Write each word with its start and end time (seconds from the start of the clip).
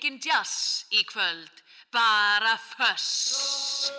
engin 0.00 0.16
jazz 0.24 0.86
í 0.96 1.02
kvöld, 1.04 1.60
bara 1.92 2.56
föss. 2.56 3.90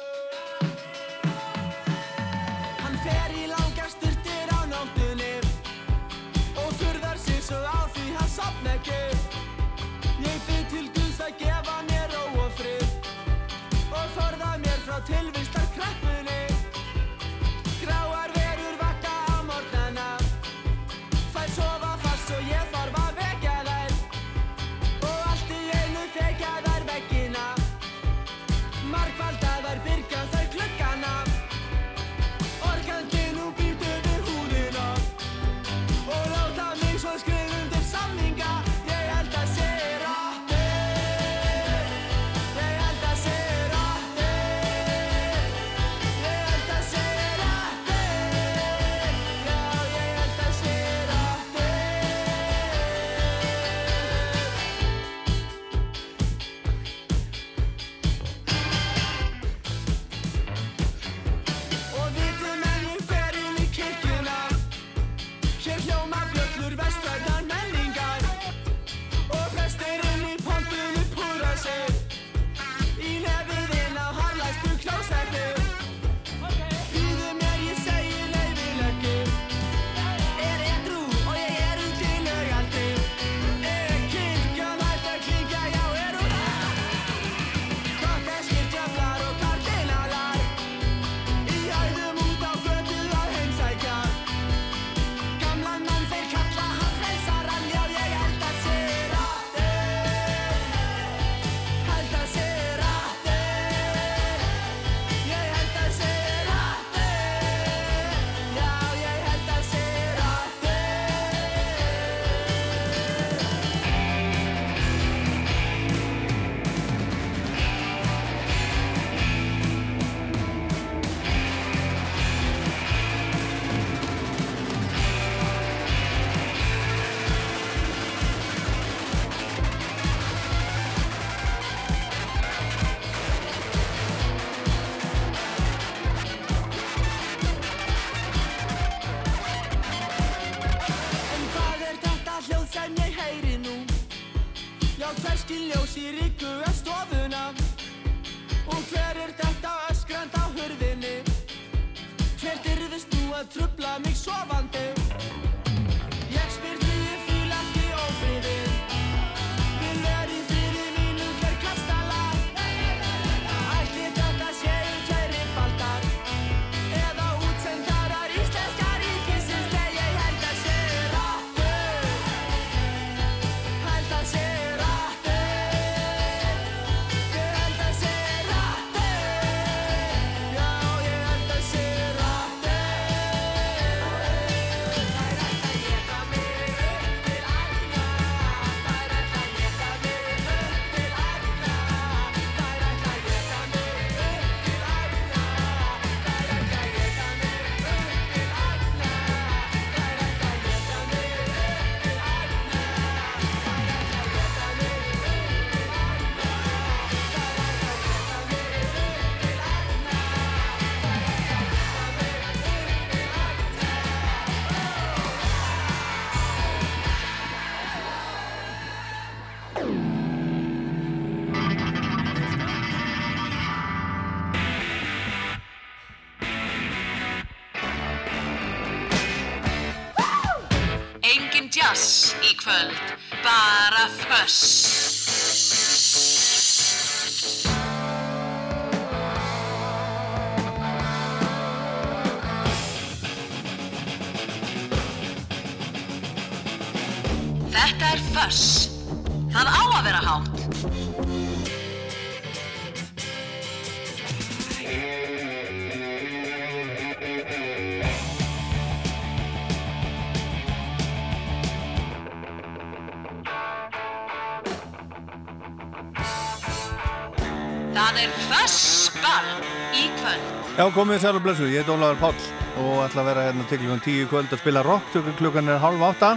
Já, 270.82 270.88
komið 270.90 271.20
þið 271.22 271.36
og 271.38 271.44
blessu, 271.46 271.66
ég 271.70 271.84
heit 271.84 271.90
Ólaður 271.94 272.16
Páll 272.18 272.46
og 272.82 273.04
ætla 273.04 273.22
að 273.22 273.28
vera 273.28 273.42
hérna 273.46 273.66
til 273.70 273.78
klukkan 273.84 274.00
10 274.02 274.16
í 274.18 274.30
kvöld 274.32 274.56
að 274.56 274.62
spila 274.64 274.82
rock, 274.88 275.12
tökur 275.14 275.36
klukkan 275.38 275.70
er 275.70 275.78
halv 275.78 276.02
átta. 276.08 276.32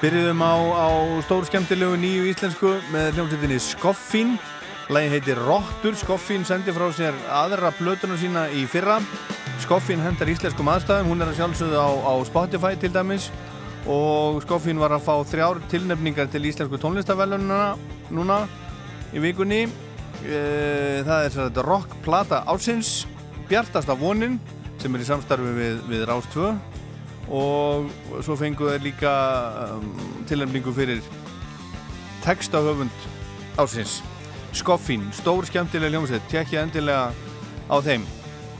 Byrjuðum 0.00 0.40
á, 0.40 0.54
á 0.72 0.88
stór 1.26 1.44
skemmtilegu 1.50 1.98
nýju 2.00 2.30
íslensku 2.30 2.72
með 2.94 3.10
hljómsveitinni 3.18 3.60
Skoffín 3.60 4.32
Lægin 4.88 5.12
heitir 5.18 5.42
Rottur, 5.44 6.00
Skoffín 6.00 6.48
sendi 6.48 6.72
frá 6.72 6.88
sér 6.96 7.20
aðra 7.28 7.74
plötuna 7.76 8.16
sína 8.16 8.48
í 8.56 8.64
fyrra. 8.64 9.02
Skoffín 9.60 10.00
hendar 10.00 10.32
íslenskum 10.32 10.72
aðstæðum, 10.72 11.12
hún 11.12 11.20
er 11.20 11.34
að 11.34 11.42
sjálfsögðu 11.42 11.84
á, 11.84 11.90
á 12.08 12.14
Spotify 12.24 12.74
til 12.80 12.94
dæmis. 12.96 13.28
Og 13.84 14.40
Skoffín 14.48 14.80
var 14.80 14.96
að 14.96 15.04
fá 15.10 15.18
þrjár 15.28 15.60
tilnefningar 15.68 16.32
til 16.32 16.46
íslensku 16.48 16.80
tónlistavellununa 16.80 17.74
núna 18.16 18.46
í 19.12 19.20
vikunni. 19.28 19.66
Eh, 20.24 21.04
það 21.04 21.18
er 21.18 21.42
þetta 21.42 21.68
rockplata 21.68 22.46
ásins 22.48 23.02
Bjartasta 23.48 23.96
vonin 23.98 24.38
sem 24.80 24.94
er 24.94 25.04
í 25.04 25.08
samstarfi 25.08 25.52
við, 25.56 25.82
við 25.90 26.06
Rás 26.08 26.26
2 26.32 26.48
og 27.34 27.92
svo 28.24 28.36
fengu 28.36 28.68
þeir 28.68 28.82
líka 28.84 29.12
um, 29.76 29.86
tilnæmningu 30.28 30.74
fyrir 30.76 31.00
textahöfund 32.24 33.06
ásins 33.60 34.02
Skoffin, 34.54 35.02
stór 35.10 35.48
skemmtilega 35.48 35.90
hljómsveit 35.90 36.26
tekja 36.30 36.62
endilega 36.62 37.08
á 37.66 37.76
þeim. 37.82 38.04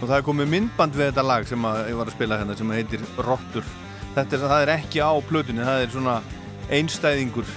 Og 0.01 0.09
það 0.09 0.17
er 0.17 0.25
komið 0.27 0.49
myndband 0.51 0.97
við 0.99 1.07
þetta 1.11 1.25
lag 1.25 1.47
sem 1.47 1.67
ég 1.87 1.99
var 2.01 2.09
að 2.11 2.17
spila 2.17 2.39
hérna 2.41 2.57
sem 2.59 2.73
heitir 2.75 3.05
Rottur. 3.23 3.69
Þetta 4.17 4.41
er, 4.41 4.47
er 4.65 4.73
ekki 4.75 4.99
á 5.07 5.15
plötunni 5.29 5.63
það 5.63 5.85
er 5.85 5.93
svona 5.95 6.17
einstæðingur. 6.75 7.53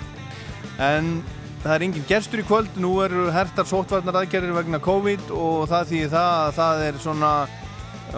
En 0.85 1.09
það 1.67 1.75
er 1.75 1.85
engin 1.87 2.07
gerstur 2.07 2.41
í 2.41 2.45
kvöld, 2.47 2.77
nú 2.79 2.93
eru 3.03 3.27
hertar 3.35 3.67
sótvarnar 3.67 4.21
aðgerðir 4.21 4.55
vegna 4.55 4.79
COVID 4.83 5.31
og 5.35 5.65
það 5.71 5.89
því 5.91 6.01
það 6.13 6.29
að 6.41 6.51
það 6.57 6.83
er 6.87 6.99
svona 7.03 7.31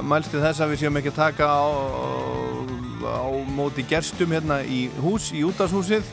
mælstið 0.06 0.46
þess 0.46 0.62
að 0.62 0.74
við 0.74 0.81
séum 0.84 1.00
ekki 1.00 1.13
að 1.13 1.19
taka 1.19 1.48
á, 1.50 1.66
á 3.10 3.30
móti 3.57 3.86
gerstum 3.90 4.36
hérna 4.36 4.60
í 4.62 4.84
hús, 5.01 5.31
í 5.34 5.42
útashúsið 5.48 6.06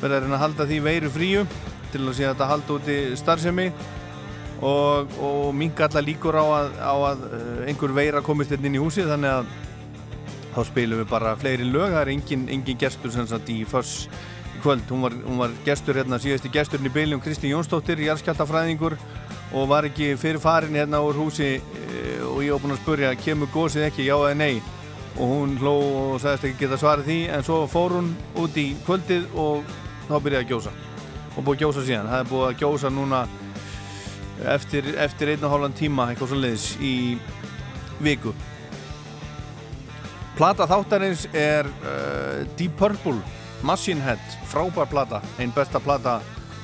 verður 0.00 0.26
reyna 0.26 0.38
að 0.38 0.44
halda 0.46 0.66
því 0.66 0.80
veiru 0.86 1.12
fríu 1.14 1.46
til 1.92 2.02
að 2.04 2.16
sé 2.18 2.26
að 2.26 2.34
þetta 2.34 2.50
halda 2.52 2.76
úti 2.76 2.98
starfsemi 3.18 3.68
og, 4.58 5.14
og 5.22 5.54
minga 5.54 5.86
alla 5.86 6.02
líkur 6.04 6.38
á 6.38 6.44
að, 6.44 6.72
á 6.82 6.94
að 7.12 7.24
eh, 7.28 7.62
einhver 7.70 7.94
veira 7.94 8.22
komist 8.24 8.50
hérna 8.52 8.70
inn 8.70 8.78
í 8.78 8.82
húsið. 8.82 9.12
Þannig 9.12 9.36
að 9.36 9.52
þá 10.56 10.60
spilum 10.72 11.02
við 11.02 11.10
bara 11.12 11.36
fleiri 11.38 11.68
lög, 11.68 11.92
það 11.94 12.02
er 12.02 12.12
engin, 12.16 12.48
engin 12.50 12.80
gerstur 12.80 13.14
sem 13.14 13.28
sagt 13.30 13.50
í 13.54 13.60
förs 13.68 14.08
kvöld. 14.62 14.86
Hún 14.90 15.04
var, 15.04 15.14
hún 15.24 15.38
var 15.40 15.54
gestur 15.66 15.98
hérna, 15.98 16.18
síðasti 16.22 16.50
gesturinn 16.52 16.88
í 16.88 16.94
beiljum 16.94 17.22
Kristi 17.24 17.52
Jónsdóttir, 17.52 18.00
jarðskjáltafræðingur 18.06 18.98
og 19.56 19.68
var 19.70 19.88
ekki 19.88 20.12
fyrir 20.20 20.40
farin 20.42 20.76
hérna 20.76 21.00
úr 21.04 21.16
húsi 21.16 21.56
e, 21.56 21.60
og 22.28 22.42
ég 22.44 22.52
var 22.52 22.60
búinn 22.62 22.74
að 22.76 22.82
spurja 22.82 23.14
kemur 23.16 23.48
gósið 23.54 23.86
ekki, 23.88 24.04
já 24.08 24.16
eða 24.18 24.34
nei 24.36 24.60
og 25.18 25.24
hún 25.32 25.56
hló 25.58 25.74
og 25.78 26.20
sagðist 26.22 26.44
ekki 26.50 26.66
geta 26.66 26.78
svarið 26.78 27.08
því 27.08 27.18
en 27.34 27.46
svo 27.46 27.62
fór 27.70 27.96
hún 27.96 28.12
út 28.38 28.58
í 28.60 28.68
kvöldið 28.86 29.24
og 29.40 29.64
þá 30.06 30.14
byrjaði 30.14 30.44
að 30.44 30.52
gjósa 30.52 30.74
og 31.34 31.40
búið 31.46 31.54
að 31.54 31.62
gjósa 31.64 31.86
síðan. 31.86 32.10
Það 32.12 32.20
er 32.20 32.30
búið 32.32 32.46
að 32.48 32.60
gjósa 32.62 32.92
núna 32.92 33.24
eftir, 34.54 34.92
eftir 34.98 35.32
einn 35.32 35.48
og 35.48 35.54
hálfan 35.54 35.76
tíma 35.78 36.10
eitthvað 36.10 36.32
svo 36.32 36.38
leiðis 36.42 36.68
í 36.82 36.94
viku. 38.04 38.34
Plata 40.38 40.68
þáttarins 40.70 41.26
er 41.34 41.66
uh, 41.66 42.44
Deep 42.58 42.76
Purple 42.78 43.18
Machine 43.62 44.02
Head, 44.04 44.22
frábær 44.46 44.86
plata 44.90 45.18
einn 45.38 45.52
besta 45.54 45.80
plata 45.82 46.18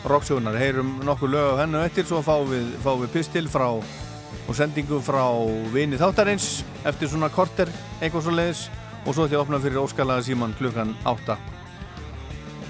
rocksjónar 0.06 0.56
heyrum 0.61 1.00
nokkuð 1.05 1.32
lög 1.32 1.55
á 1.58 1.64
hennu 1.64 1.81
eftir 1.82 2.06
svo 2.06 2.20
fáum 2.23 2.46
við, 2.50 2.69
fáum 2.85 3.02
við 3.02 3.14
pistil 3.17 3.49
frá 3.50 3.67
og 3.73 4.52
sendingu 4.55 5.00
frá 5.02 5.25
vini 5.73 5.99
þáttarins 5.99 6.62
eftir 6.87 7.11
svona 7.11 7.31
korter, 7.32 7.70
eitthvað 8.00 8.26
svo 8.26 8.35
leiðis 8.37 8.67
og 9.05 9.14
svo 9.14 9.26
ætti 9.26 9.35
ég 9.35 9.41
að 9.41 9.46
opna 9.46 9.61
fyrir 9.64 9.81
óskalaga 9.82 10.26
síman 10.26 10.55
klukkan 10.58 10.94
8 11.08 11.38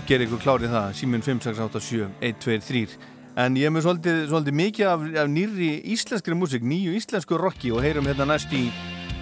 ger 0.08 0.24
ykkur 0.24 0.40
klárið 0.44 0.72
það, 0.72 0.88
símin 1.00 1.24
5687123 1.24 2.96
en 3.44 3.58
ég 3.58 3.66
hef 3.66 3.74
með 3.74 3.86
svolítið, 3.88 4.18
svolítið 4.30 4.58
mikið 4.60 4.90
af, 4.92 5.06
af 5.24 5.30
nýri 5.34 5.70
íslenskri 5.94 6.38
músik, 6.38 6.64
nýju 6.64 6.94
íslensku 7.00 7.38
rocki 7.40 7.74
og 7.74 7.82
heyrum 7.84 8.06
hérna 8.08 8.28
næst 8.30 8.52
í 8.54 8.68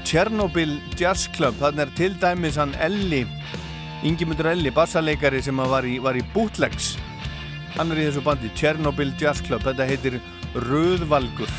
Chernobyl 0.06 0.76
Jazz 0.98 1.30
Club, 1.32 1.56
þannig 1.62 1.86
er 1.86 1.92
til 1.96 2.16
dæmis 2.20 2.58
hann 2.60 2.74
Elli 2.82 3.22
Ingemyndur 4.02 4.48
Elli, 4.50 4.72
bassaleikari 4.74 5.38
sem 5.42 5.60
var 5.70 5.86
í, 5.86 5.98
var 6.02 6.16
í 6.18 6.24
Bootlegs. 6.34 6.96
Hann 7.76 7.92
er 7.94 8.00
í 8.02 8.06
þessu 8.08 8.24
bandi 8.26 8.50
Chernobyl 8.58 9.12
Jazz 9.20 9.44
Club. 9.46 9.62
Þetta 9.62 9.86
heitir 9.86 10.18
Röðvalgur 10.66 11.52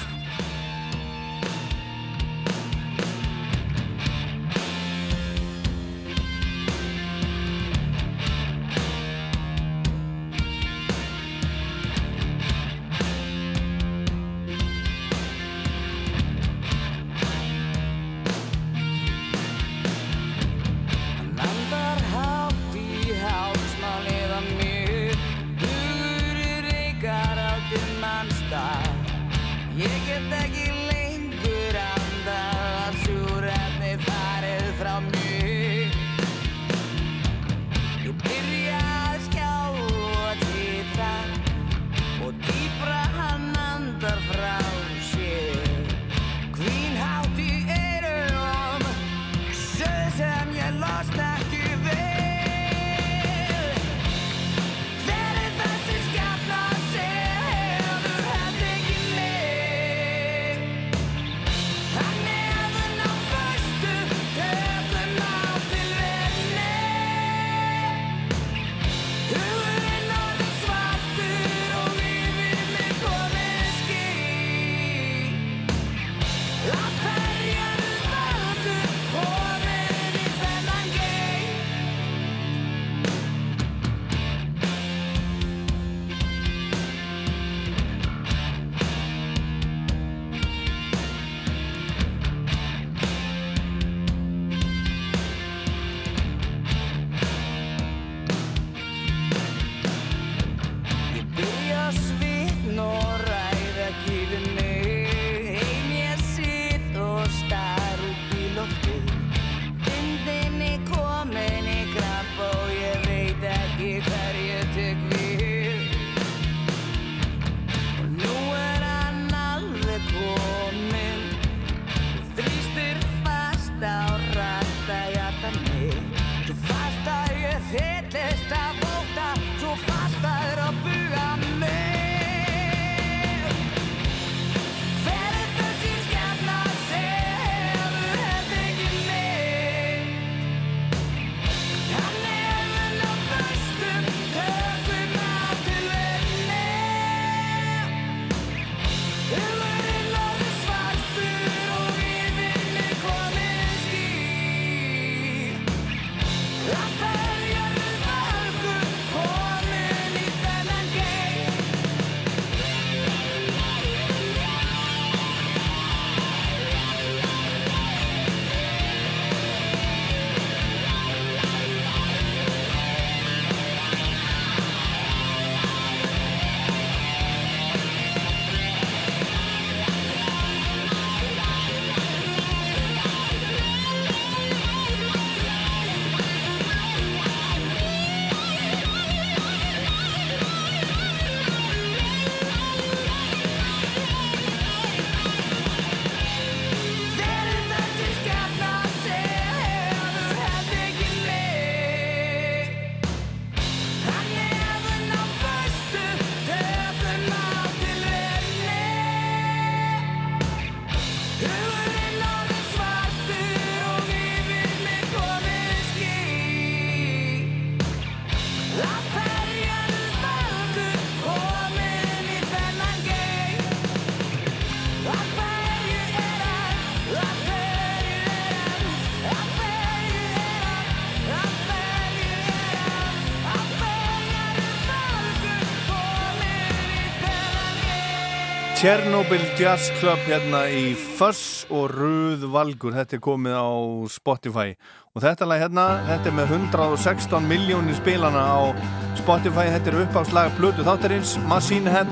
Chernobyl 238.84 239.40
Jazz 239.56 239.94
Club 239.96 240.20
hérna 240.28 240.66
í 240.68 240.90
Fuss 241.16 241.62
og 241.72 241.94
Röð 241.94 242.42
Valgur. 242.52 242.92
Þetta 242.92 243.16
er 243.16 243.22
komið 243.24 243.56
á 243.56 243.72
Spotify. 244.12 244.74
Og 245.16 245.24
þetta 245.24 245.48
lag 245.48 245.64
hérna, 245.64 245.86
þetta 246.10 246.28
er 246.28 246.36
með 246.36 246.52
116 246.58 247.48
miljónir 247.48 247.96
spilana 247.96 248.44
á 248.44 248.76
Spotify, 249.22 249.70
þetta 249.72 249.94
er 249.94 250.00
uppáslag 250.02 250.52
Blödu 250.60 250.84
Þáttarins, 250.84 251.38
Machine 251.48 251.96
Head 251.96 252.12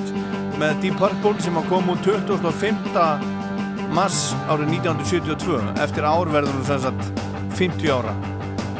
með 0.63 0.79
Deep 0.85 0.95
Purple 1.03 1.43
sem 1.43 1.59
kom 1.67 1.91
úr 1.91 1.99
25. 2.07 2.95
mars 3.91 4.23
árið 4.47 4.77
1972 4.79 5.59
eftir 5.75 6.07
árverðunum 6.07 6.67
sem 6.71 6.85
sagt 6.87 7.25
50 7.59 7.97
ára. 7.99 8.15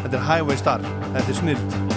Þetta 0.06 0.16
er 0.16 0.30
Highway 0.32 0.64
Star, 0.64 0.94
þetta 1.12 1.28
er 1.28 1.44
snilt 1.44 1.91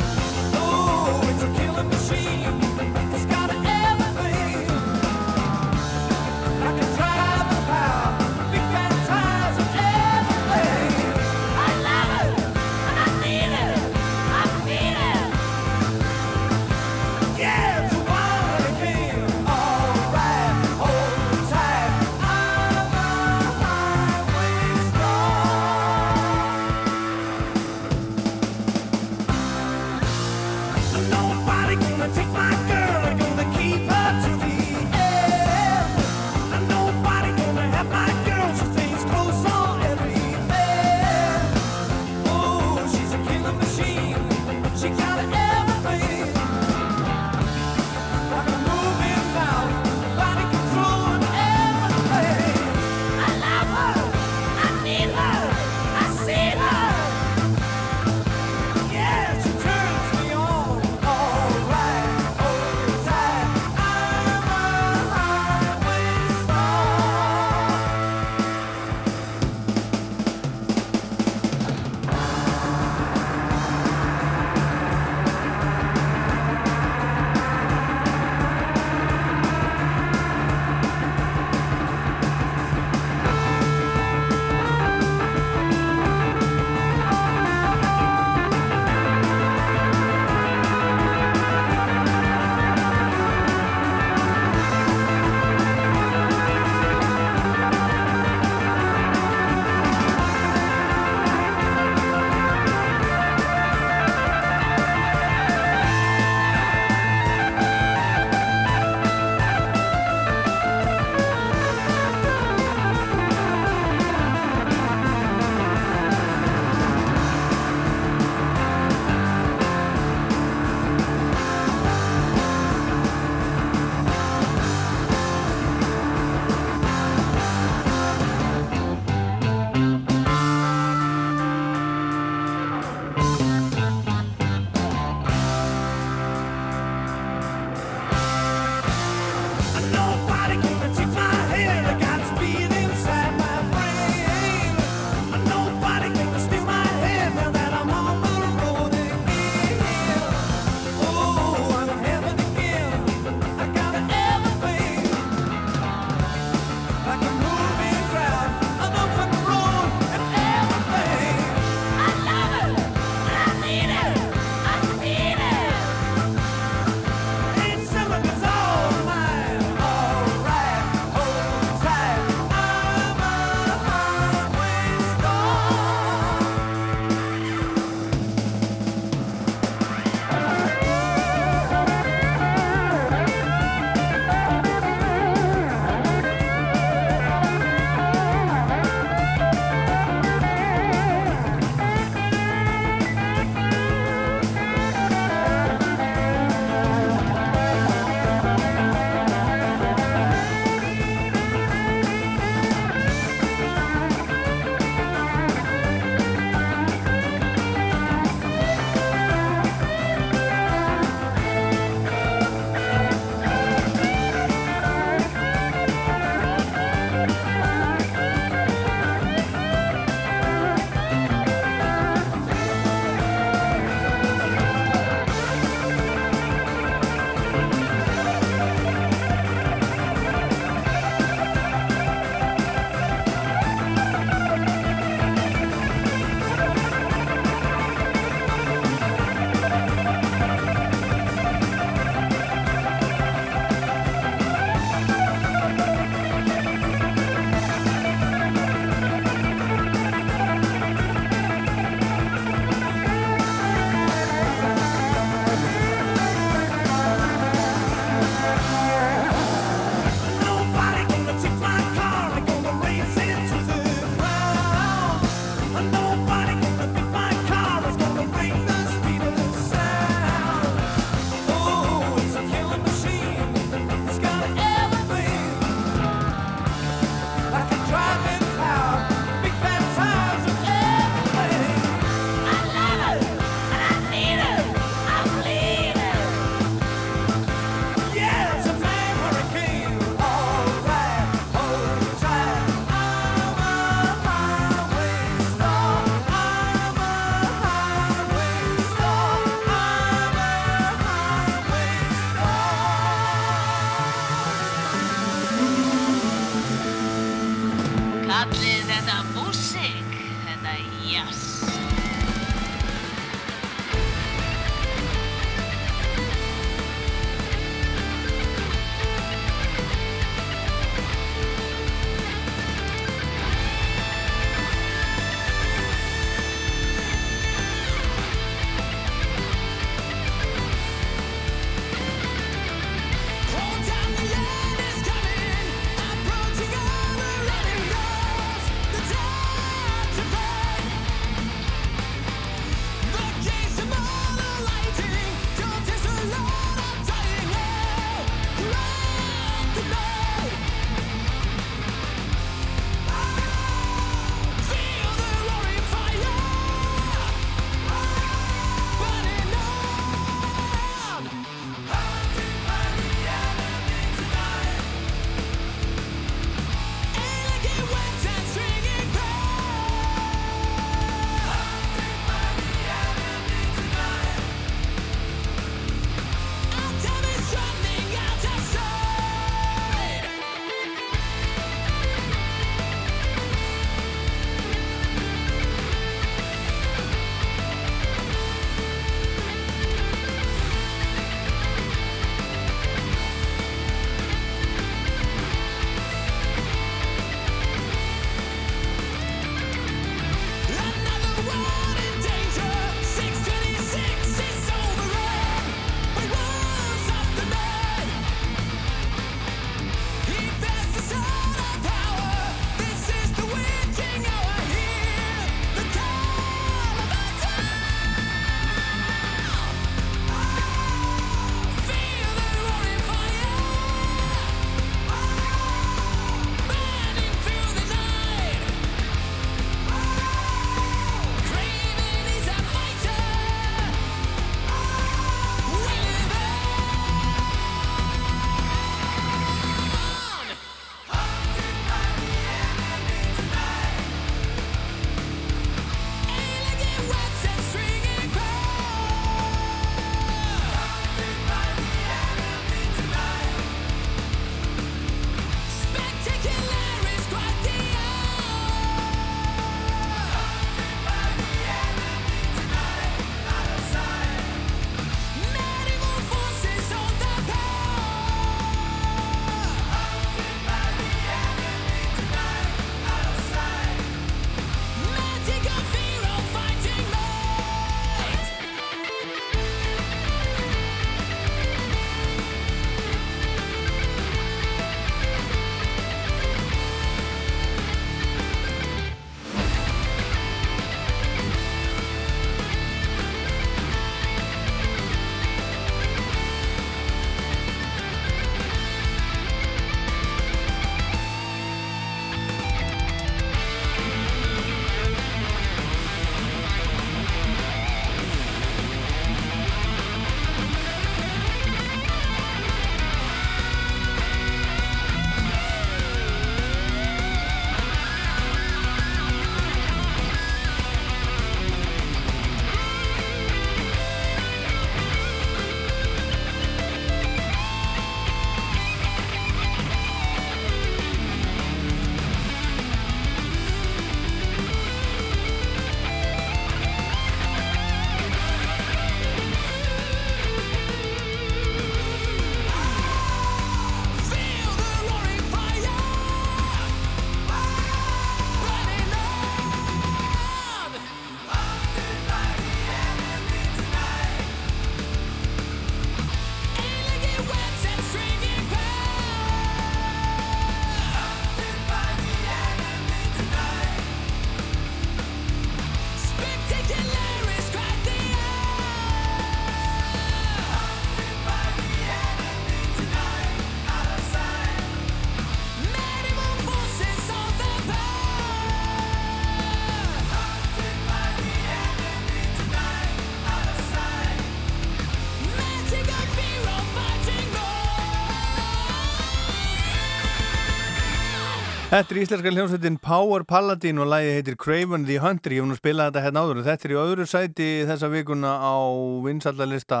Þetta 591.96 592.12
er 592.12 592.18
íslenska 592.20 592.50
hljómsveitin 592.52 592.96
Power 593.00 593.40
Paladin 593.48 594.02
og 594.04 594.10
lægi 594.10 594.32
heitir 594.34 594.56
Craven 594.60 595.06
the 595.08 595.14
Hunter. 595.16 595.54
Ég 595.54 595.62
hef 595.62 595.68
nú 595.70 595.76
spilað 595.78 596.10
þetta 596.10 596.22
hérna 596.26 596.40
áður. 596.44 596.58
Þetta 596.66 596.84
er 596.84 596.92
í 596.92 596.96
öðru 597.00 597.24
sæti 597.24 597.68
þessa 597.88 598.10
vikuna 598.12 598.50
á 598.60 598.76
vinsallalista 599.24 600.00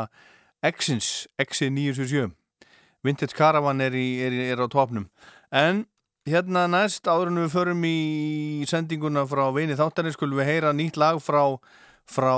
Exins, 0.60 1.24
Exi 1.40 1.70
977. 1.72 2.34
Vintage 3.00 3.32
Caravan 3.32 3.80
er, 3.80 3.96
í, 3.96 4.20
er, 4.20 4.36
er 4.44 4.60
á 4.60 4.68
topnum. 4.68 5.06
En 5.48 5.86
hérna 6.28 6.66
næst, 6.68 7.08
áður 7.08 7.30
en 7.30 7.40
við 7.46 7.54
förum 7.54 7.86
í 7.88 8.00
sendinguna 8.68 9.22
frá 9.30 9.46
Veini 9.56 9.78
Þáttarinn, 9.80 10.12
skulum 10.12 10.42
við 10.42 10.50
heyra 10.50 10.74
nýtt 10.76 10.98
lag 11.00 11.22
frá, 11.24 11.56
frá 12.04 12.34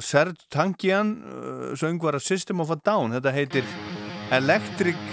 Serge 0.00 0.48
Tankian, 0.48 1.12
uh, 1.20 1.76
söngvara 1.76 2.22
System 2.24 2.64
of 2.64 2.72
a 2.72 2.80
Down. 2.80 3.12
Þetta 3.18 3.36
heitir 3.36 3.68
Electric 4.32 5.04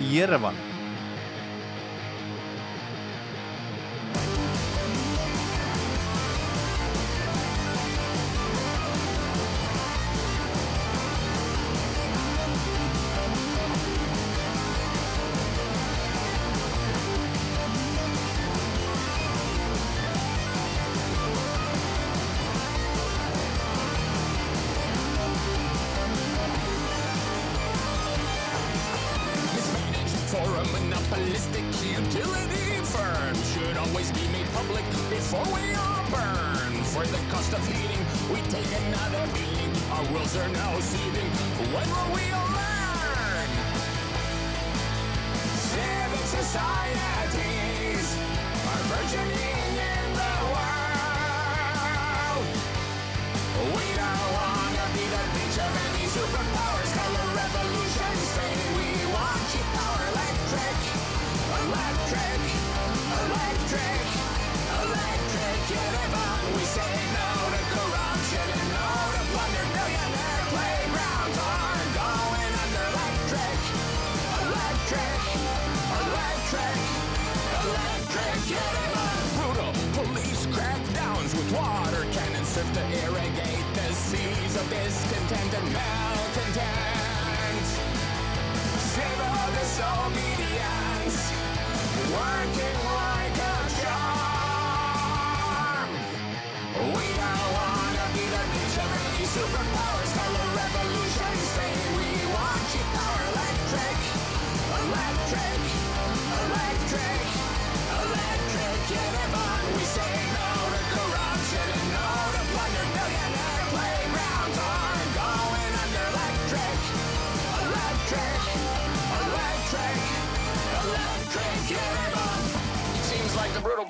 Yerevan. 0.00 0.75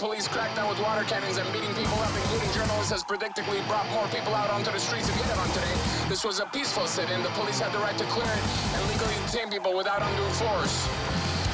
Police 0.06 0.30
crackdown 0.30 0.70
with 0.70 0.78
water 0.86 1.02
cannons 1.02 1.34
and 1.34 1.42
beating 1.50 1.74
people 1.74 1.98
up, 2.06 2.14
including 2.14 2.46
journalists, 2.54 2.94
has 2.94 3.02
predictably 3.02 3.58
brought 3.66 3.82
more 3.90 4.06
people 4.14 4.30
out 4.38 4.46
onto 4.54 4.70
the 4.70 4.78
streets 4.78 5.10
of 5.10 5.18
Yerevan 5.18 5.50
today. 5.50 5.74
This 6.06 6.22
was 6.22 6.38
a 6.38 6.46
peaceful 6.54 6.86
sit-in. 6.86 7.26
The 7.26 7.34
police 7.34 7.58
had 7.58 7.74
the 7.74 7.82
right 7.82 7.98
to 7.98 8.06
clear 8.14 8.30
it 8.30 8.44
and 8.70 8.86
legally 8.86 9.18
detain 9.26 9.50
people 9.50 9.74
without 9.74 10.06
undue 10.06 10.30
force. 10.38 10.86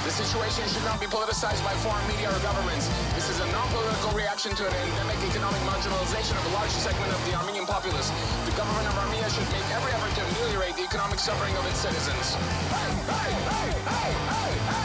The 0.05 0.13
situation 0.13 0.69
should 0.69 0.85
not 0.85 1.01
be 1.01 1.09
politicized 1.09 1.65
by 1.65 1.73
foreign 1.81 2.05
media 2.13 2.29
or 2.29 2.37
governments. 2.45 2.93
This 3.17 3.33
is 3.33 3.41
a 3.41 3.49
non-political 3.57 4.13
reaction 4.13 4.53
to 4.53 4.69
an 4.69 4.75
endemic 4.85 5.17
economic 5.33 5.65
marginalization 5.65 6.37
of 6.37 6.45
a 6.45 6.53
large 6.53 6.77
segment 6.77 7.09
of 7.09 7.25
the 7.25 7.33
Armenian 7.33 7.65
populace. 7.65 8.13
The 8.45 8.53
government 8.53 8.85
of 8.85 9.01
Armenia 9.01 9.33
should 9.33 9.49
make 9.49 9.65
every 9.73 9.97
effort 9.97 10.13
to 10.13 10.23
ameliorate 10.29 10.77
the 10.77 10.85
economic 10.85 11.25
suffering 11.25 11.57
of 11.57 11.65
its 11.73 11.81
citizens. 11.81 12.37
Hey, 12.37 13.33
hey, 13.49 13.73
hey, 13.81 14.82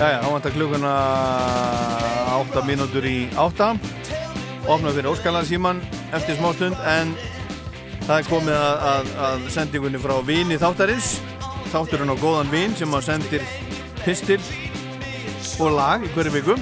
Jæja, 0.00 0.22
þá 0.24 0.30
vantar 0.32 0.54
klukkuna 0.54 0.90
8 2.38 2.60
mínútur 2.64 3.04
í 3.04 3.26
8 3.36 3.66
opna 4.72 4.92
fyrir 4.94 5.10
Óskalansíman 5.10 5.82
eftir 6.16 6.38
smá 6.38 6.54
stund 6.56 6.78
en 6.88 7.10
það 8.06 8.14
er 8.14 8.30
komið 8.30 8.56
að, 8.56 8.86
að, 8.92 9.10
að 9.26 9.44
sendingunni 9.52 10.00
frá 10.00 10.14
vini 10.24 10.56
þáttarins. 10.62 11.10
Þátturinn 11.68 12.14
á 12.14 12.16
góðan 12.16 12.48
vin 12.48 12.78
sem 12.80 12.96
að 12.96 13.10
sendir 13.10 13.44
pistil 14.00 14.40
og 15.60 15.76
lag 15.76 16.08
í 16.08 16.14
hverju 16.14 16.32
viku. 16.38 16.56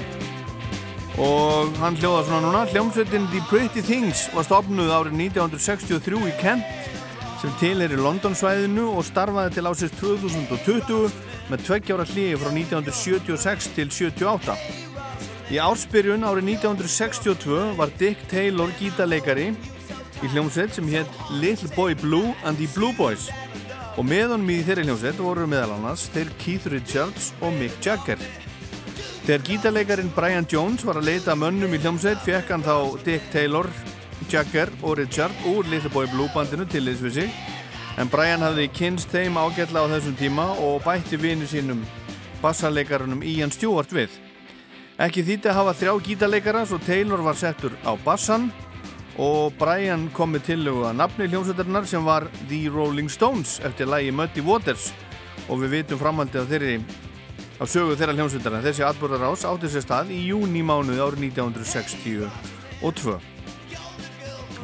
Og 1.23 1.79
hann 1.79 1.95
hljóða 1.95 2.25
svona 2.27 2.43
núna 2.43 2.65
hljómsveitin 2.73 3.31
The 3.31 3.45
Pretty 3.47 3.85
Things 3.87 4.27
var 4.35 4.49
stopnuð 4.49 4.91
árið 4.97 5.15
1963 5.29 6.27
í 6.27 6.35
Kent 6.43 6.78
sem 7.39 7.51
til 7.59 7.79
er 7.79 7.93
í 7.95 7.97
Londonsvæðinu 7.99 8.89
og 8.99 9.05
starfaði 9.07 9.53
til 9.55 9.69
ásins 9.69 9.93
2020 9.95 11.11
með 11.47 11.61
tveggjára 11.67 12.05
hlýi 12.09 12.35
frá 12.39 12.49
1976 12.51 13.69
til 13.77 13.91
78. 13.95 14.55
Í 15.49 15.59
ársbyrjun 15.63 16.27
árið 16.27 16.49
1962 16.59 17.61
var 17.79 17.93
Dick 18.01 18.25
Taylor 18.31 18.73
gítarleikari 18.81 19.53
í 20.19 20.31
hljómsveit 20.33 20.75
sem 20.75 20.89
hétt 20.91 21.21
Little 21.39 21.71
Boy 21.77 21.95
Blue 22.01 22.35
and 22.43 22.59
the 22.59 22.67
Blue 22.75 22.91
Boys 22.97 23.29
og 23.95 24.03
með 24.07 24.35
honum 24.35 24.51
í 24.51 24.59
þeirri 24.67 24.85
hljómsveit 24.89 25.23
voru 25.23 25.47
meðal 25.47 25.77
annars 25.77 26.09
þeir 26.13 26.33
Keith 26.43 26.67
Richards 26.71 27.31
og 27.39 27.55
Mick 27.55 27.79
Jagger. 27.83 28.19
Þegar 29.23 29.45
gítarleikarin 29.47 30.11
Brian 30.15 30.47
Jones 30.49 30.83
var 30.87 30.99
að 30.99 31.09
leita 31.13 31.39
mönnum 31.39 31.71
í 31.75 31.79
hljómsveit 31.79 32.19
fekk 32.25 32.51
hann 32.51 32.67
þá 32.67 32.99
Dick 33.07 33.31
Taylor, 33.31 33.71
Jagger 34.29 34.69
og 34.83 34.97
Richard 34.97 35.33
úr 35.49 35.65
Little 35.71 35.89
Boy 35.89 36.05
Blue 36.11 36.29
bandinu 36.33 36.65
til 36.69 36.85
þess 36.85 37.01
við 37.01 37.13
sig. 37.15 37.29
En 37.97 38.09
Brian 38.11 38.43
hafði 38.45 38.67
kynst 38.71 39.09
þeim 39.11 39.37
ágætla 39.41 39.81
á 39.81 39.91
þessum 39.91 40.15
tíma 40.19 40.45
og 40.61 40.83
bætti 40.85 41.17
vinu 41.17 41.47
sínum 41.49 41.81
bassarleikarunum 42.43 43.23
Ian 43.25 43.51
Stewart 43.51 43.91
við. 43.91 44.13
Ekki 45.01 45.23
þýtti 45.25 45.49
að 45.49 45.57
hafa 45.59 45.73
þrjá 45.79 45.93
gítarleikara 46.05 46.65
svo 46.67 46.77
Taylor 46.85 47.23
var 47.25 47.39
settur 47.39 47.73
á 47.81 47.97
bassan 48.05 48.51
og 49.17 49.55
Brian 49.59 50.09
kom 50.13 50.35
með 50.35 50.45
tillögu 50.51 50.85
að 50.87 50.99
nafni 50.99 51.27
hljómsveitarinnar 51.31 51.89
sem 51.89 52.05
var 52.05 52.27
The 52.45 52.69
Rolling 52.69 53.09
Stones 53.09 53.57
eftir 53.65 53.89
lægi 53.89 54.13
Muddy 54.13 54.45
Waters. 54.45 54.91
Og 55.49 55.63
við 55.63 55.79
vitum 55.79 55.99
framhaldi 55.99 56.37
af 56.39 56.47
þeirri 56.51 56.77
af 57.59 57.67
sögu 57.71 57.97
þeirra 57.97 58.15
hljómsveitarna 58.15 58.61
þessi 58.63 58.85
atbúrðarás 58.87 59.47
átti 59.49 59.73
sér 59.73 59.83
stað 59.83 60.13
í 60.15 60.21
júni 60.29 60.61
mánuði 60.63 61.01
árið 61.03 61.25
1962 61.33 62.29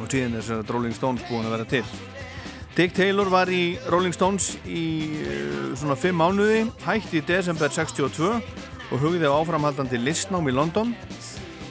og 0.00 0.12
síðan 0.12 0.38
er 0.38 0.70
Rolling 0.70 0.94
Stones 0.96 1.24
búin 1.30 1.46
að 1.46 1.56
vera 1.56 1.68
til. 1.70 1.84
Dick 2.76 2.92
Taylor 2.92 3.30
var 3.32 3.48
í 3.48 3.78
Rolling 3.88 4.12
Stones 4.12 4.50
í 4.68 4.84
uh, 5.24 5.70
svona 5.80 5.96
5 5.96 6.18
mánuði 6.18 6.58
hætti 6.84 7.22
í 7.22 7.24
desember 7.24 7.72
62 7.72 8.34
og 8.36 9.00
hugði 9.00 9.24
á 9.24 9.32
áframhaldandi 9.32 9.96
listnám 10.02 10.50
í 10.50 10.52
London. 10.52 10.92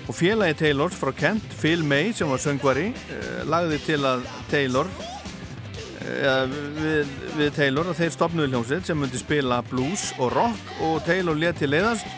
Og 0.05 0.17
félagi 0.17 0.57
Taylors 0.63 0.97
frá 0.97 1.11
Kent, 1.13 1.45
Phil 1.61 1.85
May 1.85 2.09
sem 2.13 2.29
var 2.29 2.41
söngvari 2.41 2.87
uh, 2.89 3.43
lagði 3.45 3.79
til 3.85 3.99
að 4.01 4.25
Taylor 4.49 4.89
uh, 4.89 6.57
við, 6.81 7.15
við 7.37 7.53
Taylor 7.53 7.93
að 7.93 8.01
þeir 8.01 8.17
stopnuði 8.17 8.55
hljómsveit 8.55 8.89
sem 8.89 8.97
myndi 8.97 9.21
spila 9.21 9.61
blues 9.69 10.09
og 10.17 10.33
rock 10.33 10.77
og 10.89 11.03
Taylor 11.05 11.37
leti 11.37 11.69
leiðast. 11.69 12.09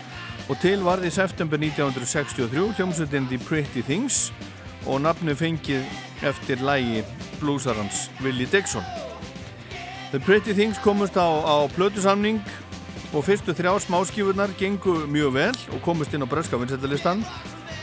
Og 0.48 0.56
til 0.64 0.80
varði 0.80 1.12
í 1.12 1.12
september 1.12 1.60
1963 1.60 2.72
hljómsveitin 2.80 3.28
The 3.28 3.44
Pretty 3.44 3.84
Things 3.84 4.30
og 4.88 5.02
nafnu 5.04 5.36
fengið 5.36 5.84
eftir 6.26 6.64
lægi 6.64 7.04
bluesarans 7.42 8.08
Willie 8.24 8.48
Dixon. 8.52 8.84
The 10.12 10.20
Pretty 10.20 10.54
Things 10.54 10.80
komust 10.80 11.18
á, 11.20 11.28
á 11.28 11.68
plötusamning 11.76 12.40
og 13.14 13.26
fyrstu 13.28 13.54
þrjá 13.56 13.76
smáskífurnar 13.84 14.56
gengu 14.60 15.04
mjög 15.12 15.34
vel 15.36 15.60
og 15.76 15.84
komust 15.84 16.16
inn 16.16 16.24
á 16.24 16.28
breska 16.28 16.60
vinsættalistan 16.60 17.24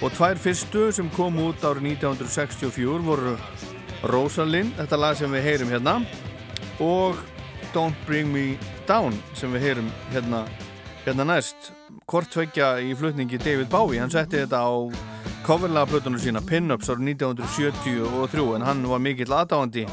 og 0.03 0.13
tvær 0.17 0.41
fyrstu 0.41 0.91
sem 0.93 1.11
kom 1.17 1.37
út 1.45 1.65
árið 1.65 1.95
1964 1.95 3.05
voru 3.05 3.37
Rosalind, 4.05 4.75
þetta 4.77 5.01
lag 5.01 5.17
sem 5.17 5.33
við 5.33 5.47
heyrum 5.47 5.73
hérna 5.73 5.95
og 6.83 7.21
Don't 7.73 7.97
Bring 8.07 8.33
Me 8.33 8.59
Down 8.89 9.17
sem 9.35 9.53
við 9.55 9.69
heyrum 9.69 9.89
hérna, 10.13 10.45
hérna 11.07 11.25
næst. 11.29 11.73
Hvort 12.11 12.29
tveggja 12.33 12.77
í 12.85 12.93
flutningi 12.97 13.41
David 13.41 13.71
Bowie 13.73 14.03
hann 14.03 14.13
setti 14.13 14.43
þetta 14.43 14.61
á 14.61 15.14
coverlega 15.45 15.87
plötunum 15.91 16.21
sína 16.21 16.41
Pin-Ups 16.41 16.89
árið 16.89 17.15
1973 17.15 18.45
en 18.57 18.65
hann 18.65 18.85
var 18.89 19.03
mikill 19.05 19.33
aðdáandi 19.37 19.85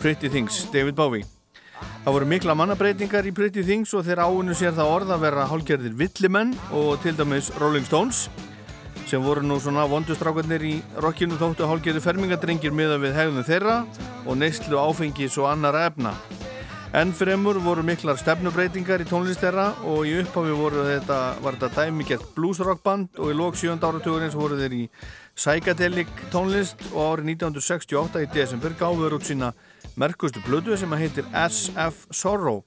Pretty 0.00 0.30
Things, 0.32 0.64
David 0.72 0.96
Bowie 0.96 1.26
Það 2.06 2.14
voru 2.14 2.28
mikla 2.30 2.54
mannabreitingar 2.56 3.26
í 3.28 3.34
Pretty 3.36 3.64
Things 3.66 3.92
og 3.98 4.06
þeir 4.06 4.22
áinu 4.24 4.54
sér 4.56 4.72
það 4.76 4.92
orð 4.94 5.12
að 5.16 5.24
vera 5.26 5.46
hálgjörðir 5.50 5.96
villimenn 5.98 6.54
og 6.78 7.00
til 7.02 7.16
dæmis 7.18 7.50
Rolling 7.60 7.84
Stones 7.88 8.28
sem 9.06 9.22
voru 9.22 9.44
nú 9.44 9.58
svona 9.62 9.84
vondustrákarnir 9.90 10.64
í 10.66 10.74
rockinu 11.02 11.36
þóttu 11.38 11.68
hálgjörði 11.68 12.02
fermingadrengir 12.02 12.74
miða 12.74 12.96
við 13.02 13.14
hegðum 13.18 13.46
þeirra 13.46 13.76
og 14.24 14.40
neyslu 14.40 14.80
áfengis 14.80 15.36
og 15.38 15.50
annara 15.52 15.84
efna. 15.90 16.14
Enn 16.96 17.10
fremur 17.12 17.58
voru 17.60 17.82
miklar 17.84 18.16
stefnubreitingar 18.16 19.02
í 19.04 19.06
tónlist 19.10 19.42
þeirra 19.44 19.66
og 19.84 20.06
í 20.08 20.14
upphafi 20.22 20.54
voru 20.56 20.84
þetta, 20.86 21.16
var 21.44 21.58
þetta 21.58 21.82
dæmigert 21.84 22.30
bluesrockband 22.32 23.18
og 23.20 23.32
í 23.34 23.34
lók 23.36 23.58
7. 23.60 23.74
áratugurins 23.84 24.36
voru 24.38 24.56
þeir 24.56 24.76
í 24.78 24.84
psychedelic 25.36 26.08
tónlist 26.32 26.86
og 26.94 27.18
árið 27.18 27.28
1968 27.34 28.22
í 28.24 28.30
desember 28.32 28.76
gáður 28.80 29.18
út 29.18 29.28
sína 29.28 29.50
merkustu 30.00 30.40
blödu 30.46 30.72
sem 30.80 30.96
að 30.96 31.04
heitir 31.04 31.28
SF 31.42 32.06
Sorrow 32.16 32.62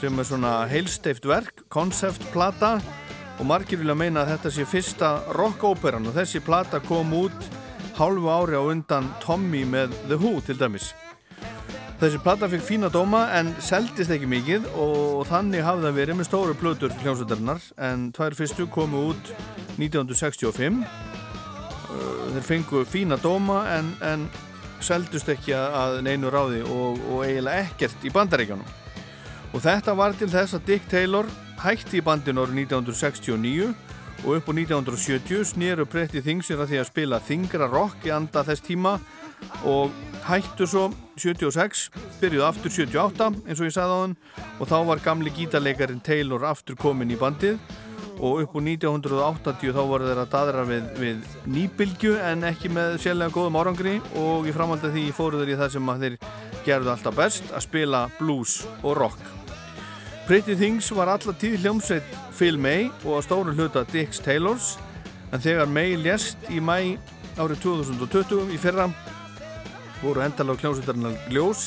sem 0.00 0.16
er 0.16 0.30
svona 0.30 0.54
heilsteift 0.70 1.28
verk, 1.28 1.66
konceptplata 1.68 2.78
og 3.36 3.44
margir 3.44 3.82
vilja 3.82 3.98
meina 3.98 4.24
að 4.24 4.38
þetta 4.38 4.54
sé 4.56 4.68
fyrsta 4.72 5.12
rockóperan 5.36 6.08
og 6.08 6.16
þessi 6.16 6.40
plata 6.48 6.80
kom 6.88 7.12
út 7.26 7.52
hálfu 8.00 8.32
ári 8.32 8.56
á 8.56 8.64
undan 8.64 9.12
Tommy 9.20 9.66
með 9.68 9.92
The 10.08 10.16
Who 10.16 10.38
til 10.48 10.56
dæmis. 10.56 10.94
Þessi 12.00 12.16
plata 12.24 12.48
fikk 12.48 12.62
fína 12.64 12.88
dóma 12.88 13.26
en 13.36 13.50
seldist 13.60 14.08
ekki 14.14 14.24
mikið 14.24 14.70
og 14.72 15.26
þannig 15.28 15.60
hafði 15.66 15.84
það 15.84 15.98
verið 15.98 16.16
með 16.16 16.26
stóru 16.30 16.54
plötur 16.56 16.94
hljómsveitarinnar 17.02 17.66
en 17.90 18.06
tvær 18.16 18.36
fyrstu 18.38 18.64
komu 18.72 19.02
út 19.10 19.32
1965 19.76 20.78
þeir 22.32 22.46
fengu 22.46 22.86
fína 22.88 23.18
dóma 23.20 23.58
en, 23.74 23.90
en 24.00 24.24
seldust 24.80 25.28
ekki 25.28 25.52
að 25.52 25.98
neinu 26.06 26.32
ráði 26.32 26.62
og, 26.64 26.96
og 27.12 27.26
eiginlega 27.26 27.66
ekkert 27.66 28.08
í 28.08 28.14
bandaríkjónum 28.14 28.72
og 29.52 29.64
þetta 29.66 29.96
var 30.00 30.16
til 30.16 30.30
þess 30.32 30.56
að 30.56 30.66
Dick 30.72 30.88
Taylor 30.88 31.28
hætti 31.60 32.00
í 32.00 32.06
bandin 32.06 32.40
árið 32.40 32.62
1969 32.64 33.74
og 34.24 34.38
upp 34.38 34.48
á 34.48 34.52
1970 34.56 35.52
snýru 35.52 35.84
Pretty 35.84 36.24
Things 36.24 36.48
sér 36.48 36.64
að 36.64 36.72
því 36.72 36.80
að 36.80 36.90
spila 36.94 37.20
þingra 37.28 37.68
rock 37.68 38.08
í 38.08 38.16
anda 38.16 38.40
þess 38.48 38.64
tíma 38.64 38.96
og 39.68 39.92
hættu 40.26 40.66
svo 40.68 40.88
76, 41.20 41.90
byrjuðu 42.20 42.46
aftur 42.46 42.72
78 42.72 43.28
eins 43.46 43.60
og 43.60 43.68
ég 43.68 43.74
sagði 43.74 43.96
á 43.96 44.00
hann 44.00 44.16
og 44.60 44.68
þá 44.70 44.76
var 44.88 45.04
gamli 45.04 45.32
gítarleikarin 45.36 46.02
Taylor 46.04 46.46
aftur 46.48 46.78
komin 46.80 47.12
í 47.12 47.18
bandið. 47.20 47.60
Og 48.20 48.42
upp 48.42 48.52
á 48.52 48.60
1980 48.60 49.72
þá 49.72 49.80
voru 49.88 50.04
þeir 50.04 50.18
að 50.20 50.32
dadra 50.34 50.64
við, 50.68 50.88
við 51.00 51.20
nýbylgju 51.48 52.18
en 52.20 52.44
ekki 52.50 52.68
með 52.68 52.98
sérlega 53.00 53.32
góðum 53.32 53.56
árangri. 53.56 53.94
Og 54.20 54.44
í 54.44 54.52
framhaldið 54.52 54.92
því 54.96 55.04
fóru 55.16 55.40
þeir 55.40 55.54
í 55.54 55.60
það 55.60 55.72
sem 55.72 55.92
þeir 56.02 56.16
gerðu 56.66 56.92
alltaf 56.92 57.16
best 57.16 57.54
að 57.54 57.64
spila 57.64 58.02
blues 58.18 58.58
og 58.82 58.98
rock. 59.00 59.22
Pretty 60.28 60.54
Things 60.54 60.90
var 60.92 61.08
alla 61.10 61.32
tíð 61.32 61.64
hljómsveit 61.64 62.12
Phil 62.36 62.60
May 62.60 62.90
og 63.06 63.16
að 63.16 63.24
stóru 63.30 63.56
hluta 63.56 63.86
Dix 63.88 64.20
Taylors. 64.20 64.74
En 65.32 65.40
þegar 65.40 65.72
May 65.72 65.96
lést 65.96 66.44
í 66.52 66.60
mæ 66.60 66.98
árið 67.40 67.64
2020 67.64 68.52
í 68.52 68.60
fyrra 68.60 68.90
voru 70.00 70.22
endalega 70.24 70.64
hljómsveitarinnar 70.64 71.16
ljós 71.32 71.66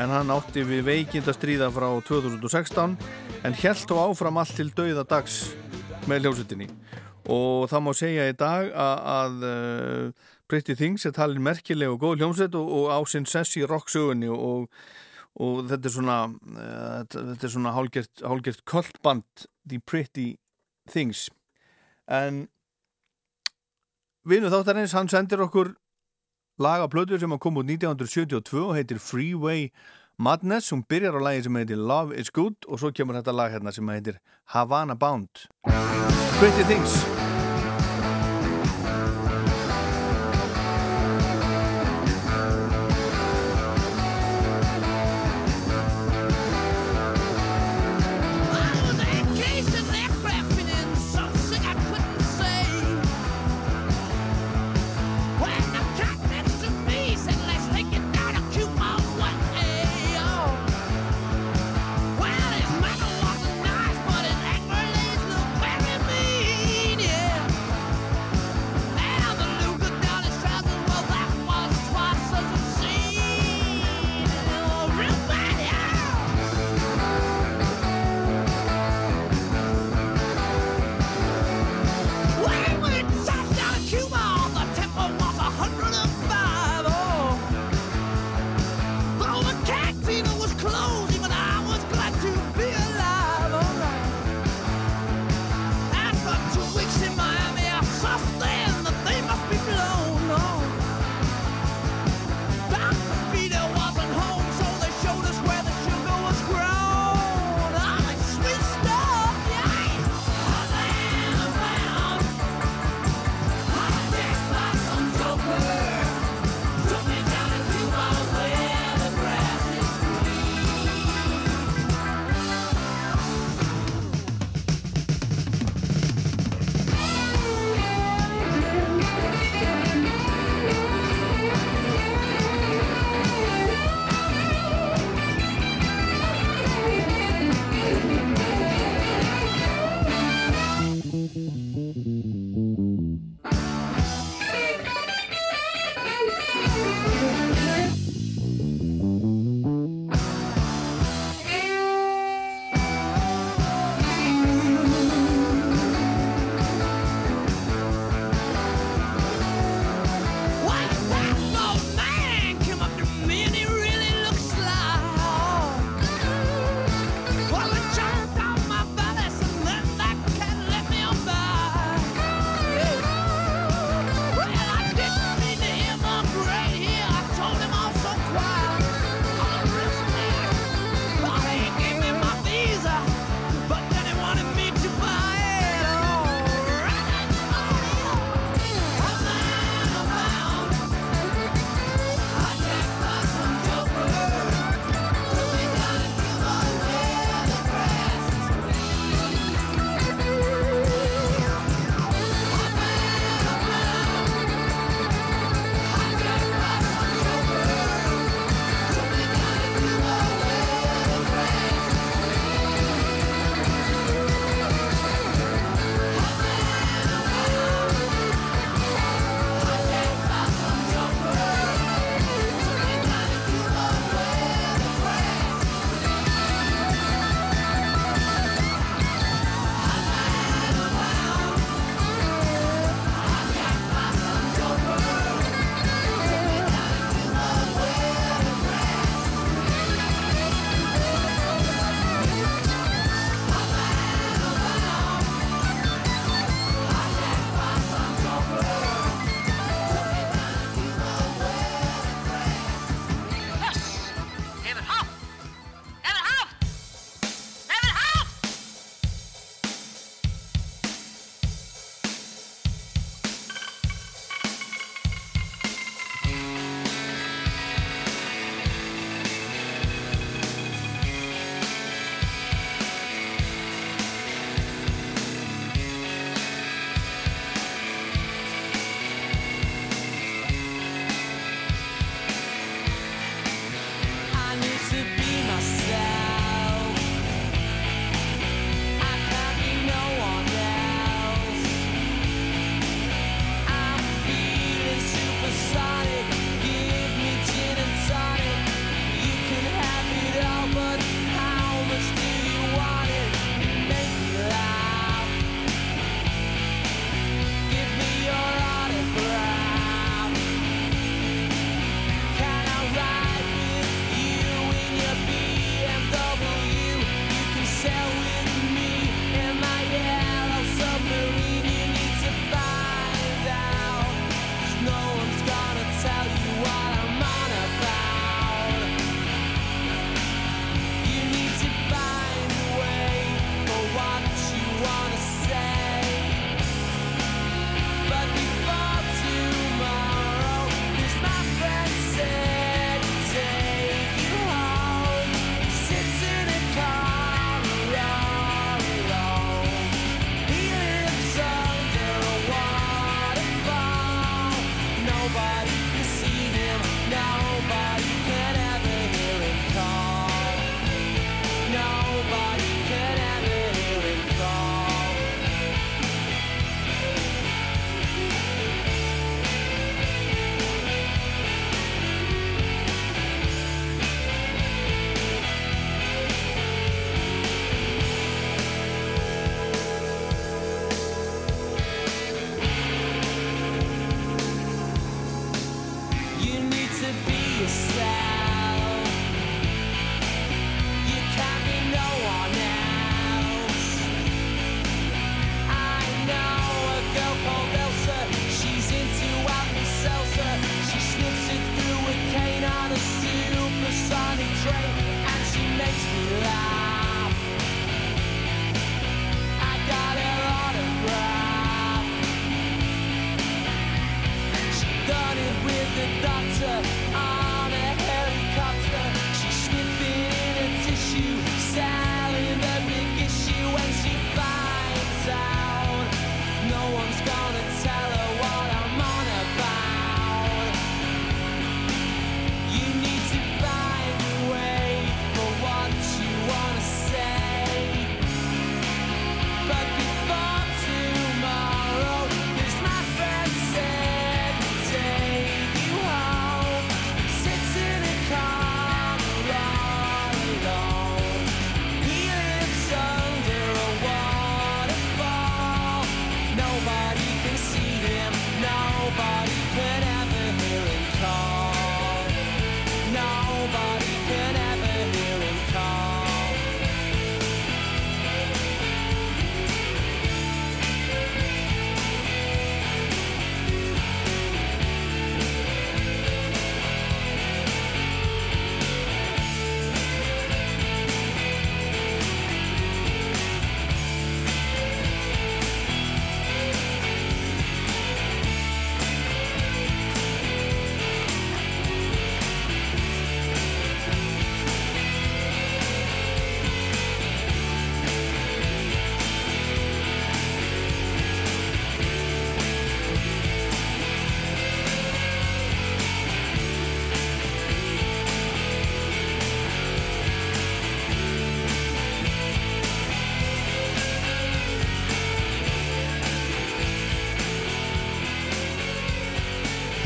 en 0.00 0.12
hann 0.12 0.32
átti 0.32 0.62
við 0.64 0.86
veikind 0.86 1.28
að 1.28 1.36
stríða 1.36 1.68
frá 1.72 1.88
2016 2.08 2.96
en 3.44 3.56
held 3.60 3.92
á 3.92 3.96
áfram 4.00 4.40
allt 4.40 4.56
til 4.56 4.68
dauða 4.76 5.04
dags 5.08 5.38
með 6.08 6.24
hljómsveitinni. 6.24 6.68
Og 7.32 7.66
það 7.68 7.84
má 7.84 7.92
segja 7.98 8.28
í 8.30 8.36
dag 8.38 8.70
að, 8.70 8.96
að 9.12 9.46
uh, 9.50 10.26
Pretty 10.48 10.76
Things 10.78 11.04
er 11.08 11.14
talin 11.16 11.42
merkileg 11.44 11.92
og 11.92 12.00
góð 12.04 12.20
hljómsveit 12.22 12.56
og, 12.56 12.72
og 12.78 12.90
á 12.96 12.98
sinn 13.10 13.28
sess 13.28 13.58
í 13.60 13.64
rocksögunni 13.66 14.30
og, 14.32 14.68
og 15.42 15.64
þetta 15.68 15.90
er 15.90 15.96
svona 15.98 16.18
uh, 16.32 17.00
þetta 17.12 17.48
er 17.48 17.54
svona 17.58 17.74
hálgert, 17.76 18.24
hálgert 18.24 18.62
kvöldband 18.68 19.48
The 19.68 19.80
Pretty 19.84 20.36
Things 20.88 21.26
en 22.06 22.46
vinu 24.26 24.48
þáttarins 24.52 24.94
hann 24.94 25.10
sendir 25.10 25.42
okkur 25.42 25.74
laga 26.58 26.88
plötur 26.88 27.20
sem 27.20 27.32
að 27.32 27.42
koma 27.44 27.62
út 27.62 27.70
1972 27.70 28.62
og 28.64 28.74
heitir 28.78 29.02
Freeway 29.02 29.68
Madness. 30.16 30.72
Hún 30.72 30.86
byrjar 30.88 31.18
á 31.18 31.20
lagi 31.20 31.44
sem 31.46 31.60
heitir 31.60 31.80
Love 31.80 32.16
is 32.16 32.30
Good 32.30 32.68
og 32.68 32.80
svo 32.80 32.92
kemur 32.92 33.18
þetta 33.20 33.36
lag 33.36 33.52
hérna 33.52 33.74
sem 33.74 33.88
heitir 33.92 34.20
Havana 34.54 34.96
Bound. 34.96 35.46
Pretty 36.40 36.64
Things 36.68 37.25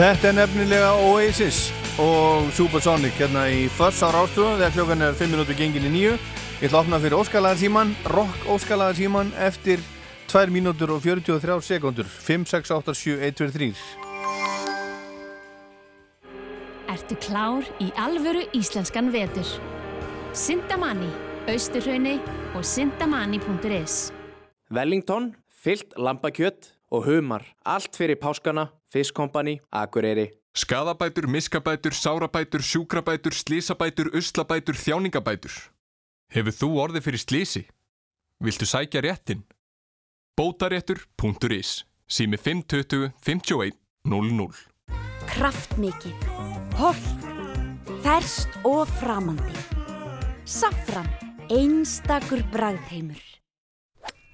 Þetta 0.00 0.30
er 0.30 0.32
nefnilega 0.38 0.90
Oasis 1.10 1.56
og 2.00 2.46
Supersonic 2.56 3.18
hérna 3.20 3.42
í 3.52 3.66
Fuss 3.68 4.00
á 4.00 4.08
Rástúðu 4.14 4.54
þegar 4.56 4.72
klokkan 4.72 5.04
er 5.04 5.18
5 5.18 5.28
minútur 5.28 5.58
gengin 5.58 5.84
í 5.84 5.92
nýju. 5.92 6.14
Ég 6.62 6.70
ætla 6.70 6.78
að 6.78 6.84
opna 6.86 7.00
fyrir 7.02 7.18
óskalaðar 7.18 7.60
síman, 7.60 7.92
rock 8.08 8.46
óskalaðar 8.48 8.96
síman 8.96 9.28
eftir 9.36 9.82
2 10.32 10.48
mínútur 10.54 10.94
og 10.94 11.04
43 11.04 11.60
sekundur. 11.68 12.08
5, 12.08 12.48
6, 12.48 12.72
8, 12.78 12.96
7, 12.96 13.20
1, 13.28 13.36
2, 13.42 13.52
3. 13.58 13.76
Ertu 16.96 17.20
klár 17.20 17.68
í 17.76 17.92
alvöru 18.00 18.48
íslenskan 18.56 19.12
vetur? 19.12 19.44
Sindamanni, 20.32 21.12
Austurhraunni 21.44 22.16
og 22.56 22.64
sindamanni.is 22.64 24.16
Wellington, 24.72 25.34
fyllt 25.52 25.92
lambakjött 26.00 26.72
og 26.88 27.04
humar. 27.04 27.44
Allt 27.68 27.92
fyrir 28.00 28.16
páskana, 28.16 28.70
fiskkompani, 28.92 29.60
akureyri. 29.72 30.30
Skadabætur, 30.54 31.26
miskabætur, 31.26 31.94
sárabætur, 31.94 32.62
sjúkrabætur, 32.62 33.32
slísabætur, 33.32 34.10
uslabætur, 34.18 34.74
þjáningabætur. 34.74 35.54
Hefur 36.30 36.54
þú 36.54 36.68
orðið 36.84 37.06
fyrir 37.06 37.22
slísi? 37.22 37.62
Viltu 38.40 38.66
sækja 38.66 39.02
réttin? 39.02 39.44
Bótaréttur.is 40.38 41.84
Sími 42.10 42.38
520 42.38 43.12
51 43.22 43.76
00 44.04 44.50
Kraftmikið, 45.30 46.24
holt, 46.80 47.26
ferst 48.02 48.56
og 48.66 48.88
framandi. 48.98 49.54
Safran, 50.48 51.06
einstakur 51.52 52.42
bragðheimur. 52.50 53.20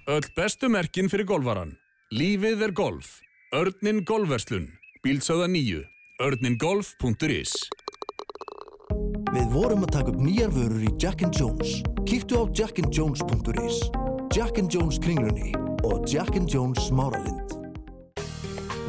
Öll 0.08 0.28
bestu 0.36 0.70
merkin 0.72 1.10
fyrir 1.12 1.28
golfaran. 1.28 1.74
Lífið 2.14 2.64
er 2.68 2.72
golf. 2.72 3.18
Örnin 3.54 4.04
golfverslun. 4.04 4.72
Bílsöða 5.06 5.46
nýju. 5.46 5.84
Örningolf.is 6.18 7.52
Við 9.30 9.46
vorum 9.52 9.84
að 9.86 9.92
taka 9.94 10.10
upp 10.10 10.18
nýjar 10.18 10.50
vörur 10.50 10.82
í 10.82 10.90
Jack 10.98 11.22
and 11.22 11.36
Jones. 11.36 11.76
Kíktu 12.10 12.42
á 12.42 12.44
jackandjones.is 12.50 13.78
Jack 14.34 14.58
and 14.58 14.74
Jones 14.74 14.98
kringlunni 14.98 15.54
og 15.86 16.08
Jack 16.10 16.34
and 16.34 16.50
Jones 16.50 16.88
smáralind. 16.88 17.54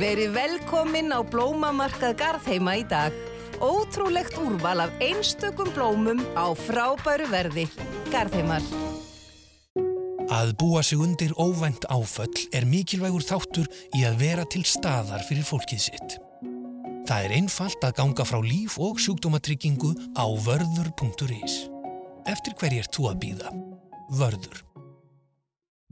Verið 0.01 0.33
velkomin 0.33 1.13
á 1.13 1.21
blómamarkað 1.21 2.17
Garðheima 2.17 2.79
í 2.81 2.85
dag. 2.89 3.13
Ótrúlegt 3.61 4.41
úrval 4.41 4.87
af 4.87 4.97
einstökum 4.97 5.69
blómum 5.77 6.25
á 6.33 6.49
frábæru 6.57 7.29
verði. 7.29 7.69
Garðheimar. 8.09 8.65
Að 10.27 10.57
búa 10.59 10.81
sig 10.83 10.99
undir 10.99 11.31
óvænt 11.39 11.85
áföll 11.87 12.49
er 12.51 12.65
mikilvægur 12.67 13.23
þáttur 13.23 13.67
í 13.95 14.03
að 14.03 14.17
vera 14.19 14.43
til 14.43 14.65
staðar 14.67 15.23
fyrir 15.23 15.45
fólkið 15.47 15.79
sitt. 15.79 16.17
Það 17.07 17.27
er 17.29 17.35
einfalt 17.37 17.85
að 17.87 17.95
ganga 18.01 18.25
frá 18.27 18.41
líf 18.43 18.75
og 18.83 18.99
sjúkdómatryggingu 18.99 19.93
á 20.19 20.27
vörður.is. 20.27 21.55
Eftir 22.27 22.57
hverju 22.59 22.83
ert 22.83 22.91
þú 22.91 23.07
að 23.07 23.21
býða? 23.23 23.53
Vörður. 24.19 24.59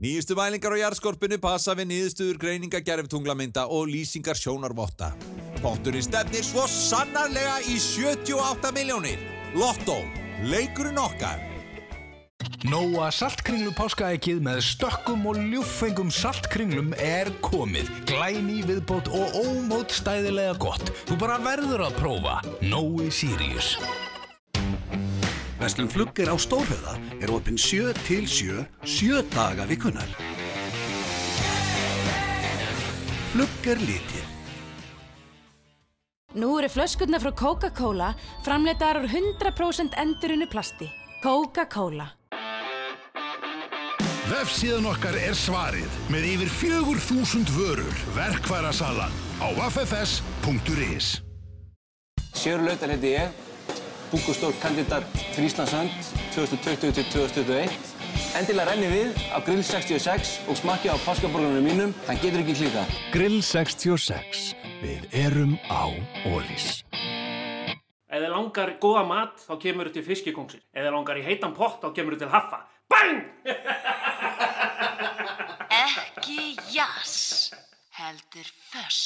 Nýjustu 0.04 0.36
mælingar 0.36 0.76
á 0.76 0.82
jarðskorpunu 0.84 1.40
passa 1.40 1.72
við 1.72 1.88
niðurstöður 1.94 2.42
greininga 2.44 2.84
gerftunglamynda 2.84 3.64
og 3.72 3.88
lýsingar 3.88 4.36
sjónarvotta. 4.36 5.14
Potturinn 5.64 6.04
stefnir 6.04 6.44
svo 6.44 6.68
sannarlega 6.68 7.62
í 7.72 7.80
78 7.80 8.76
miljónir. 8.76 9.24
Lotto, 9.56 10.02
leikurinn 10.44 11.00
okkar. 11.00 11.55
Nóa 12.66 13.10
saltkringlu 13.14 13.70
páskaækið 13.76 14.40
með 14.42 14.60
stökkum 14.66 15.26
og 15.30 15.38
ljúffengum 15.38 16.08
saltkringlum 16.14 16.92
er 16.98 17.30
komið. 17.44 17.90
Glæni 18.08 18.62
viðbót 18.66 19.10
og 19.14 19.36
ómótstæðilega 19.42 20.56
gott. 20.62 20.90
Þú 21.06 21.18
bara 21.20 21.38
verður 21.42 21.86
að 21.86 21.98
prófa. 22.00 22.36
Nói 22.64 23.10
Sirius. 23.14 23.76
Vestlum 25.60 25.88
Flugger 25.88 26.30
á 26.30 26.36
Stórhöða 26.36 26.96
er 27.20 27.32
opinn 27.32 27.56
7 27.58 27.94
til 28.04 28.26
7, 28.28 28.66
7 28.84 29.22
daga 29.32 29.64
vikunar. 29.68 30.10
Flugger 33.32 33.80
litir. 33.84 34.26
Nú 36.36 36.50
eru 36.60 36.68
flöskurnar 36.68 37.22
frá 37.24 37.32
Coca-Cola 37.32 38.12
framleitar 38.44 39.00
úr 39.00 39.08
100% 39.08 39.96
endurinu 39.96 40.48
plasti. 40.52 40.90
Coca-Cola. 41.24 42.10
Vefsíðan 44.26 44.88
okkar 44.90 45.14
er 45.22 45.36
svarið 45.38 45.92
með 46.10 46.24
yfir 46.32 46.48
4000 46.50 47.50
vörur. 47.54 47.98
Verkværasalan 48.16 49.12
á 49.38 49.48
ffs.is 49.68 51.10
Sjör 52.34 52.64
Lautar 52.66 52.90
heiti 52.90 53.12
ég, 53.12 53.30
búkustór 54.10 54.56
kandidat 54.58 55.06
fyrir 55.30 55.46
Íslandshönd 55.46 56.10
2020-2021. 56.34 57.78
Endilega 58.40 58.72
renni 58.72 58.90
við 58.90 59.14
á 59.30 59.38
Grill 59.46 59.62
66 59.62 60.34
og 60.50 60.58
smakki 60.58 60.90
á 60.90 60.98
páskaborgarnum 61.06 61.62
mínum, 61.62 61.94
það 62.10 62.22
getur 62.26 62.42
ekki 62.42 62.60
klíka. 62.64 62.86
Grill 63.14 63.38
66. 63.46 64.56
Við 64.82 65.06
erum 65.22 65.54
á 65.70 65.86
Ólís. 66.26 66.82
Ef 68.10 68.22
þið 68.22 68.32
langar 68.34 68.74
góða 68.82 69.06
mat, 69.06 69.38
þá 69.46 69.54
kemur 69.62 69.86
þið 69.86 70.00
til 70.00 70.08
fiskikóngsin. 70.10 70.66
Ef 70.74 70.82
þið 70.82 70.96
langar 70.98 71.18
í 71.20 71.24
heitan 71.30 71.54
pott, 71.54 71.78
þá 71.78 71.94
kemur 71.94 72.18
þið 72.18 72.26
til 72.26 72.34
haffa. 72.34 72.66
Bang! 72.90 73.22
Ekki 75.70 76.56
jazz, 76.70 77.50
heldur 77.90 78.46
föss. 78.70 79.02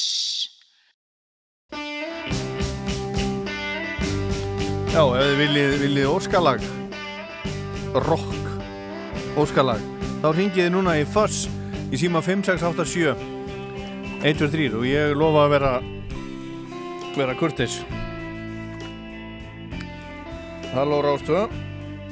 Já, 4.90 5.00
ef 5.00 5.22
þið 5.22 5.36
viljið, 5.38 5.74
viljið 5.84 6.10
óskalag, 6.10 6.66
rock, 8.08 8.50
óskalag, 9.38 9.80
þá 10.20 10.28
ringið 10.34 10.64
þið 10.66 10.74
núna 10.74 10.98
í 11.00 11.06
Fuss 11.08 11.46
í 11.88 12.00
síma 12.02 12.20
5687 12.26 13.14
123 14.20 14.76
og 14.76 14.84
ég 14.84 15.16
lofa 15.16 15.46
að 15.46 15.54
vera, 15.54 15.72
vera 17.16 17.38
kurtis. 17.40 17.80
Halló 20.74 21.00
Rástu. 21.06 21.69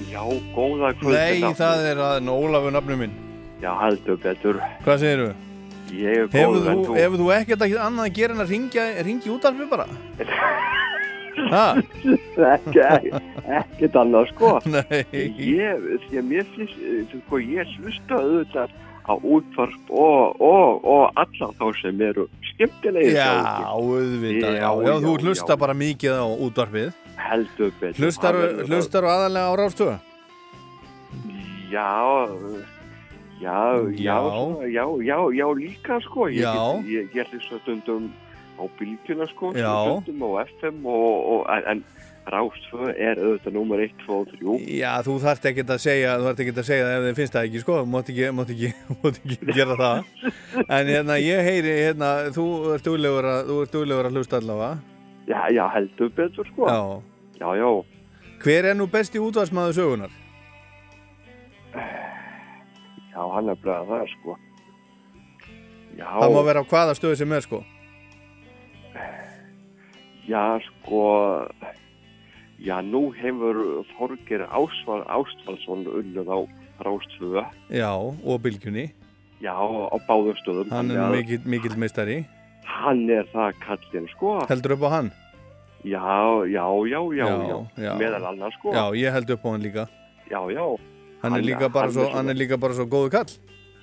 Já, 0.09 0.23
góða 0.57 0.95
kvöld. 0.97 1.15
Nei, 1.15 1.55
það 1.59 1.85
er 1.91 2.01
aðeins 2.07 2.33
Ólafur 2.33 2.75
nafnum 2.75 3.05
minn. 3.05 3.15
Já, 3.61 3.73
heldur 3.83 4.19
betur. 4.23 4.61
Hvað 4.87 5.03
segir 5.03 5.23
þú? 5.23 5.29
Ég 5.99 6.19
er 6.23 6.27
Hefur 6.33 6.59
góð, 6.59 6.69
en 6.69 6.83
þú... 6.85 6.97
hefur 6.99 7.23
þú 7.23 7.29
ekkert 7.39 7.65
að 7.65 7.75
annað 7.81 8.09
að 8.09 8.19
gera 8.19 8.35
en 8.37 8.43
að 8.45 8.53
ringja, 8.53 8.87
ringja 9.07 9.33
út 9.35 9.49
af 9.49 9.57
mig 9.57 9.71
bara? 9.73 9.89
Ha? 11.39 11.67
ekki, 11.79 12.83
ekkert 13.47 13.97
annað, 13.97 14.27
sko. 14.33 14.49
Nei. 14.75 15.05
Ég, 15.39 15.85
því 16.09 16.19
að 16.19 16.25
mér 16.27 16.49
finnst, 16.57 16.81
sko, 17.23 17.39
ég 17.39 17.71
hlusta 17.79 18.19
auðvitað 18.19 18.75
á 19.09 19.15
útvarp 19.17 19.93
og, 19.95 20.43
og, 20.45 20.83
og 20.83 21.21
alla 21.23 21.51
þá 21.57 21.67
sem 21.79 22.03
eru 22.05 22.27
skemmtilegir. 22.51 23.15
Já, 23.17 23.29
hjá 23.39 23.71
okkur. 23.71 24.03
auðvitað, 24.03 24.59
já, 24.59 24.69
já, 24.89 24.95
þú 25.07 25.15
hlusta 25.23 25.57
bara 25.63 25.79
mikið 25.79 26.19
á 26.19 26.27
útvarpið. 26.27 26.91
Heldur 27.19 27.73
betur. 27.81 27.99
Hlustar, 28.05 28.39
hlustar 28.69 29.09
aðalega 29.09 29.51
á 29.51 29.55
rástöðu? 29.59 29.97
Já, 31.69 31.89
já, 33.41 33.59
já, 33.93 33.99
Já. 33.99 34.17
já, 34.67 34.85
já, 35.05 35.19
já, 35.37 35.47
líka 35.59 36.01
sko, 36.07 36.29
ég, 36.33 36.49
ég, 36.89 37.11
ég 37.15 37.33
hlusta 37.33 37.61
stundum 37.63 38.09
á 38.59 38.65
bylgjuna 38.79 39.27
sko, 39.31 39.53
stundum 39.53 40.25
á 40.25 40.31
FM 40.49 40.87
og, 40.87 41.17
og 41.33 41.41
en, 41.69 41.85
Rástfö 42.29 42.91
er 42.93 43.17
auðvitað 43.17 43.55
nummer 43.57 43.81
1, 43.81 43.95
2 44.05 44.17
og 44.19 44.33
3. 44.35 44.57
Já, 44.77 44.91
þú 45.07 45.15
þarft 45.23 45.47
ekkert 45.49 45.71
að 45.73 45.81
segja, 45.81 46.17
þú 46.19 46.27
þarft 46.27 46.43
ekkert 46.45 46.61
að 46.61 46.67
segja 46.69 46.91
ef 46.93 47.07
þið 47.07 47.17
finnst 47.21 47.37
það 47.37 47.47
ekki, 47.49 47.63
sko, 47.63 47.79
þú 47.79 47.89
mátt 47.95 48.11
ekki, 48.13 48.29
mátt 48.37 48.53
ekki, 48.55 48.71
mátt 49.03 49.21
ekki 49.23 49.57
gera 49.57 49.77
það. 49.79 50.13
En 50.67 50.93
hérna, 50.93 51.17
ég 51.25 51.49
heyri, 51.49 51.75
hérna, 51.87 52.11
þú 52.37 52.47
ert 52.75 52.89
duglegur 52.91 53.31
að, 53.33 53.41
þú 53.49 53.59
að 54.11 54.19
hlusta 54.21 54.43
allavega. 54.43 54.98
Já, 55.29 55.49
já, 55.53 55.69
heldur 55.69 56.11
betur 56.17 56.47
sko. 56.47 56.67
Já. 56.69 56.81
Já, 57.41 57.55
já. 57.57 57.85
Hver 58.43 58.65
er 58.65 58.75
nú 58.79 58.87
besti 58.87 59.19
útvarsmaður 59.19 59.75
sögunar? 59.77 60.11
Já, 63.13 63.23
hann 63.35 63.49
er 63.51 63.59
bara 63.59 63.83
það 63.85 64.07
sko. 64.15 64.37
Já, 65.99 66.07
Það 66.07 66.35
má 66.37 66.43
vera 66.47 66.63
á 66.63 66.71
hvaða 66.71 66.95
stöðu 66.95 67.17
sem 67.19 67.33
er, 67.35 67.43
sko. 67.43 67.59
já, 70.29 70.45
sko, 70.63 71.03
já, 72.63 72.77
nú 72.87 73.11
hefur 73.17 73.83
Ásval, 74.47 75.03
Ástvaldsson 75.09 75.87
unnið 75.91 76.31
á 76.31 76.39
Rástfö, 76.79 77.43
Já, 77.75 77.91
og 77.99 78.41
bylgjunni. 78.43 78.93
já, 79.43 79.51
á 79.59 79.97
báðum 80.07 80.39
stöðum. 80.39 80.71
Hann 80.71 80.91
er 80.91 81.11
mikill, 81.45 81.77
meistari. 81.77 82.25
Hann 82.69 83.07
er 83.11 83.27
það 83.33 83.59
kallinn, 83.65 84.09
sko. 84.13 84.37
Heldur 84.51 84.77
upp 84.77 84.87
á 84.87 84.91
hann? 84.99 85.11
Já, 85.87 86.03
já, 86.51 86.65
já, 86.91 87.01
já, 87.17 87.27
já, 87.49 87.59
já. 87.79 87.93
meðal 87.99 88.31
annars, 88.33 88.57
sko. 88.61 88.75
Já, 88.77 88.85
ég 88.99 89.15
held 89.17 89.31
upp 89.37 89.47
á 89.47 89.49
hann 89.55 89.65
líka. 89.65 89.89
Já, 90.31 90.41
já. 90.53 90.65
Hann 91.23 91.35
er 91.39 91.43
líka 91.43 91.69
bara 91.69 91.89
hann 91.89 91.97
svo, 91.97 92.09
hann 92.15 92.31
er 92.31 92.39
líka 92.39 92.59
bara 92.61 92.77
svo 92.79 92.87
góðu 92.87 93.11
kall. 93.11 93.39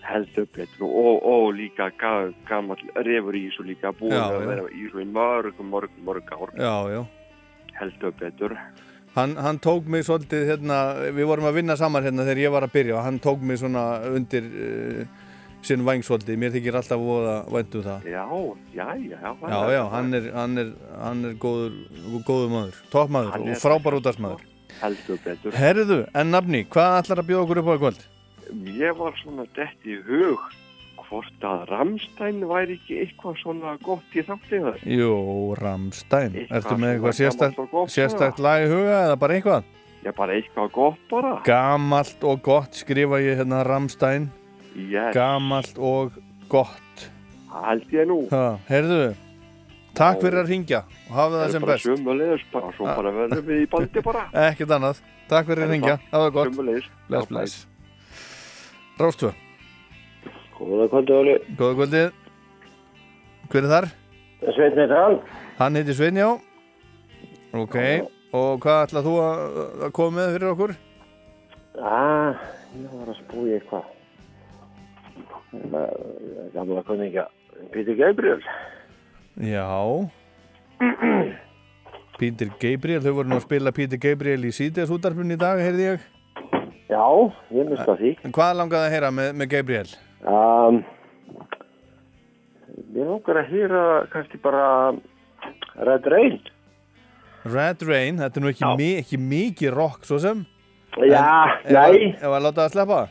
heldur 0.06 0.46
betur 0.54 0.86
og, 0.86 1.24
og 1.26 1.54
líka 1.58 1.90
ga, 1.98 2.30
gammal 2.46 2.78
refur 3.08 3.38
í 3.38 3.48
þessu 3.48 3.66
líka 3.66 3.90
búin 3.98 4.14
Já, 4.14 4.26
að 4.28 4.48
vera 4.52 4.66
í 4.70 4.84
þessu 4.86 5.02
í 5.02 5.08
mörg, 5.10 5.62
mörg, 5.72 5.96
mörg 6.06 6.34
ár 6.36 6.52
Já, 6.60 6.76
já. 6.94 7.02
heldur 7.80 8.14
betur 8.20 8.54
Hann, 9.16 9.38
hann 9.40 9.58
tók 9.64 9.86
mig 9.88 10.04
svolítið 10.04 10.50
hérna, 10.50 10.78
við 11.16 11.30
vorum 11.30 11.48
að 11.48 11.62
vinna 11.62 11.78
saman 11.80 12.04
hérna 12.04 12.26
þegar 12.28 12.42
ég 12.44 12.52
var 12.52 12.66
að 12.68 12.74
byrja 12.74 12.98
og 12.98 13.06
hann 13.06 13.20
tók 13.24 13.46
mig 13.48 13.62
svona 13.62 13.84
undir 14.12 14.50
uh, 14.52 15.06
sinn 15.68 15.86
væng 15.86 16.04
svolítið, 16.06 16.40
mér 16.42 16.54
þykir 16.56 16.78
alltaf 16.80 17.00
voða 17.02 17.36
væntu 17.52 17.84
það. 17.86 18.10
já, 18.10 18.26
já, 18.74 18.88
já 19.12 19.18
já, 19.22 19.62
Já, 19.76 19.84
hann 19.94 20.14
er, 20.14 20.28
hann 20.34 20.58
er, 20.62 20.74
hann 21.04 21.24
er 21.30 21.38
góður, 21.42 21.78
góður 22.28 22.52
maður, 22.56 22.82
toppmaður 22.94 23.40
og 23.46 23.64
frábær 23.64 23.98
útastmaður. 24.02 24.44
heldur 24.82 25.20
betur 25.24 25.56
Herðu, 25.56 26.00
en 26.14 26.32
nafni, 26.36 26.66
hvað 26.70 27.00
ætlar 27.02 27.24
að 27.24 27.30
bjóða 27.32 27.44
okkur 27.48 27.64
upp 27.64 27.72
á 27.72 27.76
kvöld? 27.86 28.06
ég 28.78 28.98
var 28.98 29.16
svona 29.24 29.46
dett 29.56 29.88
í 29.90 29.96
hug 30.06 30.40
hvort 31.06 31.44
að 31.46 31.64
Ramstein 31.70 32.42
væri 32.50 32.76
ekki 32.80 32.98
eitthvað 33.04 33.38
svona 33.42 33.76
gott 33.86 34.16
í 34.18 34.24
þáttið 34.26 34.84
Jú, 34.90 35.12
Ramstein. 35.60 36.34
Ertu 36.50 36.78
með 36.82 36.96
eitthvað 36.96 37.70
gott, 37.72 37.92
sérstætt 37.94 38.40
lag 38.42 38.66
í 38.66 38.70
huga 38.72 38.98
eða 39.06 39.18
bara 39.22 39.38
eitthvað? 39.38 39.68
Já, 40.06 40.12
bara 40.18 40.36
eitthvað 40.38 40.72
gott 40.74 41.06
bara. 41.10 41.36
Gamalt 41.46 42.26
og 42.26 42.42
gott 42.46 42.78
skrifa 42.78 43.18
ég 43.22 43.40
hérna 43.40 43.64
Ramstein. 43.66 44.28
Yes. 44.76 45.14
Gamalt 45.16 45.78
og 45.80 46.18
gott. 46.52 47.06
Held 47.56 47.94
ég 47.96 48.10
nú. 48.10 48.18
Ha, 48.34 48.58
heyrðu, 48.68 49.14
takk 49.96 50.20
fyrir 50.20 50.42
að 50.42 50.50
ringja 50.52 50.82
og 51.08 51.14
hafa 51.16 51.38
það 51.46 51.54
sem 51.54 51.68
best. 51.70 51.88
Sumulegis 51.88 52.44
bara, 52.52 52.72
svo 52.76 52.90
bara 52.90 53.14
verðum 53.16 53.46
við 53.48 53.62
í 53.64 53.70
bandi 53.72 54.04
bara. 54.04 54.26
Ekkert 54.50 54.76
annað. 54.76 55.00
Takk 55.32 55.48
fyrir 55.48 55.64
að 55.66 55.72
ringja, 55.78 55.96
hafa 56.12 56.26
það 56.28 56.36
gott. 56.36 56.60
Bless, 57.08 57.30
bless. 57.32 57.56
Rástu. 59.00 59.32
Góða 60.60 60.90
kvöldi, 60.92 61.16
Óli. 61.16 61.38
Góða 61.60 61.80
kvöldið. 61.80 62.12
Hver 63.52 63.64
er 63.64 63.72
þar? 63.72 63.90
Sveinn 64.56 64.78
heitir 64.82 64.96
hann. 65.00 65.18
Hann 65.62 65.80
heiti 65.80 65.96
Svein, 65.96 66.20
já. 66.20 66.30
Ok, 67.56 67.76
og 68.36 68.60
hvað 68.64 68.82
ætlað 68.90 69.08
þú 69.08 69.16
að, 69.24 69.44
að 69.88 69.92
koma 69.96 70.18
með 70.20 70.34
fyrir 70.36 70.52
okkur? 70.52 70.76
Já, 71.76 72.00
ég 72.76 72.90
var 72.92 73.12
að 73.14 73.20
spúi 73.24 73.54
eitthvað. 73.56 73.95
Það 75.72 76.52
Gamla 76.56 76.84
kunningja 76.88 77.26
Pítur 77.74 77.96
Gabriel. 78.00 78.42
Já. 79.42 79.66
Pítur 82.20 82.52
Gabriel, 82.62 83.02
þau 83.04 83.14
voru 83.18 83.30
nú 83.32 83.38
að 83.40 83.46
spila 83.48 83.74
Pítur 83.76 84.00
Gabriel 84.04 84.46
í 84.48 84.52
síðdegas 84.56 84.92
útarpunni 84.96 85.36
í 85.36 85.42
dag, 85.42 85.60
heyrði 85.60 85.88
ég. 85.90 86.06
Já, 86.92 87.06
ég 87.56 87.70
mista 87.72 87.96
því. 88.00 88.12
Hvað 88.36 88.54
langaði 88.62 88.88
að 88.88 88.94
heyra 88.96 89.10
með, 89.18 89.32
með 89.42 89.50
Gabriel? 89.56 89.88
Um, 90.26 90.78
ég 92.96 93.10
langar 93.10 93.42
að 93.42 93.50
hýra 93.52 93.82
kannski 94.14 94.40
bara 94.44 94.68
Red 95.90 96.08
Rain. 96.14 96.38
Red 97.46 97.84
Rain, 97.86 98.22
þetta 98.24 98.40
er 98.40 98.46
nú 98.46 98.52
ekki, 98.54 98.70
mi 98.80 98.90
ekki 99.02 99.20
mikið 99.22 99.76
rock, 99.76 100.06
svo 100.08 100.18
sem. 100.24 100.46
Já, 100.96 101.26
En 101.66 101.74
nei. 101.76 102.16
að- 102.16 102.24
Ef 102.24 102.32
að 102.32 102.44
láta 102.48 102.64
það 102.64 102.74
sleppa? 102.78 103.02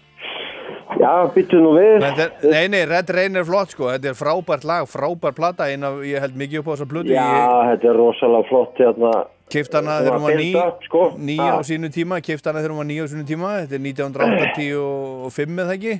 Já, 1.04 1.12
byttu 1.34 1.60
nú 1.60 1.74
við. 1.76 2.04
Er, 2.06 2.30
nei, 2.48 2.64
nei, 2.72 2.82
Red 2.88 3.10
Rain 3.12 3.36
er 3.36 3.44
flott, 3.44 3.74
sko. 3.74 3.90
Þetta 3.92 4.12
er 4.12 4.16
frábært 4.16 4.64
lag, 4.68 4.86
frábært 4.88 5.36
plata, 5.36 5.66
eina, 5.68 5.90
ég 6.06 6.22
held 6.24 6.38
mikið 6.40 6.62
upp 6.62 6.70
á 6.70 6.72
þessa 6.72 6.88
plötu. 6.88 7.12
Já, 7.12 7.26
Ég 7.28 7.70
þetta 7.74 7.90
er 7.90 7.98
rosalega 8.00 8.48
flott 8.48 8.80
hérna. 8.80 9.12
Þetta 9.52 9.82
þegar 9.84 10.16
hún 10.16 10.24
var 10.24 10.40
ný, 10.40 10.48
sko. 10.86 11.02
ný 11.20 11.36
á 11.36 11.60
sínu 11.68 11.92
tíma, 11.92 12.22
keift 12.24 12.48
hana 12.48 12.62
þegar 12.62 12.72
hún 12.72 12.80
var 12.80 12.88
ný 12.88 12.96
á 13.04 13.06
sínu 13.12 13.26
tíma. 13.28 13.52
Þetta 13.66 13.76
er 13.76 13.84
1985 13.84 15.64
eða 15.66 15.76
ekki? 15.76 15.94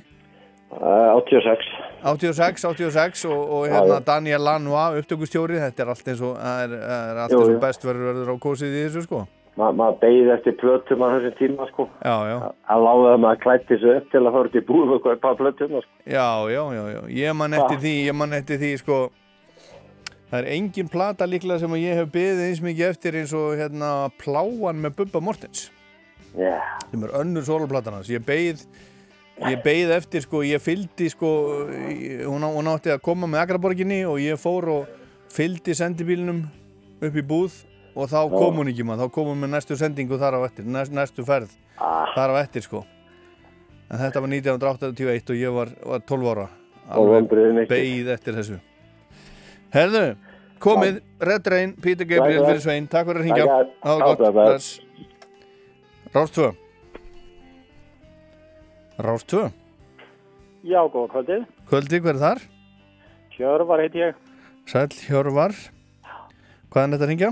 Uh, 0.75 1.13
86. 1.21 1.69
86, 2.01 2.65
86 2.65 3.25
og, 3.29 3.45
og 3.59 3.69
hérna. 3.69 4.01
Daniel 4.05 4.41
Lanois, 4.41 4.97
upptökustjóri, 5.03 5.61
þetta 5.61 5.85
er 5.85 5.93
allt 5.93 6.09
eins 6.09 6.25
og, 6.25 6.33
er, 6.41 6.73
er 6.81 7.21
allt 7.21 7.37
eins 7.37 7.53
og 7.53 7.61
best 7.61 7.85
verður 7.85 8.09
verður 8.11 8.33
á 8.33 8.35
kósið 8.41 8.73
í 8.73 8.85
þessu, 8.87 9.05
sko. 9.05 9.25
Ma, 9.55 9.69
maður 9.71 9.99
beigði 10.01 10.31
eftir 10.33 10.55
plötum 10.59 10.99
á 10.99 11.07
þessum 11.15 11.35
tíma, 11.39 11.65
sko. 11.69 11.85
Já, 12.03 12.15
já. 12.27 12.37
Það 12.67 12.81
láði 12.85 13.11
að 13.13 13.19
maður 13.23 13.37
klætti 13.45 13.77
sig 13.79 13.91
upp 14.01 14.07
til 14.11 14.19
að 14.27 14.33
fara 14.35 14.49
í 14.59 14.63
búð 14.67 14.89
og 14.97 15.03
kaupa 15.05 15.29
plötum, 15.39 15.75
sko. 15.85 15.93
Já, 16.11 16.25
já, 16.51 16.63
já, 16.75 16.81
já, 16.91 17.01
ég 17.21 17.35
man 17.39 17.53
eftir 17.55 17.77
því, 17.85 17.93
ég 18.09 18.17
man 18.19 18.33
eftir 18.35 18.59
því, 18.59 18.71
sko, 18.81 18.97
það 20.27 20.39
er 20.41 20.49
engin 20.57 20.89
plata 20.91 21.27
líklega 21.29 21.61
sem 21.61 21.71
að 21.77 21.83
ég 21.85 22.01
hef 22.01 22.09
beðið 22.11 22.41
eins 22.49 22.61
mikið 22.65 22.89
eftir 22.89 23.15
eins 23.21 23.31
og, 23.39 23.53
hérna, 23.61 23.91
Pláan 24.19 24.81
með 24.83 24.97
Bubba 24.99 25.21
Mortens, 25.23 25.69
Já. 26.35 26.57
sem 26.91 27.05
er 27.07 27.13
önnur 27.21 27.45
soloplatan 27.47 27.95
hans. 27.95 28.09
Ég 28.11 28.25
beið, 28.27 28.65
ég 29.47 29.61
beið 29.63 29.93
eftir, 30.01 30.25
sko, 30.27 30.41
ég 30.43 30.59
fylgdi, 30.59 31.07
sko, 31.13 31.29
í- 31.95 32.25
hún, 32.27 32.43
á- 32.43 32.51
hún 32.59 32.67
átti 32.73 32.91
að 32.91 32.99
koma 33.07 33.23
með 33.31 33.45
Akraborginni 33.45 34.01
og 34.03 34.19
ég 34.19 34.35
fór 34.35 34.67
og 34.81 34.91
fylgdi 35.31 35.71
sendibílnum 35.79 36.43
upp 36.99 37.15
í 37.15 37.23
búð 37.23 37.55
og 37.95 38.11
þá 38.11 38.19
kom 38.33 38.59
hún 38.59 38.69
ekki 38.71 38.85
maður, 38.87 39.07
þá 39.07 39.15
kom 39.15 39.31
hún 39.31 39.41
með 39.43 39.53
næstu 39.55 39.77
sendingu 39.79 40.19
þar 40.19 40.37
á 40.37 40.39
eftir, 40.45 40.67
næst, 40.67 40.93
næstu 40.95 41.25
ferð 41.27 41.55
þar 42.15 42.35
á 42.35 42.35
eftir, 42.41 42.65
sko. 42.65 42.83
En 43.89 44.01
þetta 44.01 44.21
var 44.23 44.31
1981 44.33 45.31
og 45.31 45.39
ég 45.39 45.53
var, 45.55 45.73
var 45.85 46.05
12 46.09 46.31
ára. 46.33 46.47
Ekki. 46.85 47.67
beið 47.69 48.09
eftir 48.13 48.35
þessu. 48.37 48.57
Herðu, 49.73 50.03
komið, 50.61 50.99
Red 51.25 51.47
Rain, 51.51 51.75
Peter 51.81 52.07
Gabriel 52.09 52.45
fyrir 52.45 52.61
Svein, 52.63 52.89
takk 52.91 53.09
fyrir 53.09 53.25
að 53.25 53.47
var 53.47 53.69
takk, 53.81 54.01
gott, 54.05 54.23
takk. 54.23 54.35
bless. 54.37 54.81
Rástvö. 56.15 56.51
Rástvö. 59.05 59.47
Já, 60.65 60.79
góða 60.89 61.09
kvöldið. 61.13 61.47
Kvöldi, 61.69 62.01
hver 62.01 62.15
er 62.15 62.21
þar? 62.21 62.43
Hjörvar 63.35 63.81
heit 63.83 63.97
ég. 63.99 64.21
Sæll 64.65 64.93
Hjörvar. 65.05 65.53
Hvaðan 66.71 66.93
er 66.93 66.97
þetta 66.97 67.05
að 67.05 67.11
hringja? 67.11 67.31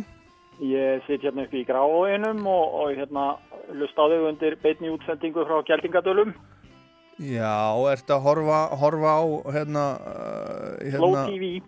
Ég 0.62 1.02
sitt 1.08 1.24
hérna 1.26 1.48
upp 1.48 1.54
í 1.54 1.64
gráinum 1.66 2.46
og, 2.48 2.76
og 2.84 2.92
hérna 2.98 3.24
lust 3.74 3.98
á 3.98 4.06
þau 4.06 4.28
undir 4.30 4.56
beitni 4.62 4.92
útsendingu 4.94 5.46
frá 5.48 5.62
Gjaldingadölum. 5.66 6.34
Já, 7.22 7.74
ertu 7.92 8.16
að 8.16 8.24
horfa, 8.26 8.60
horfa 8.82 9.12
á 9.18 9.24
hérna, 9.54 9.84
uh, 10.02 10.96
Flow 10.96 11.14
hérna 11.14 11.26
TV. 11.30 11.62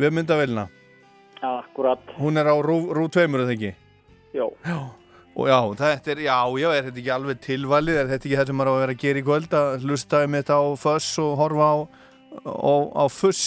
við 0.00 0.12
myndavélina. 0.12 0.66
Akkurat. 1.44 2.00
Hún 2.18 2.40
er 2.40 2.48
á 2.48 2.56
Rú, 2.56 2.78
Rú 2.96 3.08
2, 3.08 3.24
er 3.24 3.44
það 3.44 3.54
ekki? 3.56 3.72
Já. 4.34 4.46
Og 5.34 5.48
já, 5.50 5.58
þetta 5.80 6.12
er, 6.14 6.20
já, 6.24 6.36
já, 6.62 6.68
er 6.70 6.84
þetta 6.88 7.00
ekki 7.02 7.12
alveg 7.12 7.40
tilvalið, 7.42 7.96
er 8.00 8.10
þetta 8.12 8.28
ekki 8.28 8.38
það 8.38 8.50
sem 8.50 8.58
maður 8.60 8.70
á 8.70 8.74
að 8.74 8.82
vera 8.84 8.94
að 8.94 9.02
gera 9.04 9.18
í 9.18 9.24
kvöld, 9.26 9.56
að 9.58 9.86
hlusta 9.88 10.20
um 10.24 10.36
þetta 10.38 10.58
á 10.60 10.64
fuss 10.84 11.18
og 11.24 11.32
horfa 11.40 11.66
á, 11.68 11.76
á, 12.44 12.74
á 12.94 13.04
fuss? 13.10 13.46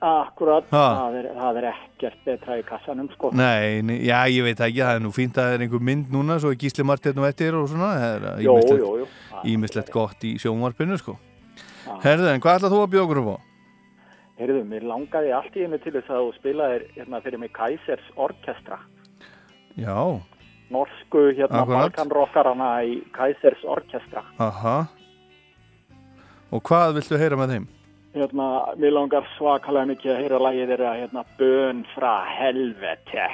Akkurat. 0.00 0.64
Það 0.72 1.16
er, 1.18 1.26
það 1.36 1.58
er 1.60 1.66
ekkert 1.74 2.20
betra 2.24 2.54
í 2.56 2.62
kassanum, 2.64 3.08
sko. 3.12 3.30
Nei, 3.36 3.82
nei, 3.84 3.98
já, 4.08 4.16
ég 4.32 4.46
veit 4.46 4.60
ekki, 4.64 4.80
það 4.80 4.96
er 4.96 5.02
nú 5.04 5.10
fínt 5.12 5.36
að 5.36 5.48
það 5.50 5.56
er 5.56 5.64
einhver 5.66 5.82
mynd 5.90 6.14
núna, 6.14 6.38
svo 6.40 6.52
er 6.54 6.56
Gísli 6.62 6.86
Martin 6.88 7.20
og 7.20 7.26
eftir 7.28 7.58
og 7.58 7.66
svona, 7.68 7.90
það 8.00 8.30
er 8.40 9.50
ýmislegt 9.52 9.92
gott 9.92 10.24
í 10.24 10.32
sjónvarpinu, 10.40 10.96
sko. 11.00 11.18
Herðu, 12.00 12.30
en 12.32 12.40
hvað 12.40 12.60
ætlað 12.62 12.72
þú 12.76 12.80
að 12.80 12.92
bjóða 12.94 13.04
okkur 13.04 13.20
upp 13.20 13.30
á? 13.34 13.38
Heyrðu, 14.40 14.62
mér 14.70 14.86
langaði 14.88 15.34
allt 15.36 15.56
í 15.60 15.66
einu 15.66 15.78
til 15.84 15.92
þess 15.98 16.08
að 16.08 16.22
þú 16.24 16.30
spilaðir 16.38 16.86
hérna 16.94 17.20
fyrir 17.20 17.42
mig 17.42 17.52
Kaisers 17.52 18.06
Orkestra. 18.16 18.78
Já, 19.76 19.98
Norsku 20.70 21.26
hérna. 21.36 21.66
Balkanrockarana 21.68 22.70
í 22.88 23.02
Kaisers 23.12 23.60
Orkestra. 23.68 24.24
aha. 24.38 24.78
Og 26.50 26.62
hvað 26.66 26.96
viltu 26.96 27.18
heyra 27.20 27.36
með 27.38 27.52
þeim? 27.54 27.68
Hérna, 28.10 28.46
mér 28.80 28.90
langar 28.96 29.26
svakalega 29.36 29.86
mikið 29.92 30.10
að 30.12 30.20
heyra 30.24 30.38
lagið 30.42 30.70
þeirra 30.72 30.92
hérna 30.98 31.22
Bön 31.38 31.82
frá 31.94 32.14
helvete. 32.26 33.26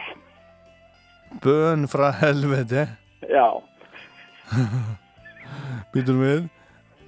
Bön 1.42 1.86
frá 1.88 2.10
helveti. 2.20 2.82
Já, 3.30 3.46
Býtum 5.94 6.20
við. 6.22 6.44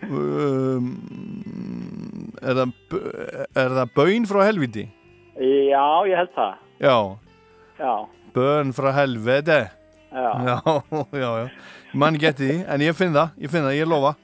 Um, 0.08 0.86
er, 2.40 2.54
það, 2.56 2.72
er 3.58 3.74
það 3.80 3.92
bön 3.98 4.28
frá 4.30 4.40
helviti? 4.48 4.86
já, 5.38 5.84
ég 6.08 6.16
held 6.18 6.32
það. 6.34 6.54
Já, 6.82 6.96
Já, 7.78 7.92
bön 8.34 8.72
frá 8.74 8.88
helveti. 8.96 9.60
já. 10.10 10.30
Já, 10.48 10.56
já, 11.22 11.30
já. 11.42 11.46
Mann 11.94 12.16
geti 12.20 12.48
því, 12.48 12.56
en 12.68 12.80
ég 12.88 12.96
finn 12.96 13.12
það, 13.14 13.36
ég 13.44 13.52
finn 13.52 13.66
það, 13.68 13.76
ég 13.78 13.88
lofa. 13.92 14.14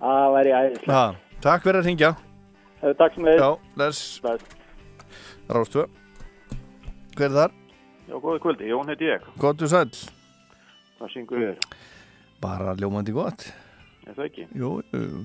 Það 0.00 0.32
væri 0.36 0.54
æðislega. 0.60 1.04
Takk 1.42 1.66
fyrir 1.66 1.80
að 1.82 1.90
ringja. 1.90 2.14
Takk 2.80 3.14
sem 3.16 3.24
leið. 3.24 3.40
Já, 3.40 3.50
les. 3.80 4.00
Rástu. 5.48 5.86
Hver 7.16 7.28
er 7.30 7.36
þar? 7.36 7.54
Já, 8.06 8.14
góða 8.22 8.40
kvöldi, 8.44 8.68
Jón 8.70 8.90
heiti 8.92 9.08
ég. 9.08 9.22
Gottu 9.40 9.68
sæll. 9.70 9.92
Hvað 10.98 11.12
syngur 11.14 11.40
þér? 11.42 11.68
Bara 12.42 12.74
ljómandi 12.78 13.14
gott. 13.16 13.46
Er 14.06 14.14
það 14.14 14.26
ekki? 14.28 14.44
Jú, 14.54 14.72
jú. 14.92 15.22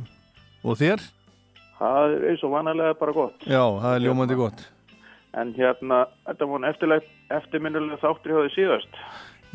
Og 0.63 0.77
þér? 0.79 1.03
Það 1.81 2.15
er 2.15 2.25
eins 2.31 2.45
og 2.45 2.53
vanalega 2.53 2.97
bara 2.99 3.15
gott. 3.17 3.43
Já, 3.45 3.61
það 3.83 3.95
er 3.95 4.05
ljómandi 4.05 4.37
gott. 4.39 4.63
En 5.37 5.53
hérna, 5.55 6.01
þetta 6.27 6.47
var 6.51 6.65
eftirleg, 6.71 7.05
eftirminnulega 7.37 7.99
þáttur 8.01 8.33
hjá 8.33 8.39
því 8.41 8.53
síðast. 8.55 8.97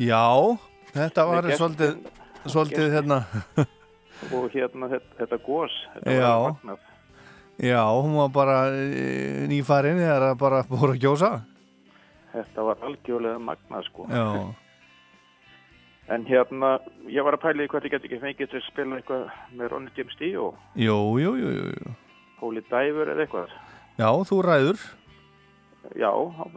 Já, 0.01 0.23
þetta 0.93 1.25
var 1.29 1.49
svolítið, 1.53 1.91
svolítið 2.49 2.93
hérna, 2.95 3.19
og 4.37 4.47
hérna 4.53 4.89
þetta, 4.93 5.11
þetta 5.21 5.39
gós, 5.45 5.75
þetta 5.95 6.15
Já. 6.17 6.31
var 6.31 6.55
magnað. 6.55 6.86
Já, 7.57 7.81
hún 7.89 8.13
var 8.19 8.29
bara 8.29 8.57
e, 8.69 9.47
nýfarin 9.49 9.97
þegar 9.97 10.27
það 10.29 10.37
bara 10.43 10.63
búið 10.69 10.91
að 10.93 10.99
gjósa. 11.01 11.29
Þetta 12.35 12.65
var 12.67 12.83
algjörlega 12.85 13.39
magnað 13.41 13.87
sko. 13.89 14.07
Já. 14.11 14.25
En 16.07 16.23
hérna, 16.23 16.77
ég 17.11 17.19
var 17.27 17.35
að 17.35 17.41
pæla 17.43 17.65
í 17.65 17.67
hvað 17.67 17.83
ég 17.89 17.91
geti 17.97 18.07
ekki 18.07 18.17
fengið 18.21 18.47
til 18.53 18.59
að 18.61 18.67
spila 18.69 18.95
eitthvað 18.95 19.25
með 19.59 19.71
Ronny 19.73 19.89
James 19.97 20.13
Dio, 20.15 20.45
Jú, 20.79 20.95
jú, 21.19 21.33
jú, 21.35 21.49
jú. 21.67 21.95
Holy 22.39 22.61
Diver 22.63 23.11
eða 23.11 23.25
eitthvað. 23.25 23.51
Já, 23.99 24.07
þú 24.29 24.37
ræður. 24.45 24.85
Já, 25.99 26.07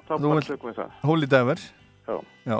þá- 0.06 0.20
bara 0.22 0.44
tökum 0.46 0.70
við 0.70 0.78
það. 0.78 0.92
Holy 1.02 1.26
Diver. 1.34 1.64
Já. 2.06 2.16
Já. 2.46 2.58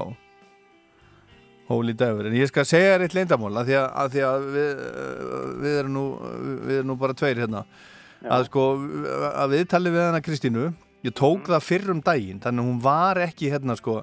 Holy 1.71 1.95
Diver. 1.95 2.27
En 2.27 2.35
ég 2.41 2.51
skal 2.51 2.67
segja 2.67 2.97
þér 2.97 3.07
eitt 3.07 3.15
leyndamál 3.15 3.55
að 3.63 3.71
því 3.71 3.79
að, 3.79 3.89
að, 4.03 4.11
því 4.17 4.27
að 4.27 4.49
við, 4.57 4.85
við, 5.63 5.79
erum 5.85 5.95
nú, 5.95 6.05
við 6.67 6.75
erum 6.81 6.91
nú 6.91 6.97
bara 7.07 7.15
tveir 7.23 7.45
hérna. 7.45 7.63
Að 8.21 8.47
sko, 8.51 8.65
að 9.33 9.55
við 9.55 9.67
talið 9.73 9.95
við 9.97 10.03
hana 10.05 10.23
Kristínu, 10.25 10.65
ég 11.07 11.15
tók 11.17 11.47
það 11.49 11.65
fyrr 11.65 11.93
um 11.95 12.03
daginn, 12.05 12.41
þannig 12.43 12.65
að 12.65 12.69
hún 12.69 12.81
var 12.85 13.21
ekki 13.25 13.49
hérna 13.53 13.77
sko, 13.79 14.03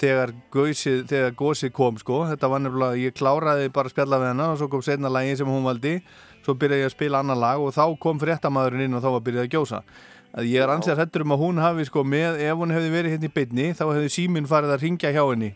þegar 0.00 0.32
gósið, 0.54 1.02
þegar 1.10 1.36
gósið 1.36 1.74
kom 1.76 1.98
sko, 2.00 2.22
þetta 2.30 2.48
var 2.48 2.64
nefnilega, 2.64 3.00
ég 3.02 3.16
kláraði 3.18 3.68
bara 3.74 3.90
að 3.90 3.96
spjalla 3.96 4.20
við 4.22 4.32
hana 4.32 4.48
og 4.54 4.60
svo 4.60 4.70
kom 4.72 4.84
setna 4.86 5.12
lagin 5.12 5.36
sem 5.36 5.50
hún 5.50 5.66
valdi, 5.66 5.98
svo 6.40 6.56
byrjaði 6.56 6.86
ég 6.86 6.88
að 6.88 6.96
spila 6.96 7.20
annar 7.20 7.40
lag 7.40 7.60
og 7.60 7.74
þá 7.76 7.84
kom 8.00 8.22
fréttamaðurinn 8.22 8.86
inn 8.86 8.96
og 8.96 9.04
þá 9.04 9.10
var 9.18 9.24
byrjaði 9.28 9.50
að 9.50 9.56
gjósa. 9.58 9.82
Að 10.30 10.46
ég 10.46 10.62
er 10.62 10.72
ansið 10.72 10.96
hrættur 10.96 11.26
um 11.26 11.34
að 11.34 11.42
hún 11.42 11.60
hafi 11.60 11.84
sko 11.90 12.06
með, 12.06 12.40
ef 12.40 12.56
hún 12.56 12.72
hefði 12.72 12.94
verið 12.94 13.16
hérna 13.16 13.28
í 13.28 13.34
beinni, 13.34 13.72
þá 13.76 13.84
hefði 13.90 14.14
síminn 14.14 14.48
farið 14.48 14.76
að 14.76 14.86
ringja 14.86 15.12
hjá 15.12 15.24
henni 15.26 15.50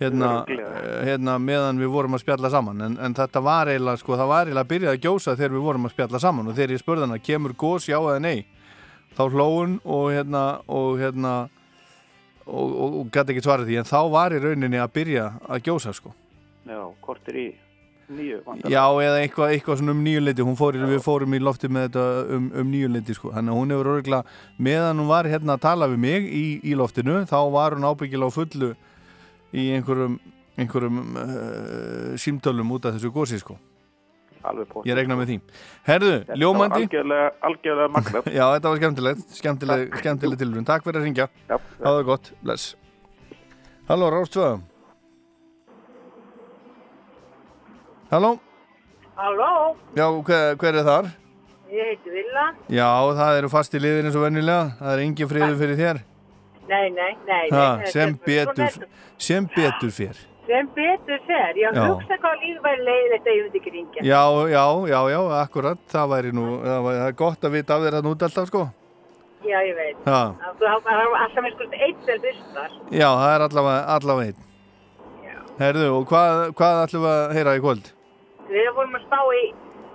hérna, 0.00 0.30
eh, 0.48 1.00
hérna 1.10 1.36
meðan 1.42 1.80
við 1.80 1.92
vorum 1.94 2.16
að 2.16 2.24
spjalla 2.24 2.50
saman. 2.52 2.84
En, 2.86 2.98
en 3.00 3.16
þetta 3.16 3.42
var 3.44 3.70
eiginlega 3.72 4.02
sko, 4.02 4.16
það 4.20 4.32
var 4.32 4.46
eiginlega 4.46 4.66
að 4.66 4.72
byrja 4.74 4.94
að 4.94 5.02
gjósa 5.06 5.36
þegar 5.36 5.56
við 5.56 5.66
vorum 5.68 5.88
að 5.88 5.94
spjalla 5.96 6.22
saman. 6.22 6.48
Og 6.50 6.56
þegar 6.58 6.76
ég 6.76 6.84
spurði 6.84 7.06
hana, 7.06 7.20
kemur 7.30 7.56
gós 7.58 7.90
já 7.90 7.98
eða 7.98 8.22
nei? 8.22 8.46
Þá 9.16 9.22
hlóun 9.32 9.76
og 9.84 10.08
hérna 10.12 10.46
og 10.68 10.98
hérna 11.00 11.34
og, 12.46 12.66
og, 12.70 12.98
og 13.02 13.12
gæti 13.12 13.34
ekki 13.34 13.46
svarað 13.46 13.70
því. 13.70 13.78
En 13.82 13.92
þá 13.92 14.00
var 14.12 14.36
í 14.36 14.42
rauninni 14.42 14.82
að 14.82 14.96
byrja 14.98 15.30
að 15.48 15.70
gjósa 15.70 15.94
sko. 15.96 16.12
Já, 16.66 16.82
kortir 17.04 17.40
í 17.40 17.46
nýju. 18.08 18.40
vantar. 18.46 18.70
já 18.70 18.82
eða 19.02 19.20
eitthvað, 19.20 19.52
eitthvað 19.54 19.78
svona 19.80 19.94
um 19.94 20.02
nýjuleiti 20.04 20.46
hún 20.46 20.58
fór, 20.58 20.78
við 20.78 21.02
fórum 21.04 21.34
í 21.34 21.40
lofti 21.42 21.70
með 21.72 21.88
þetta 21.88 22.04
um, 22.36 22.48
um 22.62 22.70
nýjuleiti 22.70 23.16
sko, 23.16 23.32
hún 23.34 23.74
hefur 23.74 23.92
örgulega 23.96 24.22
meðan 24.58 25.02
hún 25.02 25.10
var 25.10 25.28
hérna 25.30 25.56
að 25.56 25.64
tala 25.66 25.88
við 25.90 26.02
mig 26.04 26.28
í, 26.30 26.44
í 26.62 26.76
loftinu, 26.78 27.24
þá 27.26 27.38
var 27.54 27.76
hún 27.76 27.88
ábyggilega 27.88 28.30
á 28.30 28.36
fullu 28.36 28.72
í 29.56 29.66
einhverjum 29.76 30.18
einhverjum 30.56 31.00
uh, 31.20 32.12
símtölum 32.20 32.70
út 32.76 32.86
af 32.88 32.96
þessu 32.96 33.10
gósi 33.14 33.40
sko. 33.42 33.56
Alveg 34.46 34.68
pótt. 34.70 34.86
ég 34.86 34.94
regna 34.94 35.16
með 35.18 35.30
því. 35.32 35.36
Herðu, 35.88 36.10
Þetta 36.20 36.30
var 36.32 36.38
ljómandi. 36.42 36.82
Algjörlega, 36.86 37.30
algjörlega 37.48 37.92
magnað. 37.96 38.28
Já, 38.38 38.44
þetta 38.54 38.70
var 38.70 38.80
skemmtilegt 38.80 39.36
skemmtileg, 39.40 39.96
skemmtileg 40.04 40.38
tilvun, 40.44 40.66
takk 40.68 40.86
fyrir 40.86 41.00
að 41.00 41.06
ringja 41.08 41.26
Já, 41.50 41.56
það 41.80 41.96
var 41.98 42.06
gott, 42.12 42.30
bless. 42.46 42.68
Halló, 43.90 44.10
Rástvöða 44.14 44.56
Halló, 48.12 48.36
Halló, 49.16 49.50
já, 49.96 50.06
hver, 50.22 50.56
hver 50.60 50.76
er 50.78 50.84
þar? 50.86 51.06
ég 51.72 51.88
heiti 51.90 52.12
Villa. 52.14 52.44
Já, 52.70 52.86
það 53.18 53.38
eru 53.40 53.48
fast 53.50 53.74
í 53.74 53.80
liðin 53.82 54.06
eins 54.06 54.18
og 54.18 54.22
venjulega. 54.28 54.66
Það 54.78 54.92
er 54.92 55.02
engin 55.02 55.30
friður 55.32 55.56
fyrir 55.58 55.80
þér 55.80 55.98
Nei, 56.66 56.86
nei, 56.90 57.12
nei. 57.26 57.44
ha, 57.52 57.66
nei 57.80 57.92
sem 57.92 58.16
betur 58.26 58.88
sem 59.18 59.46
betur 59.56 59.92
fyrr 59.94 60.24
Sem 60.46 60.68
betur 60.70 61.18
fer. 61.26 61.56
Ég 61.58 61.74
Já. 61.74 61.82
hugsa 61.90 62.16
hvað 62.22 62.42
líf 62.44 62.58
væri 62.62 62.84
leiðilegt 62.86 63.24
að 63.26 63.38
myndi 63.40 63.58
ekki 63.58 63.70
ringja. 63.74 64.02
Já, 64.06 64.20
já, 64.46 64.62
já, 64.86 64.98
já, 65.10 65.18
akkurat 65.40 65.80
það 65.90 66.12
væri 66.12 66.30
nú, 66.38 66.44
það, 66.62 66.90
er 67.02 67.16
gott 67.18 67.46
að 67.48 67.56
vita 67.56 67.74
af 67.74 67.82
þér 67.82 67.96
að 67.98 68.06
núta 68.06 68.28
alltaf 68.28 68.50
sko 68.52 68.62
Já, 69.46 69.58
ég 69.62 69.74
veit. 69.78 69.98
Ha. 70.06 70.20
Það 70.62 70.90
er 70.94 71.16
alltaf 71.18 71.42
með 71.42 71.56
skuld 71.56 71.74
eitt 71.74 72.06
sem 72.06 72.22
hlustar. 72.22 72.78
Já, 72.94 73.08
það 73.10 73.32
er 73.32 73.46
allavega, 73.48 73.82
allavega 73.96 74.30
einn 74.30 74.46
Herðu, 75.56 75.86
og 75.96 76.10
hvað, 76.10 76.40
hvað 76.56 76.78
ætlum 76.84 77.04
við 77.06 77.12
að 77.16 77.30
heyra 77.32 77.52
í 77.56 77.60
kvöld? 77.64 77.86
Við 78.50 78.66
vorum 78.76 78.96
að 78.98 79.04
spá 79.06 79.20
í, 79.32 79.44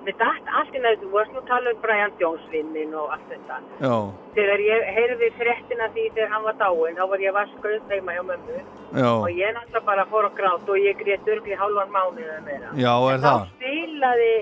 við 0.06 0.16
dætt 0.22 0.52
allt 0.60 0.76
í 0.76 0.82
næstu, 0.82 1.08
þú 1.08 1.12
varst 1.16 1.34
nú 1.36 1.41
að 1.41 1.49
tala 1.52 1.74
um 1.74 1.82
Brian 1.84 2.14
Jones 2.22 2.45
vinnin 2.54 2.95
og 2.97 3.12
allt 3.16 3.28
þetta. 3.30 3.60
Já, 3.84 3.95
Þegar 4.38 4.64
ég 4.66 4.88
heyrði 4.97 5.30
fréttina 5.38 5.89
því 5.93 6.08
þegar 6.16 6.32
hann 6.34 6.47
var 6.47 6.58
dáinn, 6.62 6.97
þá 6.97 7.06
var 7.12 7.26
ég 7.26 7.36
vaskuð 7.38 7.91
heima 7.91 8.16
hjá 8.16 8.24
mömmu. 8.32 8.64
Já. 9.02 9.12
Og 9.12 9.30
ég 9.30 9.54
náttúrulega 9.58 9.86
bara 9.91 10.08
fór 10.14 10.30
að 10.30 10.39
gráta 10.39 10.72
og 10.72 10.82
ég 10.82 10.97
grét 11.04 11.32
örgli 11.36 11.60
hálfan 11.62 11.93
mánuð 11.93 12.26
eða 12.26 12.41
meira. 12.47 12.74
já, 12.76 12.93
er 13.14 13.22
þá 13.22 13.30
það? 13.30 13.45
spilaði 13.56 14.34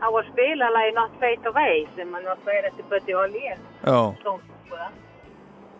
á 0.00 0.08
að 0.08 0.30
spila 0.30 0.70
lagi 0.76 0.94
Not 0.96 1.18
Fade 1.20 1.52
Away 1.52 1.84
sem 1.96 2.14
hann 2.14 2.24
náttúrulega 2.24 2.58
er 2.58 2.70
eftir 2.70 2.88
Buddy 2.88 3.12
Holly 3.18 3.44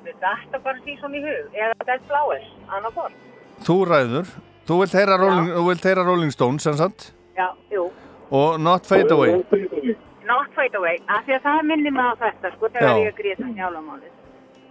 við 0.05 0.17
þetta 0.21 0.61
bara 0.65 0.85
því 0.85 0.95
svona 1.01 1.19
í 1.19 1.25
hug 1.25 1.57
eða 1.65 1.87
Dead 1.89 2.07
Flowers, 2.09 2.53
annað 2.69 2.97
bort 3.01 3.67
þú 3.67 3.77
ræður 3.91 4.39
Þú 4.71 4.77
vilt 4.79 4.93
heyra 4.95 5.17
Rolling, 5.19 5.49
þú 5.51 5.63
vilt 5.67 5.87
heyra 5.89 6.03
Rolling 6.07 6.31
Stones, 6.35 6.63
sem 6.67 6.77
sagt 6.79 7.11
já, 7.37 7.49
jú, 7.73 7.89
og 8.31 8.61
Not 8.61 8.87
Fade 8.87 9.11
Away. 9.15 9.33
Not 10.31 10.53
Fade 10.55 10.77
Away. 10.79 10.97
Af 11.09 11.25
því 11.27 11.35
að 11.39 11.43
það 11.49 11.63
minnir 11.71 11.93
mig 11.97 12.07
á 12.07 12.15
þetta 12.21 12.53
sko 12.55 12.69
þegar 12.71 12.97
Já. 12.97 13.05
ég 13.09 13.17
grét 13.19 13.43
hann 13.43 13.55
hjála 13.59 13.81
mánuð 13.83 14.17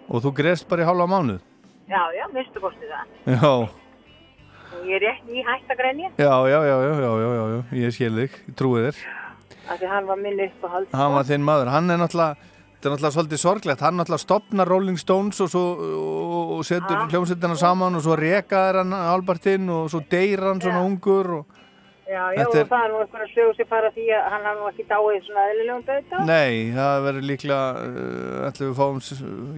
og 0.10 0.24
þú 0.26 0.32
greist 0.40 0.66
bara 0.70 0.82
í 0.82 0.88
hálfa 0.90 1.06
mánuð? 1.12 1.40
Já, 1.90 2.02
já, 2.18 2.26
minnstu 2.34 2.62
kosti 2.62 2.86
það. 2.90 3.06
Já, 3.30 3.50
og 3.50 4.86
ég 4.90 4.96
er 4.98 5.04
rétt 5.06 5.30
í 5.34 5.44
hætt 5.46 5.70
að 5.74 5.78
grenja 5.82 6.10
já, 6.18 6.34
já, 6.50 6.60
já, 6.70 6.76
já, 6.86 6.94
já, 7.02 7.10
já, 7.24 7.30
já, 7.40 7.44
já. 7.54 7.60
ég 7.84 7.94
skil 7.98 8.16
þig, 8.18 8.38
ég 8.50 8.56
trúi 8.58 8.84
þér. 8.88 9.02
Af 9.70 9.78
því 9.82 9.90
hann 9.92 10.08
var 10.10 10.18
minn 10.24 10.40
upp 10.48 10.64
á 10.66 10.68
hald 10.74 10.96
Hann 10.98 11.14
var 11.18 11.28
þinn 11.30 11.46
maður, 11.46 11.70
hann 11.76 11.90
er 11.94 12.00
náttúrulega 12.02 12.38
þetta 12.80 12.88
er 12.88 12.94
náttúrulega 12.96 13.14
svolítið 13.18 13.42
sorglegt, 13.44 13.82
hann 13.86 13.98
náttúrulega 14.00 14.24
stopnar 14.24 14.70
Rolling 14.72 14.98
Stones 15.02 15.42
og, 15.46 15.50
svo, 15.52 15.64
og, 15.78 16.54
og 16.58 16.66
setur 16.66 16.96
Ja. 16.96 17.06
hljómsveitina 17.12 17.58
saman 17.60 18.00
og 18.00 18.06
svo 18.06 18.16
rekaðir 18.18 18.80
hann 18.82 18.94
Albertinn 18.98 19.70
og 19.70 19.90
svo 19.94 20.02
deyr 20.10 20.42
hann 20.48 20.62
svona 20.64 20.82
ungur 20.88 21.34
og 21.42 21.46
já, 22.10 22.22
já, 22.34 22.40
Þetta 22.40 22.50
og 22.50 22.58
er- 22.60 22.70
það 22.74 22.84
er 22.86 22.92
nú 22.94 23.00
eitthvað 23.04 23.24
að 23.26 23.34
sögu 23.36 23.56
sér 23.60 23.68
fara 23.70 23.92
því 23.96 24.06
að 24.18 24.28
hann 24.34 24.46
hafði 24.50 24.60
nú 24.62 24.68
ekki 24.72 24.86
dáið 24.90 25.20
svona 25.28 25.46
eðlilegum 25.52 25.84
döðdá 25.90 26.22
Nei, 26.30 26.54
það 26.78 27.04
verður 27.08 27.28
líklega 27.30 27.66
uh, 27.86 28.48
ætlum 28.50 28.70
við 28.72 28.80
fáum 28.80 29.02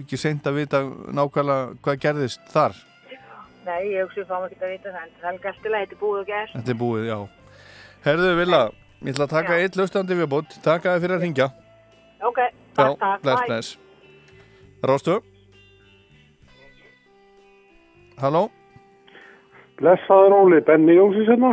ekki 0.02 0.20
seint 0.24 0.48
að 0.50 0.58
vita 0.60 0.82
nákvæmlega 1.20 1.78
hvað 1.82 2.00
gerðist 2.06 2.44
þar. 2.52 2.76
Nei, 3.62 3.80
ég 3.94 4.04
hugsi 4.08 4.24
fáum 4.28 4.46
ekki 4.48 4.58
að 4.66 4.72
vita 4.76 4.92
það 4.92 5.02
en 5.06 5.12
það 5.22 5.28
er 5.28 5.32
alltaf 5.32 5.58
þetta 5.62 5.96
er 5.96 6.00
búið 6.02 6.20
og 6.20 6.26
gert. 6.32 6.54
Þetta 6.56 6.72
er 6.74 6.80
búið, 6.82 7.04
já. 7.12 7.18
Herðu, 8.02 8.30
Villa, 8.40 8.62
ég 9.02 9.12
ætla 9.14 9.26
að 9.28 9.34
taka 9.36 9.58
eitt 9.62 9.76
löstandi 9.78 10.16
viðbútt 10.18 10.56
Takka 10.64 10.96
þið 10.96 11.04
fyrir 11.04 11.16
að 11.16 11.22
ringja 11.22 11.46
ok, 12.22 12.38
Já, 12.38 12.50
takk, 12.78 13.22
takk, 13.22 13.44
bless. 13.46 13.76
Róstu? 14.82 15.20
Halló? 18.22 18.48
Blessaður 19.80 20.34
Óli, 20.36 20.60
Benni 20.66 20.94
Jónsins 20.98 21.30
hérna. 21.30 21.52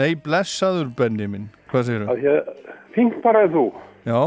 Nei, 0.00 0.14
blessaður 0.18 0.88
Benni 0.98 1.28
minn 1.30 1.48
Hvað 1.70 1.86
segirðu? 1.88 2.08
Að 2.10 2.24
ég, 2.24 2.48
fink 2.96 3.20
bara 3.22 3.44
en 3.46 3.52
þú. 3.54 3.64
Já, 4.06 4.20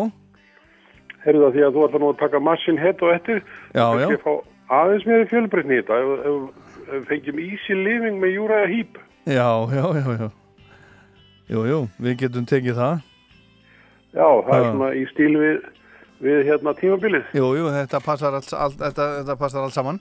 Herðu 1.27 1.43
það 1.43 1.55
því 1.57 1.63
að 1.67 1.75
þú 1.75 1.83
ætla 1.87 1.99
nú 2.03 2.09
að 2.13 2.19
taka 2.21 2.39
massin 2.39 2.77
hett 2.79 3.01
og 3.03 3.11
eftir. 3.11 3.41
Já, 3.75 3.83
já. 3.99 4.07
Kannski 4.07 4.23
fá 4.23 4.33
aðeins 4.77 5.29
fjölbreytni 5.31 5.75
í 5.75 5.81
þetta. 5.81 5.97
Ef, 5.99 6.25
ef, 6.31 6.73
ef 6.97 7.07
fengjum 7.11 7.41
easy 7.43 7.75
living 7.75 8.19
með 8.23 8.35
Júraða 8.37 8.69
Hýp. 8.71 8.99
já, 9.27 9.47
já, 9.75 9.85
já, 9.99 10.05
já 10.21 10.29
Jú, 11.47 11.61
jú, 11.67 11.79
við 12.03 12.17
getum 12.19 12.47
tekið 12.47 12.75
það 12.75 13.03
Já, 14.17 14.27
það 14.47 14.53
er 14.55 14.63
Já. 14.63 14.69
svona 14.71 14.89
í 14.95 15.03
stíl 15.11 15.33
við, 15.37 15.57
við 16.25 16.39
hérna 16.47 16.73
tímabilið. 16.79 17.27
Jú, 17.37 17.49
jú, 17.59 17.67
þetta 17.75 17.99
passar 18.03 18.35
allt, 18.39 18.49
allt, 18.55 18.79
þetta, 18.81 19.07
þetta 19.19 19.35
passar 19.39 19.63
allt 19.67 19.75
saman 19.75 19.99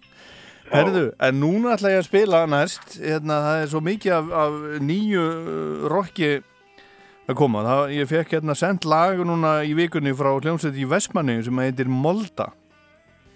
Herðu, 0.73 1.07
en 1.23 1.39
núna 1.41 1.77
ætla 1.77 1.93
ég 1.95 2.03
að 2.03 2.09
spila 2.09 2.43
næst. 2.51 2.99
Hérna, 2.99 3.39
það 3.45 3.63
er 3.63 3.73
svo 3.73 3.83
mikið 3.87 4.15
af, 4.17 4.31
af 4.45 4.57
nýju 4.83 5.25
uh, 5.25 5.89
rocki 5.93 6.31
að 7.27 7.39
koma, 7.39 7.63
það, 7.67 7.93
ég 7.97 8.11
fekk 8.11 8.35
hérna 8.37 8.55
sendt 8.59 8.87
lag 8.87 9.19
núna 9.27 9.59
í 9.67 9.75
vikunni 9.79 10.15
frá 10.15 10.31
hljómsveit 10.37 10.79
í 10.79 10.87
Vestmanni 10.91 11.41
sem 11.43 11.63
heitir 11.63 11.91
Molda. 11.91 12.53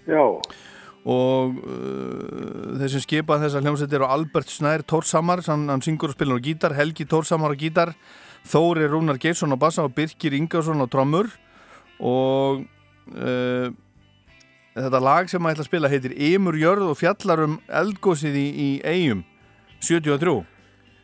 Já. 0.07 0.23
og 1.01 1.57
uh, 1.61 2.77
þeir 2.79 2.91
sem 2.93 3.03
skipa 3.03 3.37
þessa 3.41 3.61
hljómsveit 3.61 3.93
eru 3.97 4.07
Albert 4.09 4.49
Snær 4.49 4.83
Tórsamar, 4.87 5.43
hann, 5.47 5.67
hann 5.69 5.83
syngur 5.85 6.11
og 6.11 6.17
spilar 6.17 6.41
á 6.41 6.45
gítar 6.45 6.75
Helgi 6.77 7.05
Tórsamar 7.09 7.53
á 7.53 7.57
gítar 7.57 7.93
Þóri 8.47 8.87
Rúnar 8.89 9.19
Geirsson 9.21 9.53
á 9.53 9.57
bassa 9.59 9.85
og 9.85 9.93
Birkir 9.95 10.33
Ingarsson 10.33 10.81
á 10.81 10.87
trommur. 10.89 11.29
Og 12.01 12.63
uh, 13.13 13.69
þetta 14.77 15.01
lag 15.03 15.29
sem 15.29 15.41
maður 15.43 15.57
ætla 15.57 15.65
að 15.65 15.69
spila 15.69 15.91
heitir 15.91 16.15
Emur 16.31 16.57
Jörð 16.59 16.91
og 16.91 16.97
fjallar 16.99 17.43
um 17.45 17.59
eldgósið 17.81 18.37
í, 18.39 18.47
í 18.51 18.69
eigum 18.87 19.23
73 19.83 20.35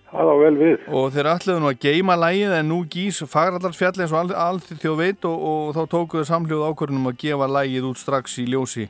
Það 0.07 0.29
á 0.31 0.35
vel 0.39 0.53
við 0.55 0.85
og 0.95 1.09
þeir 1.15 1.31
ætlaðu 1.33 1.63
nú 1.63 1.71
að 1.71 1.81
geima 1.83 2.15
lægið 2.15 2.53
en 2.57 2.69
nú 2.71 2.81
gís 2.87 3.19
fagraldarsfjalli 3.27 4.05
eins 4.05 4.13
og 4.15 4.21
all, 4.21 4.35
allt 4.47 4.69
þjóð 4.79 5.01
veit 5.01 5.27
og, 5.27 5.47
og 5.51 5.73
þá 5.75 5.81
tókuðu 5.95 6.29
samhljóð 6.29 6.67
ákvörðunum 6.69 7.09
að 7.11 7.19
gefa 7.25 7.49
lægið 7.57 7.89
út 7.89 7.99
strax 7.99 8.37
í 8.39 8.47
ljósi 8.47 8.87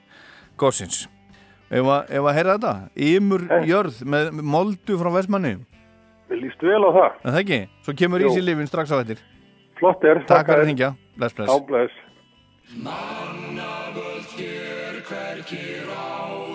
gósins 0.59 1.07
ef 1.73 1.81
að, 1.81 2.13
ef 2.13 2.21
að 2.29 2.37
heyra 2.37 2.59
þetta 2.59 2.75
Emur 3.09 3.47
Jörð 3.65 4.03
með, 4.05 4.29
moldu 4.45 4.99
frá 5.01 5.09
Vestmanni 5.17 5.55
Við 6.27 6.43
líst 6.43 6.63
vel 6.63 6.83
á 6.83 6.91
það. 6.91 7.11
En 7.23 7.31
það 7.31 7.41
ekki? 7.43 7.59
Svo 7.85 7.93
kemur 8.01 8.23
Jú. 8.23 8.27
Easy 8.31 8.41
Living 8.43 8.67
strax 8.67 8.91
á 8.91 8.99
eftir. 8.99 9.21
Flott 9.79 10.03
er. 10.03 10.19
Takk 10.27 10.49
fyrir 10.49 10.59
að 10.59 10.59
þér. 10.59 10.67
hringja. 10.67 10.89
Bless, 11.15 11.33
bless. 11.37 11.95
Já, 15.09 15.15
bless. 15.15 15.47
Mannavöld 15.47 16.46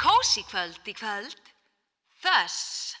kósi 0.00 0.44
kvöld 0.48 0.88
í 0.88 0.94
kvöld. 0.96 1.52
Þess. 2.24 2.99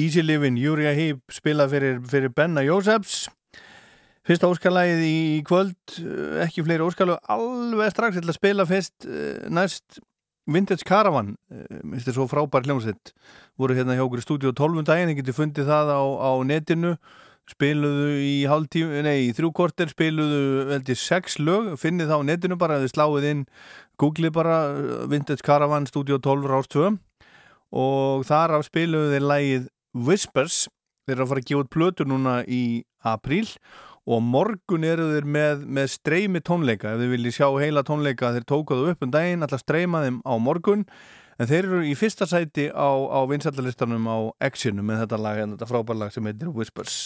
Easy 0.00 0.22
Livin', 0.24 0.56
Júria 0.56 0.94
Hýp 0.96 1.34
spilað 1.34 1.74
fyrir, 1.74 1.98
fyrir 2.08 2.32
Benna 2.32 2.62
Jósefs. 2.64 3.26
Fyrsta 4.24 4.48
óskalagið 4.48 5.00
í 5.04 5.16
kvöld 5.48 5.96
eh, 6.00 6.44
ekki 6.44 6.64
fleiri 6.64 6.84
óskalagið 6.86 7.32
alveg 7.34 7.92
strax, 7.92 8.16
ég 8.16 8.22
ætla 8.22 8.34
að 8.34 8.38
spila 8.38 8.66
fyrst 8.68 9.08
eh, 9.08 9.48
næst 9.52 10.00
Vintage 10.50 10.86
Caravan 10.88 11.34
minnst 11.84 12.08
þér 12.08 12.16
svo 12.16 12.26
frábær 12.30 12.64
hljómsveit. 12.66 13.12
Voru 13.60 13.76
hérna 13.76 13.96
hjá 13.96 14.04
okkur 14.06 14.22
í 14.22 14.24
stúdíu 14.24 14.54
12 14.56 14.86
daginn 14.88 15.12
ég 15.12 15.20
geti 15.20 15.34
fundið 15.36 15.68
það 15.68 15.92
á, 15.94 16.00
á 16.00 16.30
netinu. 16.48 16.94
Spiluðu 17.50 18.14
í 18.22 18.34
hálftíu 18.46 19.02
nei, 19.04 19.26
í 19.26 19.34
þrjú 19.34 19.50
korter 19.56 19.90
spiluðu 19.90 20.68
veldi 20.70 20.94
sex 20.98 21.36
lög, 21.42 21.74
finnið 21.82 22.12
það 22.12 22.22
á 22.22 22.28
netinu 22.28 22.58
bara 22.60 22.78
þið 22.82 22.92
sláið 22.94 23.28
inn, 23.32 23.44
googlið 24.00 24.34
bara 24.38 24.62
eh, 24.70 25.04
Vintage 25.10 25.44
Caravan, 25.46 25.88
stúdíu 25.90 26.20
12 26.22 26.48
rást 26.50 26.72
2 26.78 26.94
og 27.70 28.24
þar 28.26 28.56
af 28.56 28.66
spiluðu 28.66 29.12
þeir 29.14 29.26
lægið 29.30 29.68
Whispers 29.94 30.66
þeir 31.06 31.16
eru 31.16 31.24
að 31.24 31.32
fara 31.32 31.42
að 31.42 31.48
gefa 31.50 31.64
út 31.64 31.72
plötu 31.74 32.06
núna 32.08 32.34
í 32.46 32.62
apríl 33.06 33.46
og 34.10 34.22
morgun 34.24 34.86
eru 34.86 35.08
þeir 35.12 35.26
með, 35.28 35.64
með 35.66 35.90
streymi 35.94 36.42
tónleika. 36.42 36.94
Ef 36.94 37.02
þið 37.02 37.14
viljið 37.14 37.36
sjá 37.36 37.48
heila 37.60 37.84
tónleika 37.86 38.32
þeir 38.34 38.46
tókuðu 38.48 38.94
upp 38.94 39.04
um 39.06 39.12
daginn, 39.14 39.44
alltaf 39.44 39.64
streyma 39.64 40.04
þeim 40.06 40.22
á 40.26 40.34
morgun. 40.42 40.86
En 41.40 41.48
þeir 41.48 41.62
eru 41.64 41.82
í 41.88 41.96
fyrsta 41.96 42.28
sæti 42.28 42.68
á, 42.68 42.90
á 42.90 43.20
vinsættalistanum 43.30 44.08
á 44.10 44.18
Actionu 44.44 44.84
með 44.84 45.04
þetta 45.04 45.20
lag, 45.20 45.42
en 45.42 45.54
þetta 45.56 45.70
frábær 45.70 46.00
lag 46.00 46.14
sem 46.14 46.26
heitir 46.28 46.52
Whispers 46.52 46.96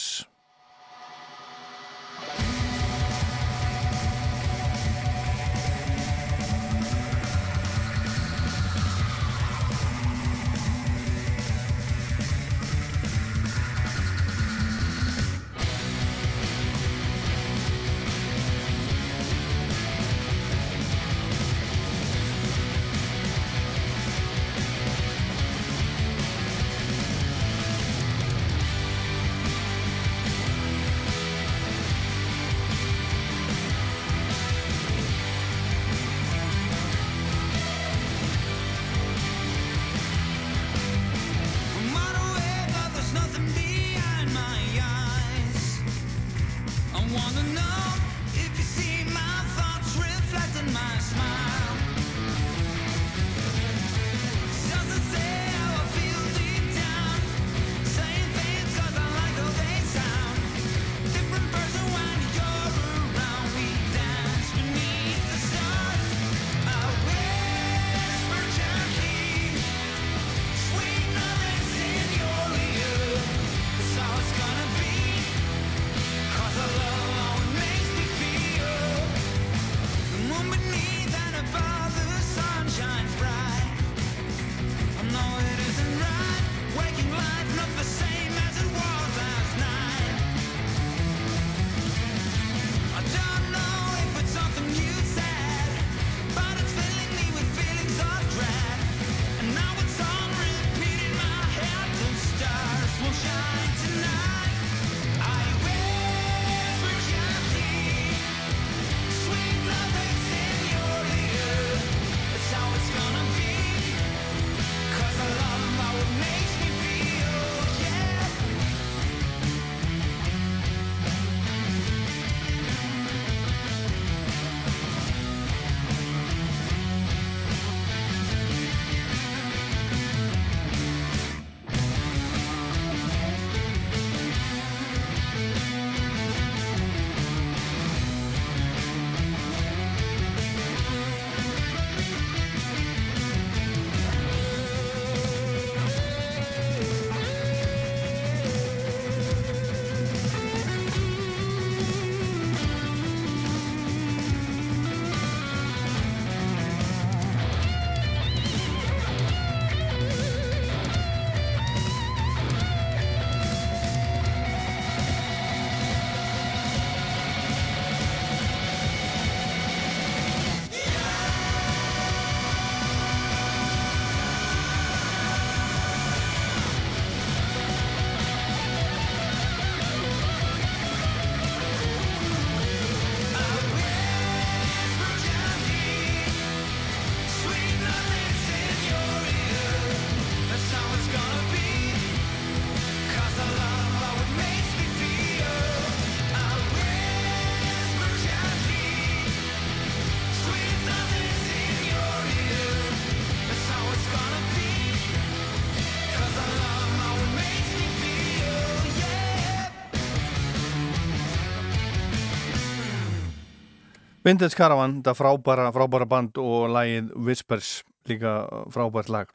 Vintage 214.24 214.56
Caravan, 214.56 215.02
þetta 215.02 215.12
frábæra, 215.18 215.66
frábæra 215.74 216.06
band 216.08 216.38
og 216.40 216.70
lagið 216.72 217.10
Whispers, 217.26 217.82
líka 218.08 218.46
frábært 218.72 219.10
lag. 219.12 219.32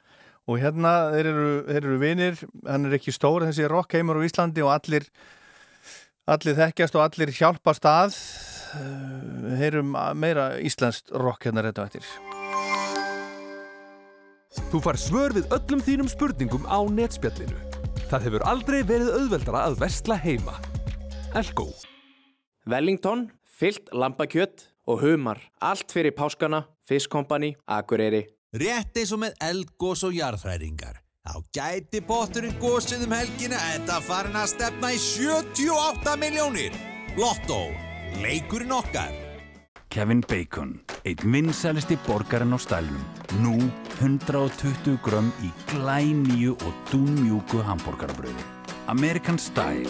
Og 0.50 0.58
hérna, 0.58 1.12
þeir 1.14 1.28
eru, 1.30 1.50
þeir 1.68 1.78
eru 1.84 1.98
vinir, 2.02 2.40
hann 2.66 2.88
er 2.90 2.96
ekki 2.98 3.14
stór, 3.14 3.46
þessi 3.46 3.68
rockheimur 3.70 4.18
á 4.18 4.26
Íslandi 4.26 4.64
og 4.66 4.72
allir, 4.74 5.06
allir 6.26 6.58
þekkjast 6.58 6.98
og 6.98 7.04
allir 7.04 7.34
hjálpast 7.38 7.86
að. 7.86 8.18
Eh, 8.80 9.52
Heyrum 9.62 9.94
meira 10.18 10.56
íslenskt 10.58 11.14
rock 11.14 11.46
hérna 11.46 11.68
rétt 11.68 11.78
á 11.78 11.86
eftir. 11.86 12.10
Þú 14.74 14.82
far 14.82 14.98
svör 14.98 15.38
við 15.38 15.54
öllum 15.54 15.86
þínum 15.86 16.10
spurningum 16.10 16.66
á 16.66 16.82
netspjallinu. 16.90 17.62
Það 18.10 18.26
hefur 18.26 18.48
aldrei 18.50 18.80
verið 18.82 19.14
auðveldara 19.20 19.68
að 19.70 19.78
versla 19.86 20.18
heima. 20.18 20.58
Elko. 21.38 21.70
Wellington, 22.66 23.28
fyllt 23.46 23.94
lambakjött 23.94 24.69
og 24.90 25.04
humar. 25.04 25.40
Allt 25.62 25.94
fyrir 25.94 26.16
páskana, 26.18 26.64
fiskkompani, 26.88 27.54
akureyri. 27.68 28.26
Rétt 28.58 28.98
eins 28.98 29.14
og 29.14 29.22
með 29.22 29.38
eldgós 29.46 30.04
og 30.08 30.16
jarðhræringar. 30.18 31.04
Þá 31.30 31.34
gæti 31.54 32.02
potturinn 32.02 32.56
gósið 32.62 33.06
um 33.06 33.14
helgina 33.14 33.60
enda 33.76 34.00
farin 34.02 34.38
að 34.40 34.54
stefna 34.56 34.90
í 34.96 34.98
78 34.98 36.16
miljónir. 36.18 36.78
Lotto, 37.20 37.68
leikurinn 38.24 38.74
okkar. 38.74 39.14
Kevin 39.90 40.22
Bacon, 40.22 40.76
einn 41.06 41.34
vinsælisti 41.34 41.98
borgarinn 42.08 42.54
á 42.54 42.60
stælnum. 42.62 43.06
Nú 43.44 43.58
120 44.00 44.98
grömm 45.06 45.30
í 45.46 45.50
glænýju 45.74 46.58
og 46.58 46.74
dúnmjúku 46.90 47.62
hambúrgarabröði. 47.66 48.46
American 48.88 49.38
Style. 49.38 49.90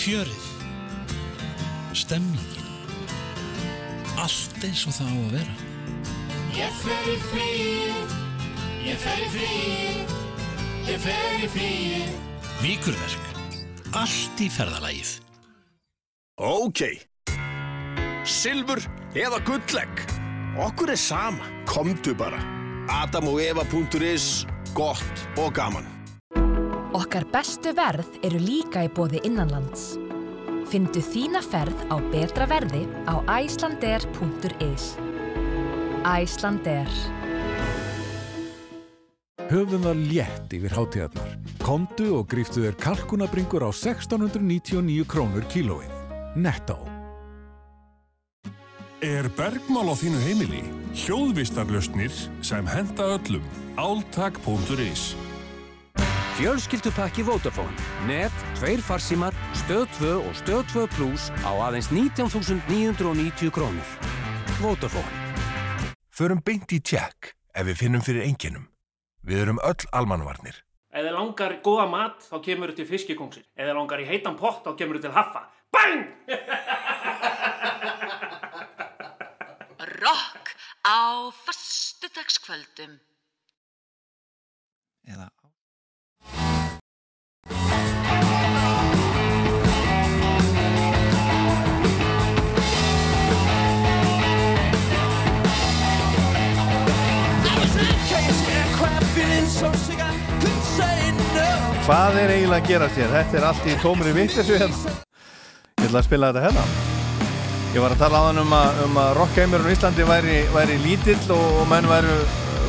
Fjörið. 0.00 0.44
Stemmingin. 1.92 2.68
Allt 4.16 4.62
eins 4.64 4.86
og 4.88 4.94
það 4.96 5.10
á 5.12 5.16
að 5.18 5.34
vera. 5.34 5.56
Ég 6.56 6.78
fer 6.80 7.10
í 7.10 7.16
fríið, 7.26 8.14
ég 8.86 9.02
fer 9.02 9.20
í 9.20 9.28
fríið, 9.34 10.14
ég 10.88 11.04
fer 11.04 11.36
í 11.36 11.52
fríið. 11.52 12.16
Víkurverk. 12.62 13.28
Allt 14.00 14.40
í 14.40 14.48
ferðalagið. 14.56 15.12
Ok. 16.48 16.84
Silfur 18.24 18.80
eða 19.12 19.44
gullegg. 19.44 20.04
Okkur 20.64 20.96
er 20.96 21.04
sama. 21.04 21.52
Komdu 21.68 22.16
bara. 22.16 22.40
Adamoeva.is 23.02 24.46
Gott 24.72 25.28
og 25.36 25.52
gaman. 25.60 25.99
Okkar 26.90 27.22
bestu 27.30 27.70
verð 27.78 28.16
eru 28.26 28.38
líka 28.42 28.82
í 28.82 28.88
bóði 28.90 29.20
innanlands. 29.28 29.92
Findu 30.70 30.98
þína 31.02 31.38
ferð 31.44 31.84
á 31.86 32.02
betra 32.10 32.48
verði 32.50 32.82
á 33.06 33.22
icelandair.is. 33.30 34.88
Icelandair. 36.02 36.90
Höfum 39.50 39.86
það 39.86 40.02
létt 40.10 40.58
yfir 40.58 40.74
hátíðarnar. 40.74 41.32
Komdu 41.62 42.10
og 42.18 42.28
gríftu 42.30 42.66
þér 42.66 42.78
kalkunabringur 42.82 43.66
á 43.66 43.70
1699 43.70 45.06
krónur 45.06 45.46
kílóið. 45.50 45.94
Netto. 46.34 46.78
Er 48.98 49.30
bergmál 49.38 49.90
á 49.90 49.94
þínu 49.94 50.26
heimili? 50.26 50.66
Hljóðvistarlöstnir 50.98 52.14
sem 52.42 52.66
henda 52.66 53.14
öllum. 53.14 53.46
Áltak.is 53.78 55.12
Fjölskyldupakki 56.40 57.22
Vodafone. 57.26 57.72
Net, 58.06 58.32
tveir 58.56 58.80
farsímar, 58.80 59.34
stöð 59.52 59.86
2 59.98 60.12
og 60.24 60.36
stöð 60.38 60.62
2 60.72 60.86
plus 60.96 61.28
á 61.44 61.52
aðeins 61.52 61.90
19.990 61.92 63.50
krónur. 63.52 63.88
Vodafone. 64.56 65.12
Förum 66.08 66.40
beint 66.40 66.72
í 66.72 66.80
tjekk 66.80 67.34
ef 67.52 67.66
við 67.68 67.76
finnum 67.82 68.00
fyrir 68.00 68.24
enginum. 68.24 68.64
Við 69.20 69.42
erum 69.42 69.60
öll 69.68 69.84
almanvarnir. 69.92 70.56
Ef 70.88 71.04
þið 71.04 71.12
langar 71.18 71.52
góða 71.60 71.84
mat, 71.92 72.24
þá 72.24 72.40
kemur 72.46 72.72
þið 72.72 72.78
til 72.78 72.88
fiskikóngsin. 72.88 73.44
Ef 73.52 73.68
þið 73.68 73.76
langar 73.76 74.00
í 74.00 74.08
heitan 74.08 74.40
pott, 74.40 74.64
þá 74.64 74.72
kemur 74.80 74.96
þið 74.96 75.04
til 75.10 75.16
haffa. 75.18 75.44
Bang! 75.76 76.08
Rock 80.00 80.56
á 80.88 81.28
föstudagskvöldum. 81.44 82.96
Eða 85.04 85.28
Hvað 101.90 102.16
er 102.20 102.30
eiginlega 102.30 102.62
að 102.62 102.68
gerast 102.68 102.98
hér? 103.00 103.08
Þetta 103.10 103.34
er 103.34 103.44
allt 103.48 103.64
í 103.66 103.72
tómri 103.82 104.10
vittlesu 104.14 104.58
hérna. 104.60 104.92
Ég 105.80 105.88
ætla 105.88 105.98
að 105.98 106.04
spila 106.06 106.28
þetta 106.30 106.42
hérna. 106.44 106.66
Ég 107.74 107.82
var 107.82 107.94
að 107.96 108.02
tala 108.04 108.20
á 108.22 108.22
þann 108.28 108.38
um 108.44 108.54
að, 108.54 108.78
um 108.84 109.00
að 109.02 109.10
rockheimurinn 109.18 109.72
í 109.72 109.74
Íslandi 109.74 110.06
væri, 110.06 110.36
væri 110.54 110.76
lítill 110.84 111.34
og, 111.34 111.58
og 111.58 111.66
menn 111.72 111.90
væri, 111.90 112.14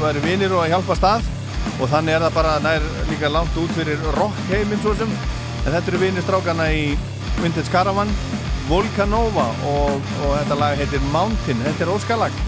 væri 0.02 0.24
vinir 0.26 0.56
og 0.58 0.64
að 0.64 0.74
hjálpa 0.74 0.98
stað 0.98 1.30
og 1.76 1.94
þannig 1.94 2.16
er 2.16 2.26
það 2.26 2.38
bara 2.40 2.58
nær 2.66 2.90
líka 3.12 3.30
langt 3.36 3.62
út 3.62 3.78
fyrir 3.78 4.10
rockheiminn 4.18 4.82
svo 4.82 4.96
sem 4.98 5.14
en 5.14 5.70
þetta 5.70 5.94
eru 5.94 6.02
vinir 6.02 6.26
strákana 6.26 6.72
í 6.74 6.88
Vintage 7.44 7.70
Caravan 7.70 8.10
Volcanova 8.72 9.52
og, 9.70 10.02
og 10.26 10.34
þetta 10.40 10.64
lag 10.64 10.82
heitir 10.82 11.12
Mountain 11.14 11.62
þetta 11.68 11.86
er 11.86 11.94
óskalag 11.94 12.42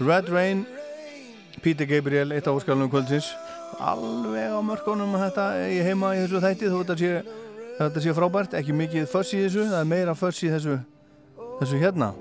Red 0.00 0.28
Rain 0.30 0.66
Peter 1.62 1.86
Gabriel, 1.86 2.32
eitt 2.32 2.46
af 2.46 2.54
óskalunum 2.54 2.90
kvöldsins. 2.90 3.32
Alveg 3.82 4.54
á 4.54 4.60
mörgunum 4.62 5.16
þetta 5.18 5.46
ég 5.66 5.88
heima 5.90 6.14
í 6.14 6.22
þessu 6.22 6.42
þætti 6.44 6.70
þetta 6.70 6.96
sé, 7.00 7.10
þetta 7.80 8.04
sé 8.04 8.14
frábært, 8.14 8.54
ekki 8.60 8.76
mikið 8.78 9.10
fuss 9.10 9.34
í 9.34 9.42
þessu 9.42 9.66
það 9.66 9.82
er 9.82 9.90
meira 9.90 10.14
fuss 10.18 10.42
í 10.46 10.52
þessu 10.54 10.78
þessu 11.58 11.82
hérna. 11.82 12.12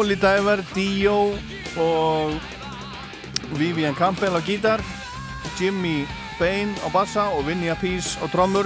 Holy 0.00 0.16
Diver, 0.16 0.62
Dio 0.72 1.36
og 1.76 2.32
Vivian 3.52 3.92
Campbell 3.94 4.32
á 4.32 4.40
gítar 4.40 4.80
Jimmy 5.60 6.06
Bain 6.38 6.72
á 6.80 6.88
bassa 6.88 7.26
og 7.36 7.44
Vinnie 7.44 7.68
Appice 7.68 8.16
á 8.16 8.24
trommur. 8.32 8.64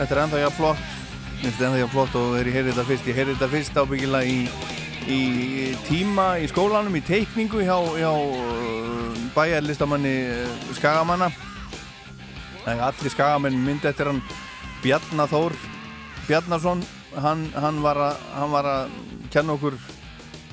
Þetta 0.00 0.10
er 0.10 0.20
ennþá 0.24 0.40
jafn 0.40 0.56
flott. 0.56 0.80
Mér 0.82 1.44
finnst 1.44 1.54
þetta 1.54 1.68
ennþá 1.68 1.82
jafn 1.84 1.92
flott 1.92 2.16
og 2.18 2.26
þegar 2.32 2.50
ég 2.50 2.56
heyrði 2.56 2.72
þetta 2.72 2.86
fyrst. 2.88 3.06
Ég 3.06 3.20
heyrði 3.20 3.36
þetta 3.36 3.50
fyrst 3.52 3.78
ábyggilega 3.78 4.26
í, 4.26 4.40
í 5.06 5.20
tíma 5.86 6.26
í 6.42 6.48
skólanum 6.50 6.98
í 6.98 7.04
teikningu 7.06 7.62
hjá, 7.62 7.78
hjá 8.02 8.10
bæjarlistamanni 9.36 10.16
uh, 10.34 10.74
Skagamanna. 10.80 11.30
Er 12.66 12.82
allir 12.90 13.14
skagamenn 13.14 13.62
myndi 13.62 13.86
eftir 13.86 14.10
hann. 14.10 14.18
Bjarnar 14.82 15.30
Þór 15.30 15.54
Bjarnarsson 16.26 16.82
hann, 17.18 17.48
að, 17.54 18.02
hann 18.34 18.52
var 18.52 18.66
að 18.66 18.92
kenna 19.32 19.56
okkur 19.56 19.78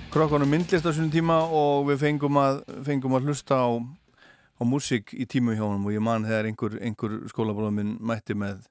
krokkunum 0.09 0.49
myndlist 0.49 0.87
á 0.89 0.89
svona 0.89 1.13
tíma 1.13 1.35
og 1.53 1.85
við 1.91 1.99
fengum 2.01 2.37
að, 2.41 2.63
fengum 2.87 3.13
að 3.13 3.27
hlusta 3.29 3.59
á, 3.61 3.69
á 4.57 4.61
músík 4.65 5.13
í 5.13 5.27
tímu 5.29 5.53
hjá 5.53 5.61
honum 5.67 5.85
og 5.85 5.93
ég 5.93 6.01
man 6.01 6.25
þegar 6.25 6.49
einhver, 6.49 6.77
einhver 6.81 7.15
skólabróðum 7.29 7.77
minn 7.77 7.91
mætti 8.01 8.33
með, 8.33 8.63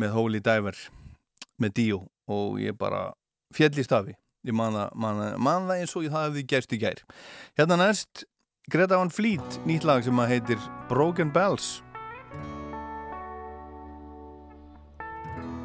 með 0.00 0.14
Holy 0.16 0.40
Diver 0.40 0.78
með 1.60 1.76
Dio 1.76 2.00
og 2.24 2.56
ég 2.62 2.78
bara 2.78 3.10
fjall 3.52 3.76
í 3.76 3.84
stafi. 3.84 4.16
Ég 4.48 4.56
man 4.56 4.74
það, 4.74 5.76
eins 5.76 5.92
og 5.92 6.08
það 6.08 6.24
hefði 6.24 6.48
gerst 6.54 6.72
í 6.72 6.80
gær. 6.80 7.04
Hérna 7.60 7.76
næst 7.82 8.24
Greta 8.72 8.96
Van 8.96 9.12
Fleet 9.12 9.60
nýtt 9.68 9.84
lag 9.84 10.00
sem 10.06 10.24
að 10.24 10.32
heitir 10.32 10.70
Broken 10.88 11.34
Bells. 11.36 11.82
I 15.32 15.61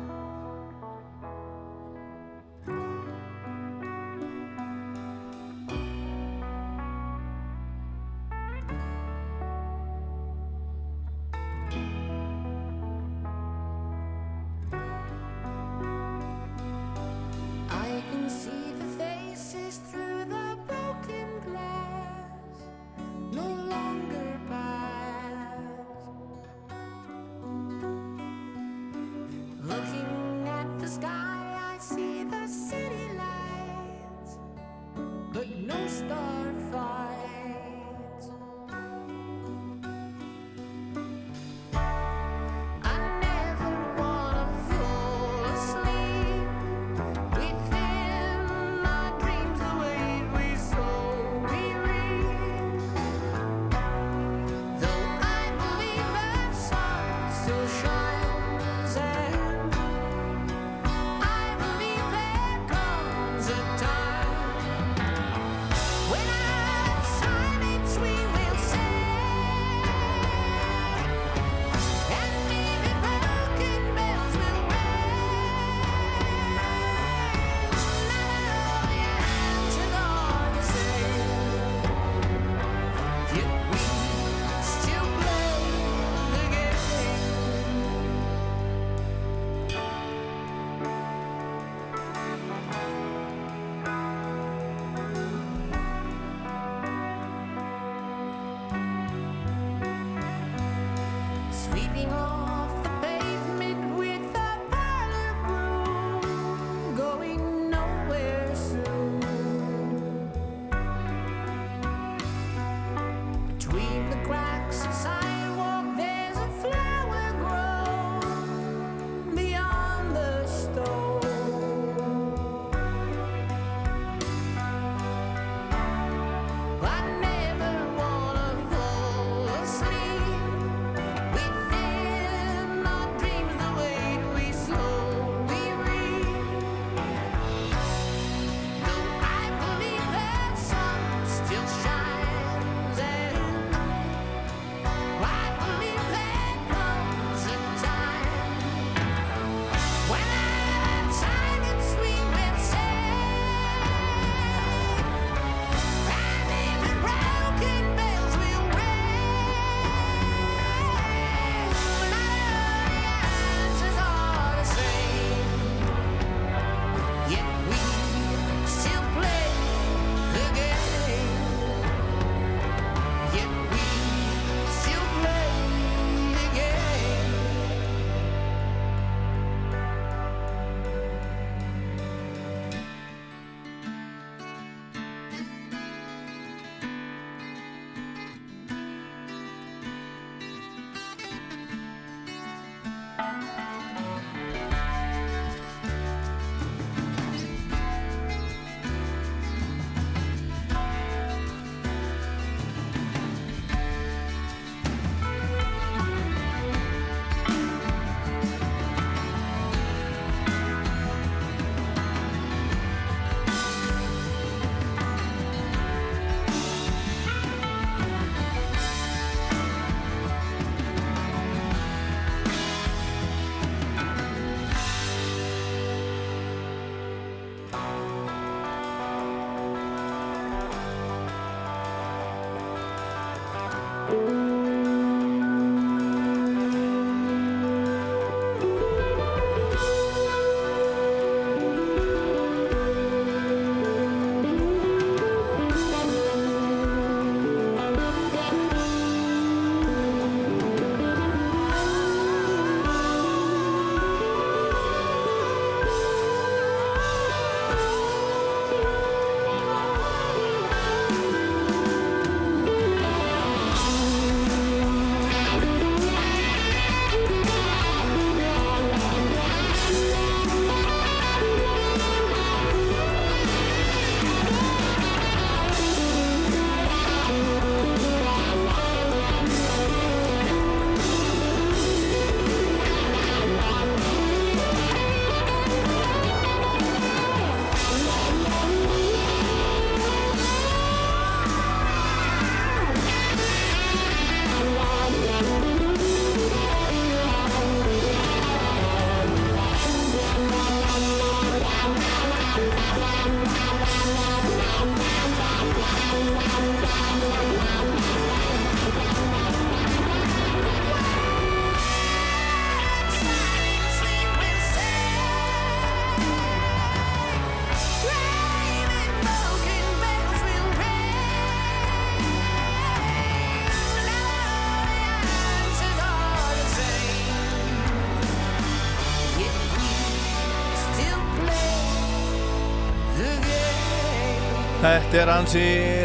Hansi 335.37 335.59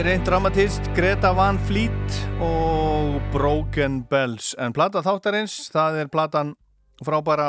reynd 0.05 0.27
dramatist 0.29 0.91
Greta 0.93 1.31
Van 1.33 1.57
Fleet 1.65 2.17
og 2.45 3.15
Broken 3.33 4.03
Bells. 4.11 4.51
En 4.61 4.75
plata 4.77 5.01
þáttarins, 5.01 5.55
það 5.73 5.97
er 6.03 6.11
platan 6.13 6.51
frábæra 7.01 7.47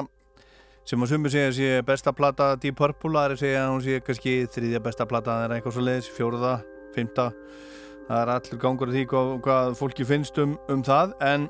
sem 0.87 1.03
að 1.03 1.11
sumur 1.11 1.33
segja 1.33 1.49
sé 1.51 1.81
besta 1.83 2.13
plata 2.15 2.53
Deep 2.55 2.79
Purple, 2.79 3.11
aðri 3.19 3.41
segja 3.41 3.65
að 3.65 3.73
hún 3.73 3.83
sé 3.83 3.99
kannski 3.99 4.37
þriðja 4.55 4.79
besta 4.85 5.09
plata, 5.11 5.35
það 5.35 5.43
er 5.49 5.57
eitthvað 5.57 5.75
svo 5.75 5.83
leiðis 5.83 6.09
fjóruða, 6.15 6.53
fymta 6.95 7.27
það 8.07 8.15
er 8.21 8.31
allur 8.37 8.63
gangur 8.63 8.95
því 8.95 9.03
hvað, 9.11 9.35
hvað 9.49 9.75
fólki 9.81 10.07
finnst 10.07 10.39
um, 10.39 10.55
um 10.71 10.87
það, 10.87 11.17
en 11.33 11.49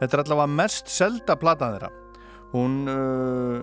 þetta 0.00 0.10
er 0.10 0.24
allavega 0.24 0.56
mest 0.58 0.90
selda 0.90 1.38
plata 1.38 1.70
þeirra. 1.76 1.92
Hún 2.50 2.80
uh, 2.90 3.62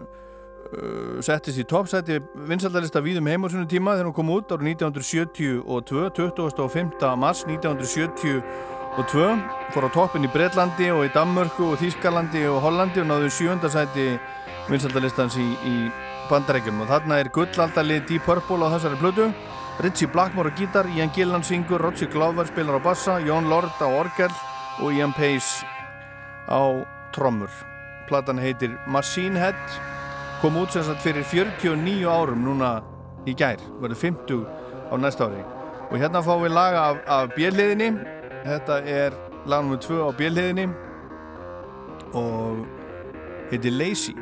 settist 1.26 1.60
í 1.62 1.66
toppsæti 1.68 2.20
vinsaldalista 2.50 3.02
víðum 3.04 3.28
heimásunum 3.30 3.68
tíma 3.70 3.96
þegar 3.96 4.10
hún 4.10 4.16
kom 4.18 4.32
út 4.36 4.52
árið 4.56 4.72
1972 4.76 5.62
25. 6.16 7.12
mars 7.20 7.46
1972 7.48 8.42
fór 8.96 9.88
á 9.88 9.90
toppin 9.92 10.24
í 10.24 10.32
Breitlandi 10.32 10.88
og 10.96 11.04
í 11.04 11.12
Danmörku 11.12 11.74
og 11.74 11.80
Þýskalandi 11.82 12.46
og 12.48 12.62
Hollandi 12.64 13.02
og 13.04 13.10
náðu 13.10 13.32
sjöndarsæti 13.34 14.06
vinsaldalistans 14.70 15.36
í, 15.36 15.48
í 15.68 15.76
bandarækjum 16.30 16.80
og 16.82 16.90
þarna 16.90 17.20
er 17.20 17.32
gullaldalið 17.36 18.06
Deep 18.10 18.24
Purple 18.26 18.64
á 18.64 18.74
þessari 18.78 19.00
plötu. 19.02 19.28
Ritchie 19.84 20.08
Blackmore 20.08 20.54
á 20.54 20.56
gítar, 20.56 20.88
Ian 20.88 21.12
Gillan 21.12 21.44
syngur 21.44 21.84
Roger 21.84 22.08
Glover 22.08 22.48
spilar 22.48 22.80
á 22.80 22.82
bassa, 22.82 23.20
Jón 23.20 23.50
Lord 23.52 23.76
á 23.84 23.88
orgel 23.92 24.32
og 24.80 24.94
Ian 24.96 25.12
Pace 25.12 25.68
á 26.48 26.64
trommur. 27.12 27.52
Platan 28.08 28.40
heitir 28.40 28.78
Machine 28.88 29.36
Head 29.36 29.95
kom 30.46 30.58
út 30.62 30.70
sem 30.70 30.84
sagt 30.86 31.02
fyrir 31.02 31.24
49 31.26 32.06
árum 32.06 32.44
núna 32.46 32.68
í 33.26 33.34
gær, 33.34 33.58
verður 33.82 33.98
50 33.98 34.44
á 34.94 34.96
næsta 35.02 35.26
ári 35.26 35.40
og 35.88 35.96
hérna 35.98 36.22
fáum 36.22 36.44
við 36.44 36.54
laga 36.54 36.84
af, 36.92 37.00
af 37.10 37.32
bjelliðinni 37.34 37.88
þetta 38.44 38.78
er 38.86 39.16
lag 39.50 39.66
nr. 39.66 39.80
2 39.82 39.98
á 40.06 40.10
bjelliðinni 40.20 40.68
og 42.22 42.62
heitir 43.50 43.74
Lazy 43.74 44.14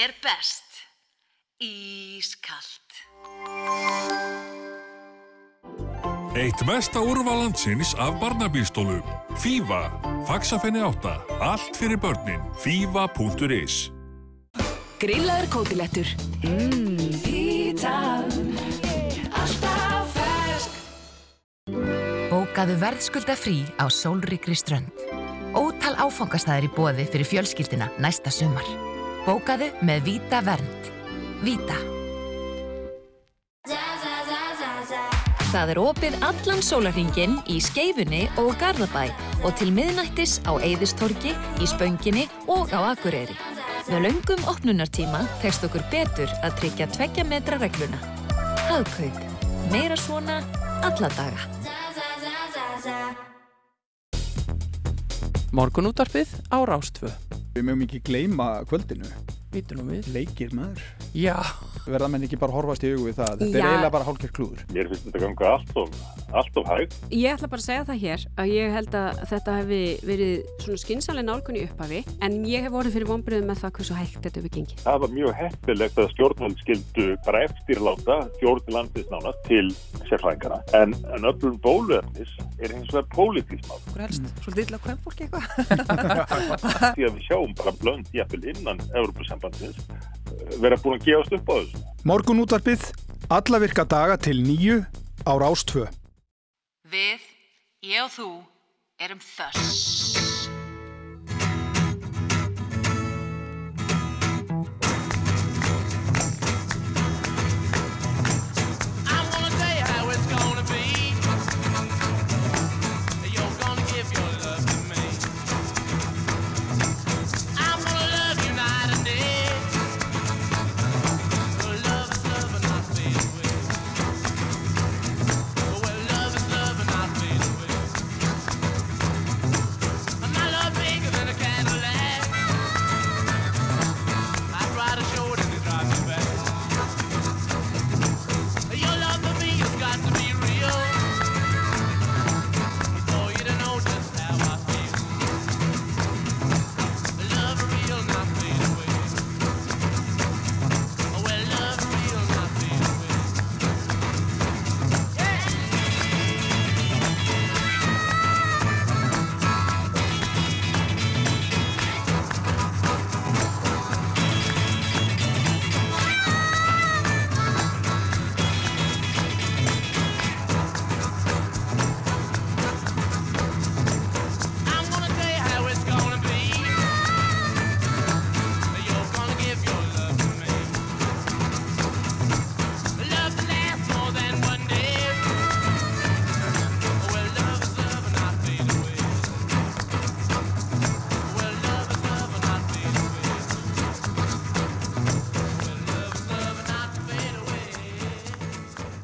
er 0.00 0.14
best. 0.24 0.64
Ískalt. 1.60 2.92
Eitt 6.40 6.62
mesta 6.64 7.02
úrval 7.04 7.42
landsins 7.42 7.92
af 8.00 8.16
barnabílstólum. 8.20 9.04
Fífa. 9.36 9.82
Faxafenni 10.24 10.80
átta. 10.80 11.18
Allt 11.40 11.76
fyrir 11.76 12.00
börnin. 12.00 12.40
Fífa.is 12.62 13.90
Grillaður 15.00 15.48
kótilettur. 15.52 16.08
Mmm, 16.44 17.20
pítan. 17.24 18.28
Alltaf 19.32 20.16
fersk. 20.16 20.76
Bókaðu 22.32 22.76
verðskulda 22.80 23.36
frí 23.36 23.64
á 23.76 23.88
sólríkri 23.88 24.56
strönd. 24.56 24.92
Ótal 25.56 25.96
áfangastæðir 25.98 26.68
í 26.68 26.76
bóði 26.76 27.08
fyrir 27.10 27.28
fjölskyldina 27.28 27.90
næsta 27.98 28.32
sumar. 28.32 28.89
Bókaðu 29.30 29.68
með 29.86 30.00
Víta 30.08 30.40
Vernd. 30.42 30.86
Víta. 31.46 31.76
Það 35.52 35.70
er 35.70 35.78
opið 35.78 36.16
allan 36.26 36.64
sólarhingin 36.66 37.36
í 37.46 37.60
Skeifunni 37.62 38.24
og 38.42 38.56
Garðabæ 38.58 39.04
og 39.46 39.54
til 39.60 39.70
miðnættis 39.76 40.40
á 40.50 40.58
Eiðistorgi, 40.58 41.36
í 41.62 41.70
Spönginni 41.70 42.26
og 42.50 42.74
á 42.74 42.90
Akureyri. 42.90 43.38
Með 43.86 44.08
löngum 44.08 44.42
opnunartíma 44.50 45.22
tekst 45.44 45.62
okkur 45.68 45.86
betur 45.94 46.34
að 46.42 46.58
tryggja 46.64 46.90
tveggja 46.90 47.28
metra 47.30 47.62
regluna. 47.62 48.02
Hagkaup. 48.66 49.24
Meira 49.70 49.94
svona 49.94 50.42
alla 50.82 51.14
daga. 51.14 51.46
Morgunúttarpið 55.54 56.40
á 56.50 56.58
Rástfö. 56.66 57.14
Við 57.50 57.64
mögum 57.66 57.80
ekki 57.88 57.98
gleyma 58.06 58.48
kvöldinu. 58.70 59.08
Vítur 59.50 59.80
nú 59.80 59.88
við. 59.90 60.12
Leikir 60.14 60.54
maður. 60.54 60.84
Já. 61.18 61.34
Verða 61.86 62.08
menn 62.12 62.24
ekki 62.26 62.38
bara 62.40 62.54
horfast 62.54 62.84
í 62.84 62.90
augu 62.92 63.06
við 63.08 63.16
það. 63.20 63.32
Þetta 63.40 63.50
er 63.50 63.62
Já. 63.62 63.68
eiginlega 63.70 63.92
bara 63.94 64.06
hálfgerð 64.08 64.34
klúður. 64.36 64.64
Mér 64.74 64.90
finnst 64.90 65.06
þetta 65.06 65.22
ganga 65.24 65.50
allt 65.54 65.72
of, 65.80 66.00
allt 66.40 66.58
of 66.60 66.68
hægt. 66.70 66.96
Ég 67.10 67.34
ætla 67.34 67.50
bara 67.50 67.62
að 67.62 67.66
segja 67.66 67.86
það 67.88 68.00
hér 68.04 68.26
að 68.42 68.52
ég 68.54 68.74
held 68.76 68.96
að 69.00 69.22
þetta 69.30 69.56
hefði 69.60 69.80
verið 70.10 70.34
svona 70.64 70.82
skynsaleg 70.84 71.26
nálgun 71.28 71.58
í 71.60 71.64
upphafi 71.66 72.02
en 72.26 72.38
ég 72.50 72.66
hef 72.66 72.74
vorið 72.74 72.96
fyrir 72.98 73.10
vonbyrðum 73.10 73.50
með 73.50 73.62
það 73.64 73.74
hversu 73.78 73.98
hægt 73.98 74.20
þetta 74.20 74.40
hefur 74.42 74.54
gengið. 74.58 74.84
Það 74.84 75.00
var 75.04 75.14
mjög 75.16 75.34
heppilegt 75.40 76.00
að 76.00 76.10
stjórnvöld 76.14 76.62
skildu 76.64 77.08
bara 77.26 77.42
eftirláta 77.48 78.18
stjórn 78.36 78.72
landis 78.76 79.10
nánast 79.10 79.42
til 79.48 79.66
sérfræðingana. 80.10 80.60
En, 80.78 80.94
en 81.16 81.28
öllum 81.32 81.58
bóluefnis 81.64 82.36
er 82.60 82.74
hins 82.74 82.92
vegar 82.92 83.08
pólitískt 83.14 83.68
mál. 83.70 83.80
Hvor 83.90 84.04
helst, 84.04 84.30
svolítið 84.44 84.68
illa 84.68 84.82
hvem 84.84 85.02
fólki 85.04 85.26
eitthvað? 85.26 85.44
Því 86.96 87.08
að 87.08 87.14
við 87.16 87.26
sjáum 87.26 87.54
bara 87.58 87.74
blönd 87.80 88.10
jafnvel 88.14 88.50
innan 88.52 88.82
Európusambandsins 88.94 89.78
eh, 89.88 90.19
vera 90.62 90.78
búin 90.80 90.98
að 90.98 91.06
gefast 91.08 91.36
upp 91.38 91.50
á 91.50 91.54
þessu. 91.58 91.82
Morgun 92.04 92.42
útvarpið, 92.44 92.86
alla 93.30 93.62
virka 93.62 93.84
daga 93.84 94.16
til 94.20 94.38
nýju 94.44 94.80
á 95.26 95.32
Rástfö. 95.40 95.88
Við, 96.90 97.20
ég 97.86 98.06
og 98.06 98.14
þú, 98.14 98.30
erum 99.00 99.22
þess. 99.24 100.19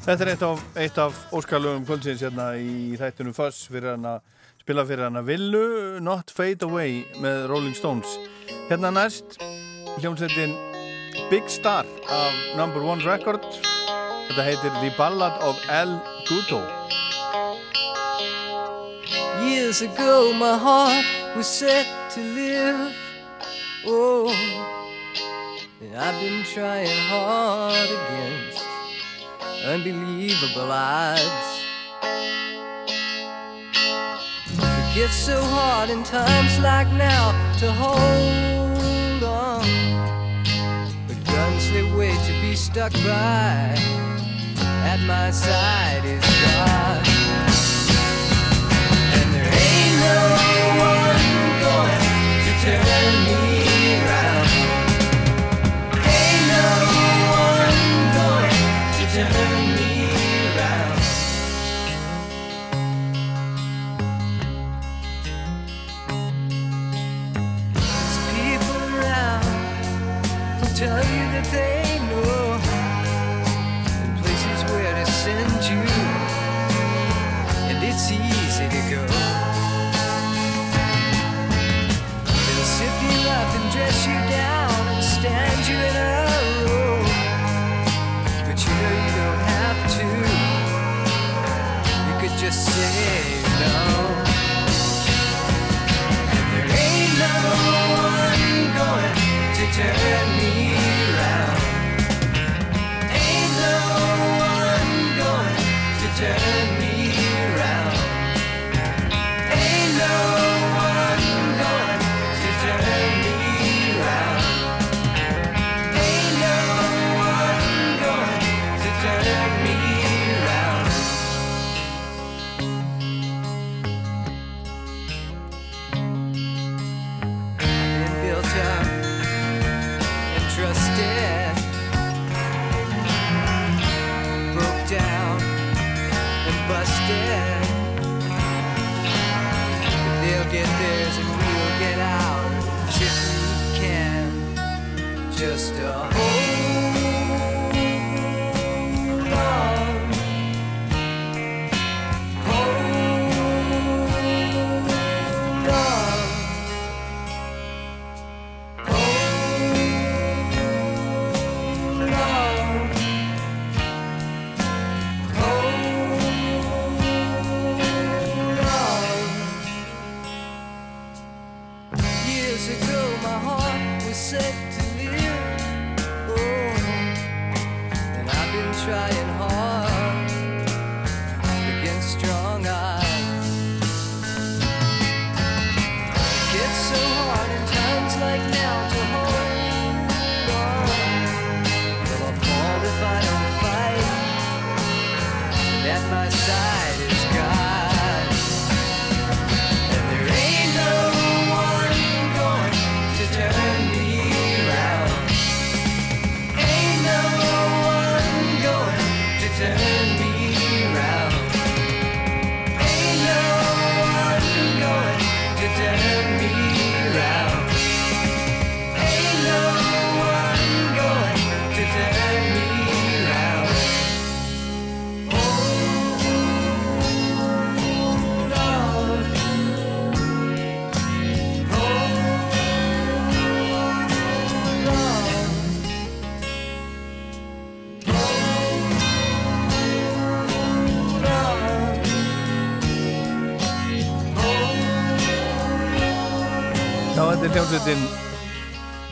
Þetta 0.07 0.23
er 0.23 0.29
eitt 0.31 0.43
af, 0.47 0.61
eitt 0.79 0.97
af 1.03 1.15
óskalugum 1.35 1.83
kvöldsins 1.83 2.21
hérna 2.23 2.53
í 2.55 2.95
þættunum 2.95 3.33
Fuss 3.35 3.65
fyrir 3.67 3.89
hann 3.91 4.05
að 4.07 4.21
spila 4.61 4.85
fyrir 4.87 5.03
hann 5.03 5.19
að 5.19 5.33
Villu 5.33 5.63
Not 5.99 6.31
Fade 6.31 6.63
Away 6.63 7.01
með 7.19 7.41
Rolling 7.51 7.75
Stones. 7.75 8.13
Hérna 8.69 8.93
næst 8.95 9.35
hljómsveitin 9.97 10.53
Big 11.27 11.51
Star 11.51 11.83
af 12.07 12.37
Number 12.55 12.87
One 12.87 13.03
Record. 13.03 13.43
Þetta 14.29 14.45
heitir 14.47 14.77
The 14.79 14.93
Ballad 14.95 15.43
of 15.43 15.59
El 15.67 15.97
Guto. 16.29 16.61
Years 19.43 19.81
ago, 19.83 20.31
my 20.39 20.55
heart 20.55 21.35
was 21.35 21.51
set 21.51 21.91
to 22.15 22.23
live. 22.23 22.95
Oh, 23.83 24.31
and 25.83 25.99
I've 25.99 26.15
been 26.23 26.45
trying 26.47 26.95
hard 27.11 27.91
against 27.91 28.66
unbelievable 29.65 30.71
odds. 30.71 31.65
It 34.53 34.95
gets 34.95 35.15
so 35.15 35.41
hard 35.41 35.89
in 35.89 36.03
times 36.03 36.59
like 36.59 36.87
now 36.93 37.31
to 37.59 37.71
hold 37.71 39.23
on. 39.23 39.65
But 41.07 41.25
guns 41.25 41.71
they 41.71 41.83
wait 41.95 42.19
to 42.25 42.33
be 42.41 42.55
stuck 42.55 42.93
by. 42.93 43.75
At 44.91 44.99
my 45.05 45.31
side 45.31 46.05
is 46.05 46.23
God. 46.43 47.07
And 49.17 49.33
there 49.33 49.51
ain't 49.67 49.95
no 50.07 50.21
one 50.79 51.23
going 51.61 52.01
to 52.45 52.51
turn 52.63 53.13
me 53.25 53.56
tell 70.77 70.95
you 70.95 71.25
that 71.33 71.45
they 71.51 71.97
know 72.05 72.53
and 73.97 74.13
places 74.19 74.61
where 74.69 74.93
to 74.93 75.11
send 75.11 75.63
you, 75.65 75.81
and 77.65 77.83
it's 77.83 78.11
easy 78.11 78.67
to 78.69 78.81
go. 78.93 79.01
They'll 82.45 82.69
sip 82.77 82.95
you 83.01 83.17
up 83.27 83.49
and 83.57 83.71
dress 83.71 84.05
you 84.05 84.13
down 84.29 84.56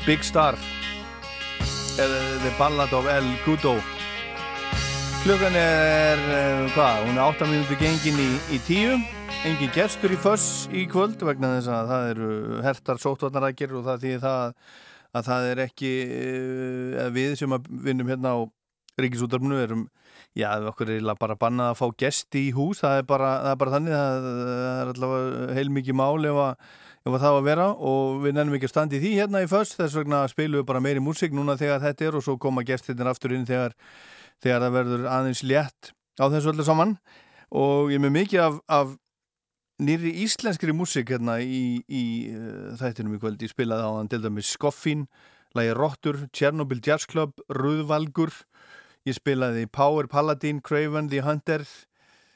Big 0.05 0.21
Star. 0.21 0.53
Eða 1.97 2.17
The 2.43 2.51
Ballad 2.59 2.91
of 2.93 3.07
El 3.09 3.25
Gudo. 3.41 3.79
Klukkan 5.23 5.55
er, 5.57 6.21
eh, 6.29 6.69
hvað, 6.75 6.99
hún 7.07 7.17
er 7.17 7.23
8 7.25 7.47
minúti 7.49 7.77
gengin 7.79 8.19
í, 8.21 8.27
í 8.53 8.59
tíu. 8.67 8.99
Engin 9.49 9.73
gestur 9.73 10.13
í 10.13 10.19
föss 10.21 10.67
í 10.69 10.85
kvöld 10.85 11.17
vegna 11.17 11.55
þess 11.55 11.71
að 11.73 11.89
það 11.89 12.11
eru 12.11 12.29
hertar 12.61 13.01
sóttvarnarækir 13.01 13.73
og 13.73 13.87
það 13.89 14.05
þýðir 14.05 14.23
það 14.27 14.45
að, 14.45 14.53
að 15.17 15.27
það 15.31 15.49
er 15.49 15.63
ekki 15.65 15.91
eh, 16.05 17.09
við 17.17 17.35
sem 17.41 17.59
vinnum 17.89 18.13
hérna 18.13 18.37
á 18.37 18.39
Ríkisútarfinu 19.01 19.57
erum, 19.57 19.87
já, 20.37 20.53
okkur 20.69 20.93
er 20.99 21.13
bara 21.17 21.35
bannað 21.35 21.73
að 21.73 21.79
fá 21.81 21.85
gesti 21.97 22.45
í 22.51 22.53
hús, 22.53 22.85
það 22.85 23.01
er 23.01 23.09
bara, 23.09 23.35
það 23.41 23.55
er 23.55 23.61
bara 23.63 23.73
þannig, 23.79 23.97
það, 23.97 24.33
er 24.69 24.91
allavega 24.93 25.55
heilmikið 25.57 25.97
mál 25.97 26.29
ef 26.29 26.43
að 26.45 26.75
ef 27.05 27.13
að 27.13 27.21
það 27.21 27.35
var 27.35 27.41
að 27.41 27.47
vera 27.49 27.67
og 27.91 28.19
við 28.23 28.35
nefnum 28.35 28.57
ekki 28.57 28.67
að 28.69 28.73
standa 28.73 28.97
í 28.97 29.01
því 29.03 29.11
hérna 29.19 29.43
í 29.45 29.49
föst, 29.49 29.77
þess 29.77 29.97
vegna 29.99 30.23
spilum 30.31 30.61
við 30.61 30.67
bara 30.71 30.81
meiri 30.81 31.03
músík 31.03 31.35
núna 31.37 31.57
þegar 31.59 31.83
þetta 31.83 32.07
er 32.07 32.17
og 32.17 32.25
svo 32.25 32.37
koma 32.41 32.65
gestirnir 32.65 33.11
aftur 33.11 33.35
inn 33.35 33.45
þegar, 33.45 33.75
þegar 34.41 34.65
það 34.65 34.77
verður 34.79 35.07
aðeins 35.13 35.43
létt 35.45 35.91
á 36.17 36.25
þessu 36.33 36.53
öllu 36.53 36.65
saman. 36.65 36.95
Og 37.55 37.93
ég 37.93 38.01
með 38.01 38.15
mikið 38.15 38.41
af, 38.41 38.57
af 38.65 38.95
nýri 39.85 40.15
íslenskri 40.25 40.73
músík 40.73 41.13
hérna 41.13 41.37
í, 41.43 41.83
í 41.85 42.03
uh, 42.33 42.73
þættinum 42.79 43.19
í 43.19 43.21
kvöld. 43.21 43.45
Ég 43.45 43.53
spilaði 43.53 43.85
á 43.85 43.91
hann 43.99 44.09
til 44.09 44.23
dæmis 44.23 44.49
Skoffin 44.55 45.05
lagi 45.55 45.75
Rottur, 45.77 46.25
Chernobyl 46.35 46.81
Jazz 46.83 47.05
Club 47.07 47.37
Rúðvalgur 47.53 48.33
ég 49.05 49.15
spilaði 49.15 49.67
Power 49.69 50.09
Paladin, 50.09 50.59
Craven 50.65 51.09
the 51.11 51.21
Hunter 51.21 51.63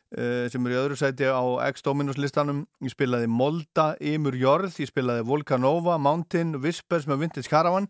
sem 0.09 0.65
er 0.65 0.73
í 0.73 0.77
öðru 0.79 0.95
sæti 0.97 1.27
á 1.29 1.43
X-Dominus 1.69 2.17
listanum. 2.17 2.63
Ég 2.81 2.93
spilaði 2.95 3.29
Molda, 3.29 3.91
Ymur 4.01 4.33
Jörð 4.39 4.79
ég 4.81 4.89
spilaði 4.89 5.25
Volcanova, 5.27 5.99
Mountain, 6.01 6.55
Whispers 6.63 7.05
með 7.09 7.25
Vintage 7.25 7.51
Caravan. 7.51 7.85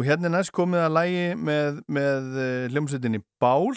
Og 0.00 0.08
hérna 0.08 0.32
næst 0.32 0.54
komið 0.56 0.86
að 0.86 0.96
lægi 0.96 1.24
með, 1.36 1.80
með 1.86 2.28
uh, 2.32 2.68
hljómsveitinni 2.72 3.20
Bál. 3.42 3.76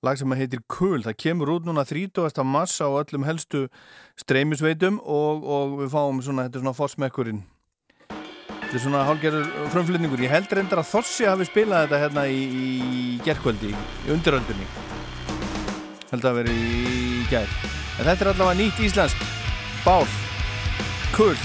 Lag 0.00 0.16
sem 0.16 0.32
heitir 0.32 0.62
Kul, 0.70 1.02
það 1.04 1.18
kemur 1.20 1.50
út 1.58 1.66
núna 1.68 1.84
30. 1.84 2.30
massa 2.48 2.88
á 2.88 2.92
öllum 3.02 3.26
helstu 3.28 3.66
streymisveitum 4.16 4.96
og, 5.02 5.42
og 5.44 5.74
við 5.82 5.90
fáum 5.92 6.22
svona, 6.24 6.46
þetta 6.46 6.56
er 6.56 6.64
svona 6.64 6.78
fórsmekkurinn 6.78 7.42
þetta 8.70 8.78
er 8.78 8.84
svona 8.86 9.02
hálgerður 9.02 9.50
frumflutningur. 9.74 10.22
Ég 10.22 10.32
held 10.32 10.54
reyndar 10.54 10.80
að 10.84 10.92
Þossi 10.94 11.26
hafi 11.28 11.48
spilað 11.50 11.88
þetta 11.88 12.00
hérna 12.06 12.24
í, 12.30 12.40
í 12.46 13.04
gerkvöldi 13.26 13.74
í 13.74 14.14
undiröldinni 14.14 14.99
held 16.10 16.26
að 16.26 16.40
veri 16.42 16.56
í 16.56 17.24
gær. 17.30 17.48
En 17.98 18.06
þetta 18.08 18.26
er 18.26 18.32
allavega 18.34 18.58
nýtt 18.60 18.84
íslenskt. 18.86 19.26
Bál, 19.84 20.06
Kul 21.14 21.36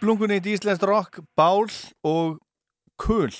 Splungunit 0.00 0.46
Íslands 0.46 0.80
Rock, 0.82 1.18
Bál 1.36 1.68
og 2.02 2.38
Kull. 2.96 3.34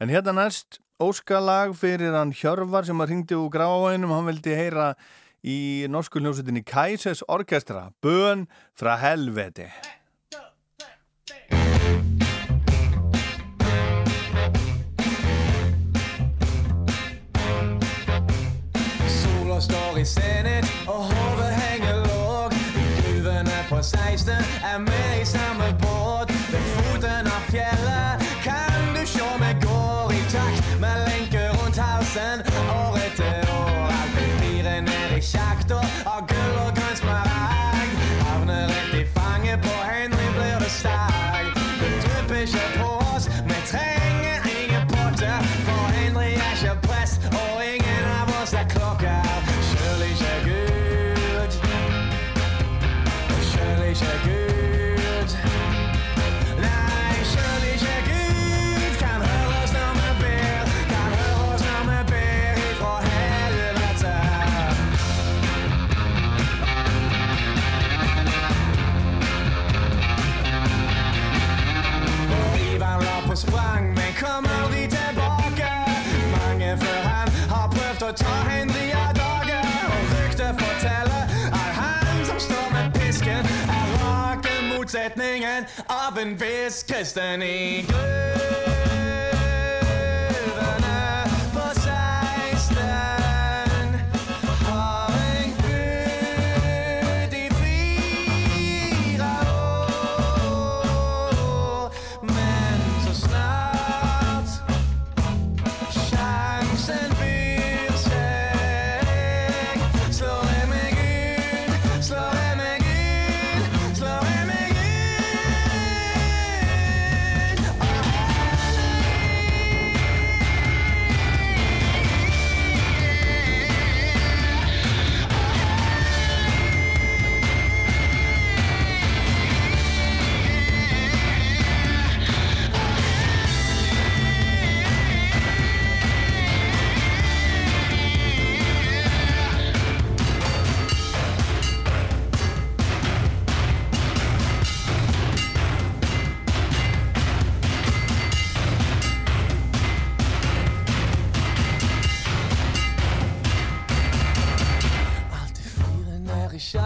En 0.00 0.08
hérna 0.08 0.30
næst 0.32 0.78
óskalag 1.02 1.74
fyrir 1.74 2.14
hann 2.14 2.30
Hjörvar 2.30 2.86
sem 2.86 3.02
að 3.02 3.10
ringdi 3.10 3.34
úr 3.34 3.50
gráinum. 3.50 4.12
Hann 4.14 4.28
vildi 4.30 4.54
heyra 4.54 4.92
í 5.42 5.88
norsku 5.90 6.22
hljósutinni 6.22 6.62
Kaises 6.62 7.24
Orkestra, 7.26 7.90
Bön 7.98 8.46
fra 8.78 8.94
helveti. 9.02 9.66
Sola 19.18 19.58
står 19.58 19.98
i 19.98 20.06
senet 20.06 20.70
og 20.86 21.10
hovedet 21.10 21.54
hænger 21.58 22.06
låg. 22.06 22.54
Gudene 23.02 23.58
på 23.66 23.82
16 23.82 24.30
er 24.62 24.78
med 24.78 25.22
i 25.22 25.26
samme 25.26 25.63
cielo. 27.54 27.93
Alan 86.24 86.38
Vance 86.38 86.82
Castani. 86.84 87.86
Good. 87.86 88.73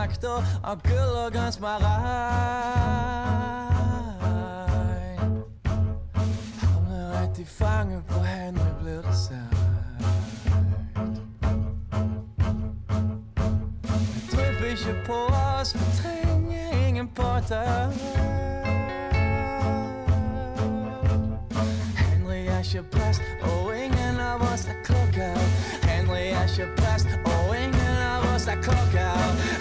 fragter 0.09 0.61
og 0.63 0.83
gøllergans 0.83 1.61
maregn 1.61 1.89
Kom 6.61 6.87
er 6.93 7.23
rigtig 7.23 7.47
fange 7.47 8.03
på 8.09 8.21
hende, 8.21 8.61
blev 8.83 9.03
det 9.03 9.15
sagt 9.15 9.57
Dryppige 14.33 14.95
på 15.07 15.27
os, 15.61 15.75
men 15.75 15.85
trænger 16.03 16.87
ingen 16.87 17.09
på 17.09 17.23
dig. 17.49 17.93
Henry 21.97 22.47
er 22.47 22.63
chapas, 22.63 23.21
og 23.43 23.77
ingen 23.77 24.21
af 24.21 24.35
os 24.53 24.67
er 24.67 24.75
klokker. 24.85 25.39
Henry 25.89 26.23
er 26.43 26.47
chapas, 26.47 27.05
og 27.25 27.57
ingen 27.57 27.97
af 28.13 28.35
os 28.35 28.47
er 28.47 28.55
klokker. 28.63 29.58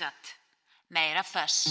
Skat. 0.00 0.34
Meira 0.88 1.22
föss. 1.22 1.66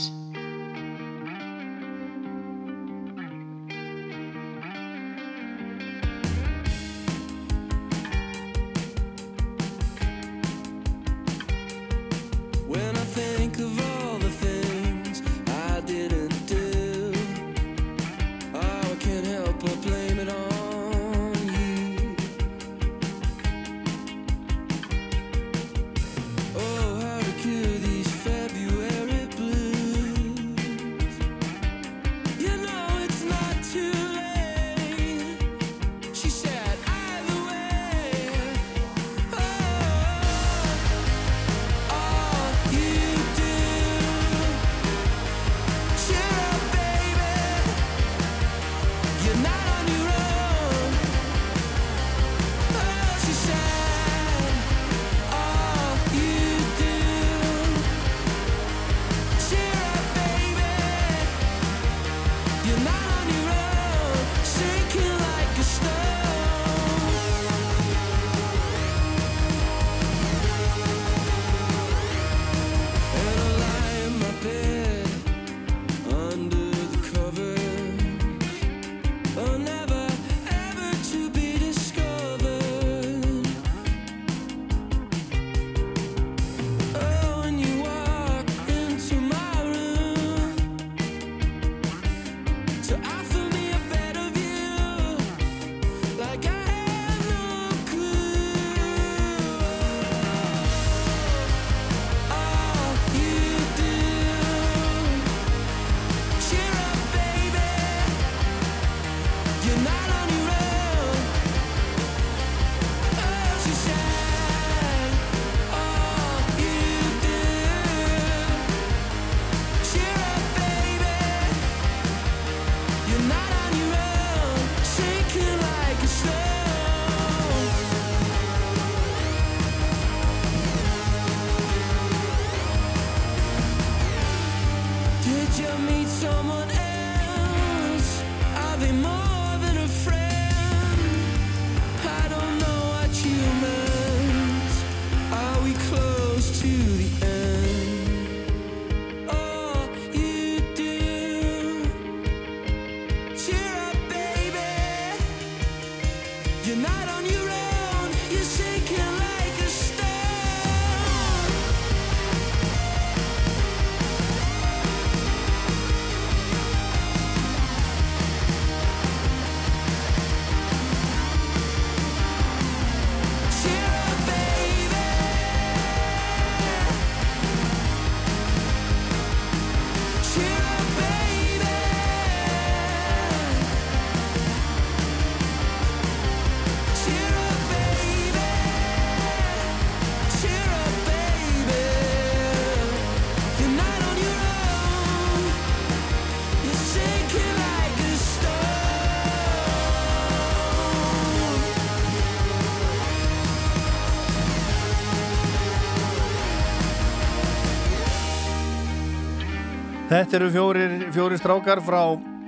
Þetta 210.20 210.36
eru 210.36 210.48
fjórir, 210.52 210.94
fjórir 211.16 211.40
strákar 211.40 211.80
frá, 211.80 212.02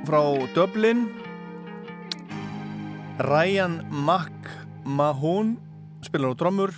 frá 0.04 0.20
Dublin. 0.52 1.06
Ryan 3.24 3.78
McMahon 3.88 5.54
spilar 6.04 6.34
á 6.34 6.40
drömmur 6.42 6.74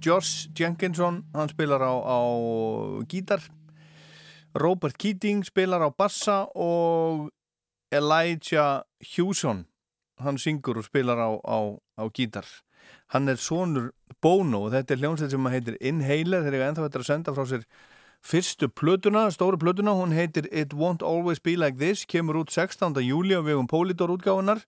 Josh 0.00 0.48
Jenkinson, 0.56 1.18
hann 1.36 1.52
spilar 1.52 1.84
á, 1.84 1.92
á 2.00 2.20
gítar. 3.04 3.44
Robert 4.56 4.96
Keating 4.96 5.44
spilar 5.44 5.84
á 5.84 5.92
bassa 5.92 6.48
og 6.56 7.28
Elijah 7.92 8.88
Hewson 9.04 9.66
hann 10.16 10.40
syngur 10.40 10.80
og 10.80 10.88
spilar 10.88 11.20
á, 11.20 11.30
á, 11.44 11.76
á 11.76 12.08
gítar. 12.08 12.48
Hann 13.12 13.28
er 13.28 13.36
sonur 13.36 13.92
Bono 14.16 14.64
og 14.64 14.72
þetta 14.72 14.96
er 14.96 15.04
hljómsveit 15.04 15.36
sem 15.36 15.52
heitir 15.52 15.76
Inhaler. 15.84 16.40
Þeir 16.48 16.56
eru 16.56 16.68
ennþá 16.70 16.88
þetta 16.88 17.04
að 17.04 17.08
senda 17.12 17.36
frá 17.36 17.44
sér 17.44 17.68
fyrstu 18.24 18.68
plötuna, 18.68 19.30
stóru 19.30 19.58
plötuna 19.58 19.94
hún 19.96 20.12
heitir 20.12 20.48
It 20.52 20.74
Won't 20.74 21.02
Always 21.02 21.40
Be 21.40 21.56
Like 21.56 21.78
This 21.78 22.04
kemur 22.06 22.42
út 22.42 22.50
16. 22.50 22.98
júli 23.02 23.34
á 23.34 23.42
vegum 23.42 23.66
Polydor 23.70 24.10
útgáfunar 24.14 24.64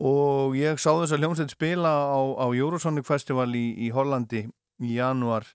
og 0.00 0.56
ég 0.56 0.80
sá 0.80 0.92
þess 0.96 1.12
að 1.12 1.24
hljómsveit 1.24 1.52
spila 1.52 1.90
á, 2.08 2.20
á 2.40 2.46
Eurosonic 2.50 3.06
Festival 3.06 3.50
í, 3.54 3.76
í 3.86 3.90
Hollandi 3.92 4.46
í 4.80 4.96
januar 4.96 5.46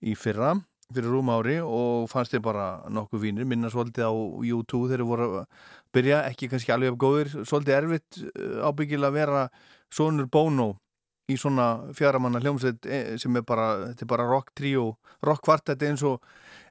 í 0.00 0.16
fyrra 0.16 0.56
fyrir 0.94 1.10
rúm 1.10 1.30
ári 1.34 1.58
og 1.60 2.06
fannst 2.10 2.34
þið 2.34 2.42
bara 2.46 2.66
nokkuð 2.94 3.22
vínir, 3.24 3.46
minna 3.48 3.70
svolítið 3.72 4.06
á 4.06 4.14
YouTube 4.46 4.90
þegar 4.90 5.06
voru 5.08 5.28
að 5.40 5.46
byrja, 5.96 6.22
ekki 6.30 6.48
kannski 6.52 6.72
alveg 6.74 6.94
af 6.94 6.98
góðir, 7.02 7.32
svolítið 7.42 7.78
erfitt 7.80 8.20
eh, 8.22 8.58
ábyggilega 8.62 9.10
að 9.10 9.18
vera 9.18 9.46
sonur 9.90 10.28
Bono 10.30 10.68
í 11.26 11.36
svona 11.40 11.90
fjaramanna 11.96 12.42
hljómsveit 12.42 12.86
eh, 12.86 13.14
sem 13.18 13.34
er 13.38 13.46
bara, 13.46 13.90
þetta 13.90 14.06
er 14.06 14.12
bara 14.12 14.28
rock 14.30 14.52
trio, 14.54 14.92
rock 15.26 15.42
kvartett 15.48 15.82
eins 15.88 16.04
og 16.06 16.22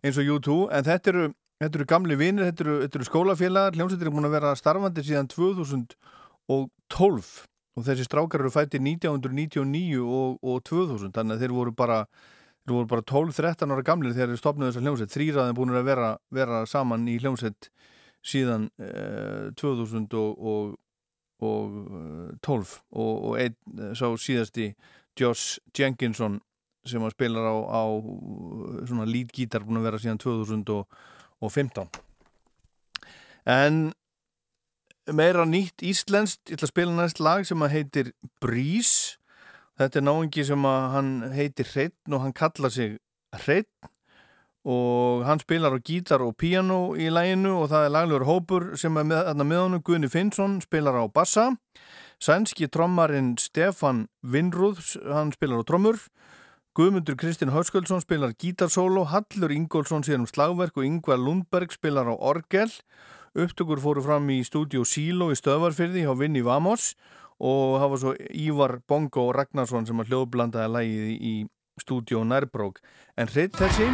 eins 0.05 0.19
og 0.21 0.29
U2, 0.35 0.57
en 0.77 0.85
þetta 0.85 1.11
eru, 1.11 1.25
þetta 1.63 1.79
eru 1.79 1.87
gamli 1.89 2.15
vinir, 2.19 2.47
þetta 2.49 2.65
eru, 2.65 2.75
eru 2.85 3.07
skólafélagar. 3.07 3.75
Hljómsveitir 3.77 4.09
er 4.09 4.15
búin 4.15 4.29
að 4.29 4.37
vera 4.37 4.59
starfandi 4.59 5.01
síðan 5.07 5.31
2012 5.33 7.33
og 7.75 7.83
þessi 7.83 8.05
strákar 8.07 8.45
eru 8.45 8.53
fætti 8.53 8.79
1999 8.79 10.05
og, 10.05 10.29
og 10.45 10.61
2000, 10.69 11.11
þannig 11.15 11.35
að 11.35 11.43
þeir 11.43 11.57
voru 11.57 11.71
bara 11.75 11.99
bara 12.65 13.03
12-13 13.05 13.73
ára 13.75 13.83
gamlir 13.85 14.15
þegar 14.15 14.31
þeir 14.31 14.41
stopnaði 14.41 14.71
þessar 14.71 14.85
hljómsveit, 14.87 15.11
þrýraðin 15.13 15.57
búin 15.57 15.75
að 15.75 15.85
vera, 15.85 16.07
vera 16.33 16.63
saman 16.65 17.03
í 17.11 17.19
hljómsveit 17.21 17.67
síðan 18.25 18.63
eh, 18.81 19.51
2000 19.59 20.15
og, 20.17 20.31
og 20.33 20.71
og 21.39 21.87
uh, 21.91 22.29
12 22.43 22.81
og, 22.91 23.25
og 23.25 23.39
einn 23.39 23.55
uh, 23.79 23.91
sá 23.97 24.07
síðasti 24.19 24.71
Josh 25.19 25.59
Jenkinson 25.75 26.39
sem 26.85 27.03
að 27.03 27.15
spilar 27.15 27.45
á, 27.49 27.55
á 27.65 27.83
svona 28.85 29.07
lead 29.09 29.33
gítar 29.33 29.65
búin 29.65 29.81
að 29.81 29.87
vera 29.89 30.01
síðan 30.01 30.21
2015 30.21 31.89
en 33.45 33.93
meira 35.13 35.45
nýtt 35.45 35.83
íslenskt 35.85 36.49
ég 36.49 36.57
ætla 36.57 36.67
að 36.69 36.73
spila 36.73 36.95
næst 36.97 37.21
lag 37.21 37.45
sem 37.45 37.61
að 37.61 37.73
heitir 37.75 38.11
Breeze. 38.41 39.19
Þetta 39.77 39.99
er 39.99 40.05
náingi 40.07 40.45
sem 40.47 40.65
að 40.65 40.85
hann 40.95 41.11
heitir 41.35 41.67
Hreitn 41.69 42.15
og 42.15 42.23
hann 42.23 42.33
kallar 42.33 42.73
sig 42.73 42.97
Hreitn 43.35 43.91
og 44.65 45.25
hann 45.27 45.41
spilar 45.43 45.75
á 45.77 45.79
gítar 45.85 46.23
og 46.25 46.33
piano 46.41 46.95
í 46.97 47.11
læginu 47.13 47.53
og 47.59 47.69
það 47.69 47.85
er 47.85 47.93
laglegur 47.93 48.25
hópur 48.25 48.63
sem 48.81 48.97
er 48.97 49.05
með, 49.05 49.43
með 49.43 49.61
honum. 49.61 49.83
Gunni 49.85 50.09
Finnsson 50.09 50.57
spilar 50.63 50.97
á 50.97 51.05
bassa. 51.05 51.51
Sænski 52.17 52.69
trommarinn 52.71 53.35
Stefan 53.37 54.07
Vinrúð 54.23 54.95
hann 55.11 55.35
spilar 55.35 55.61
á 55.61 55.67
trommur 55.67 55.99
Guðmundur 56.75 57.15
Kristinn 57.15 57.53
Hausköldsson 57.55 58.01
spilar 58.03 58.33
gítarsólo 58.35 59.05
Hallur 59.07 59.51
Ingólfsson 59.55 60.03
sér 60.03 60.19
um 60.19 60.25
slagverk 60.27 60.75
og 60.75 60.83
Yngvar 60.83 61.15
Lundberg 61.15 61.71
spilar 61.71 62.09
á 62.11 62.15
orgel. 62.19 62.67
Upptökur 63.31 63.79
fóru 63.79 64.03
fram 64.03 64.27
í 64.27 64.41
stúdíu 64.43 64.83
Síló 64.83 65.29
í 65.31 65.37
Stöðvarfyrði 65.39 66.03
hjá 66.03 66.11
Vinni 66.19 66.43
Vamos 66.43 66.97
og 67.39 67.79
var 67.79 68.01
svo 68.01 68.11
Ívar 68.27 68.81
Bongo 68.91 69.29
Ragnarsson 69.31 69.87
sem 69.87 70.03
að 70.03 70.11
hljóðblandaði 70.11 70.73
lægið 70.75 71.15
í 71.15 71.33
stúdíu 71.79 72.25
Nærbrók 72.27 72.83
en 73.15 73.31
hreitt 73.31 73.55
þessi 73.55 73.87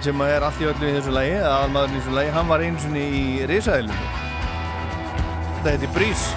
sem 0.00 0.24
er 0.24 0.48
allt 0.48 0.64
í 0.64 0.70
öllu 0.72 0.88
í 0.88 0.96
þessu 0.96 1.12
lægi 1.12 1.36
eða 1.42 1.52
aðalmaðurinn 1.58 2.00
í 2.00 2.00
þessu 2.00 2.16
lægi, 2.22 2.34
hann 2.38 2.52
var 2.54 2.64
eins 2.64 2.88
og 2.88 2.96
í 2.96 3.46
risaðilinu 3.52 4.00
þetta 5.60 5.76
heiti 5.76 5.92
Brís 5.92 6.28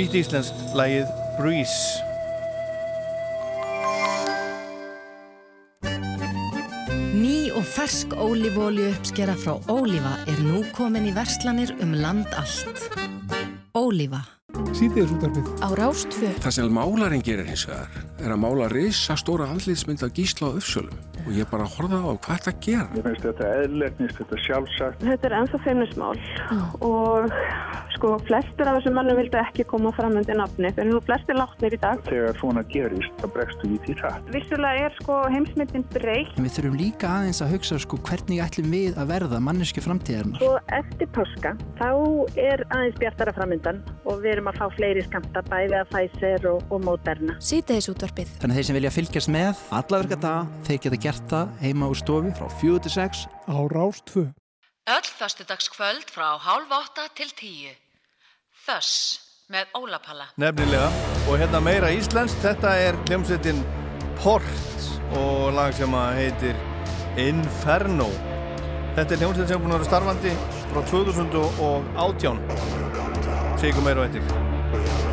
nýtt 0.00 0.14
íslenskt 0.16 0.60
lægið 0.78 1.08
Breeze 1.36 2.00
Ný 7.12 7.50
og 7.52 7.66
fersk 7.68 8.14
ólífóliu 8.16 8.94
uppskera 8.94 9.34
frá 9.36 9.58
Ólífa 9.68 10.14
er 10.30 10.40
nú 10.46 10.62
komin 10.72 11.10
í 11.10 11.12
verslanir 11.12 11.74
um 11.84 11.92
land 12.00 12.32
allt. 12.40 12.86
Ólífa 13.76 14.22
Sýtiðis 14.72 15.12
útarpið. 15.18 15.52
Á 15.60 15.68
Rástfjö. 15.76 16.32
Það 16.46 16.56
sem 16.56 16.72
málarinn 16.74 17.26
gerir 17.26 17.48
hins 17.50 17.66
vegar 17.68 17.92
er 18.24 18.32
að 18.32 18.40
mála 18.46 18.70
reysa 18.72 19.18
stóra 19.20 19.50
andliðsmynd 19.52 20.06
af 20.06 20.16
gísla 20.16 20.48
á 20.48 20.56
uppsölum 20.56 20.96
og 21.26 21.32
ég 21.36 21.50
bara 21.50 21.68
horfa 21.76 22.00
á 22.00 22.12
hvað 22.14 22.40
þetta 22.40 22.54
gera. 22.66 22.86
Ég 22.96 23.06
finnst 23.06 23.26
þetta 23.28 23.50
eðlernist, 23.64 24.20
þetta 24.20 24.40
sjálfsagt. 24.46 25.04
Þetta 25.06 25.30
er 25.30 25.36
ennþá 25.40 25.62
feimnismál 25.66 26.16
og 26.80 27.34
sko 27.96 28.14
flestir 28.28 28.68
af 28.68 28.78
þessum 28.78 28.96
mannum 28.96 29.18
vildu 29.20 29.40
ekki 29.40 29.66
koma 29.68 29.92
fram 29.96 30.16
undir 30.20 30.38
nafni. 30.38 30.70
Þeir 30.72 30.86
eru 30.86 30.96
nú 30.96 31.02
flestir 31.04 31.36
látnir 31.36 31.76
í 31.76 31.80
dag. 31.82 32.00
Þegar 32.08 32.38
svona 32.40 32.64
gerist, 32.70 33.12
þá 33.20 33.26
bregstu 33.34 33.70
við 33.72 33.82
til 33.88 33.96
það. 34.00 34.30
Vissulega 34.36 34.86
er 34.86 34.96
sko 35.00 35.18
heimsmyndin 35.34 35.86
breytt. 35.92 36.32
En 36.38 36.46
við 36.46 36.56
þurfum 36.56 36.78
líka 36.80 37.10
aðeins 37.18 37.42
að 37.44 37.54
hugsa 37.56 37.80
sko 37.84 38.00
hvernig 38.08 38.42
ætlum 38.44 38.70
við 38.72 39.00
að 39.00 39.12
verða 39.12 39.42
manneski 39.44 39.84
framtíðarnar. 39.84 40.40
Svo 40.40 40.54
eftir 40.78 41.10
páska 41.16 41.54
þá 41.80 41.90
er 42.40 42.64
aðeins 42.70 42.98
bjartara 43.00 43.34
framöndan 43.36 43.82
og 44.06 44.22
við 44.24 44.36
erum 44.36 44.50
að 44.52 44.60
fá 44.62 44.66
fleiri 44.78 45.04
skamta 45.06 45.44
bæði 45.50 45.80
að 45.80 45.90
Pfizer 45.92 46.48
og, 46.54 46.64
og 46.70 46.84
Moderna. 46.86 47.36
Sýteðis 47.44 47.90
útvarpið. 47.92 48.32
Þannig 48.40 48.54
að 48.54 48.60
þeir 48.60 48.68
sem 48.70 48.78
vilja 48.78 48.94
fylgjast 48.94 49.32
með 49.34 49.62
alla 49.80 50.02
verka 50.02 50.20
dag, 50.24 50.58
þeir 50.68 50.80
geta 50.86 51.00
gert 51.04 51.19
það 51.30 51.50
heima 51.60 51.88
úr 51.92 51.98
stofi 51.98 52.30
frá 52.36 52.46
4-6 52.60 53.26
á 53.28 53.56
Rástfö. 53.72 54.24
Öll 54.90 55.08
föstudagskvöld 55.18 56.08
frá 56.10 56.38
hálf 56.40 56.70
átta 56.72 57.08
til 57.14 57.30
tíu. 57.36 57.74
Þöss 58.66 59.20
með 59.50 59.74
Ólapalla. 59.76 60.26
Nefnilega. 60.40 60.88
Og 61.28 61.38
hérna 61.42 61.60
meira 61.62 61.90
íslenskt, 61.92 62.40
þetta 62.42 62.74
er 62.86 62.98
hljómsveitin 63.08 63.60
Port 64.22 64.88
og 65.18 65.52
lag 65.56 65.74
sem 65.74 65.94
að 65.96 66.20
heitir 66.20 66.56
Inferno. 67.20 68.08
Þetta 68.96 69.14
er 69.14 69.22
hljómsveit 69.24 69.48
sem 69.48 69.56
er 69.58 69.62
búin 69.64 69.74
að 69.74 69.80
vera 69.80 69.90
starfandi 69.90 70.32
frá 70.70 70.80
2018. 70.90 72.42
Segum 73.60 73.84
meira 73.86 74.04
og 74.04 74.08
eittir. 74.08 75.09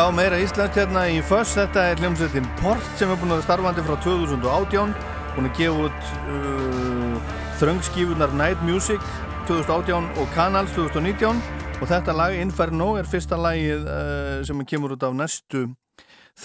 Já, 0.00 0.06
meira 0.16 0.38
Íslands 0.40 0.72
hérna 0.72 1.02
í 1.12 1.18
Föss, 1.20 1.50
þetta 1.58 1.82
er 1.90 1.98
hljómsveitin 2.00 2.46
Port 2.56 2.86
sem 2.96 3.10
er 3.12 3.18
búin 3.20 3.34
að 3.34 3.42
starfandi 3.44 3.82
frá 3.84 3.98
2018 4.00 4.94
búin 5.34 5.48
að 5.50 5.58
gefa 5.58 5.82
út 5.90 6.06
uh, 6.32 7.34
þröngskífunar 7.60 8.32
Night 8.32 8.62
Music 8.64 9.04
2018 9.50 10.08
og 10.22 10.32
Canals 10.32 10.72
2019 10.72 11.42
og 11.82 11.84
þetta 11.90 12.14
lag 12.16 12.38
Inferno 12.38 12.94
er 12.96 13.10
fyrsta 13.12 13.36
lagið 13.36 13.84
uh, 13.84 14.40
sem 14.48 14.64
kemur 14.72 14.96
út 14.96 15.04
af 15.04 15.18
næstu 15.20 15.66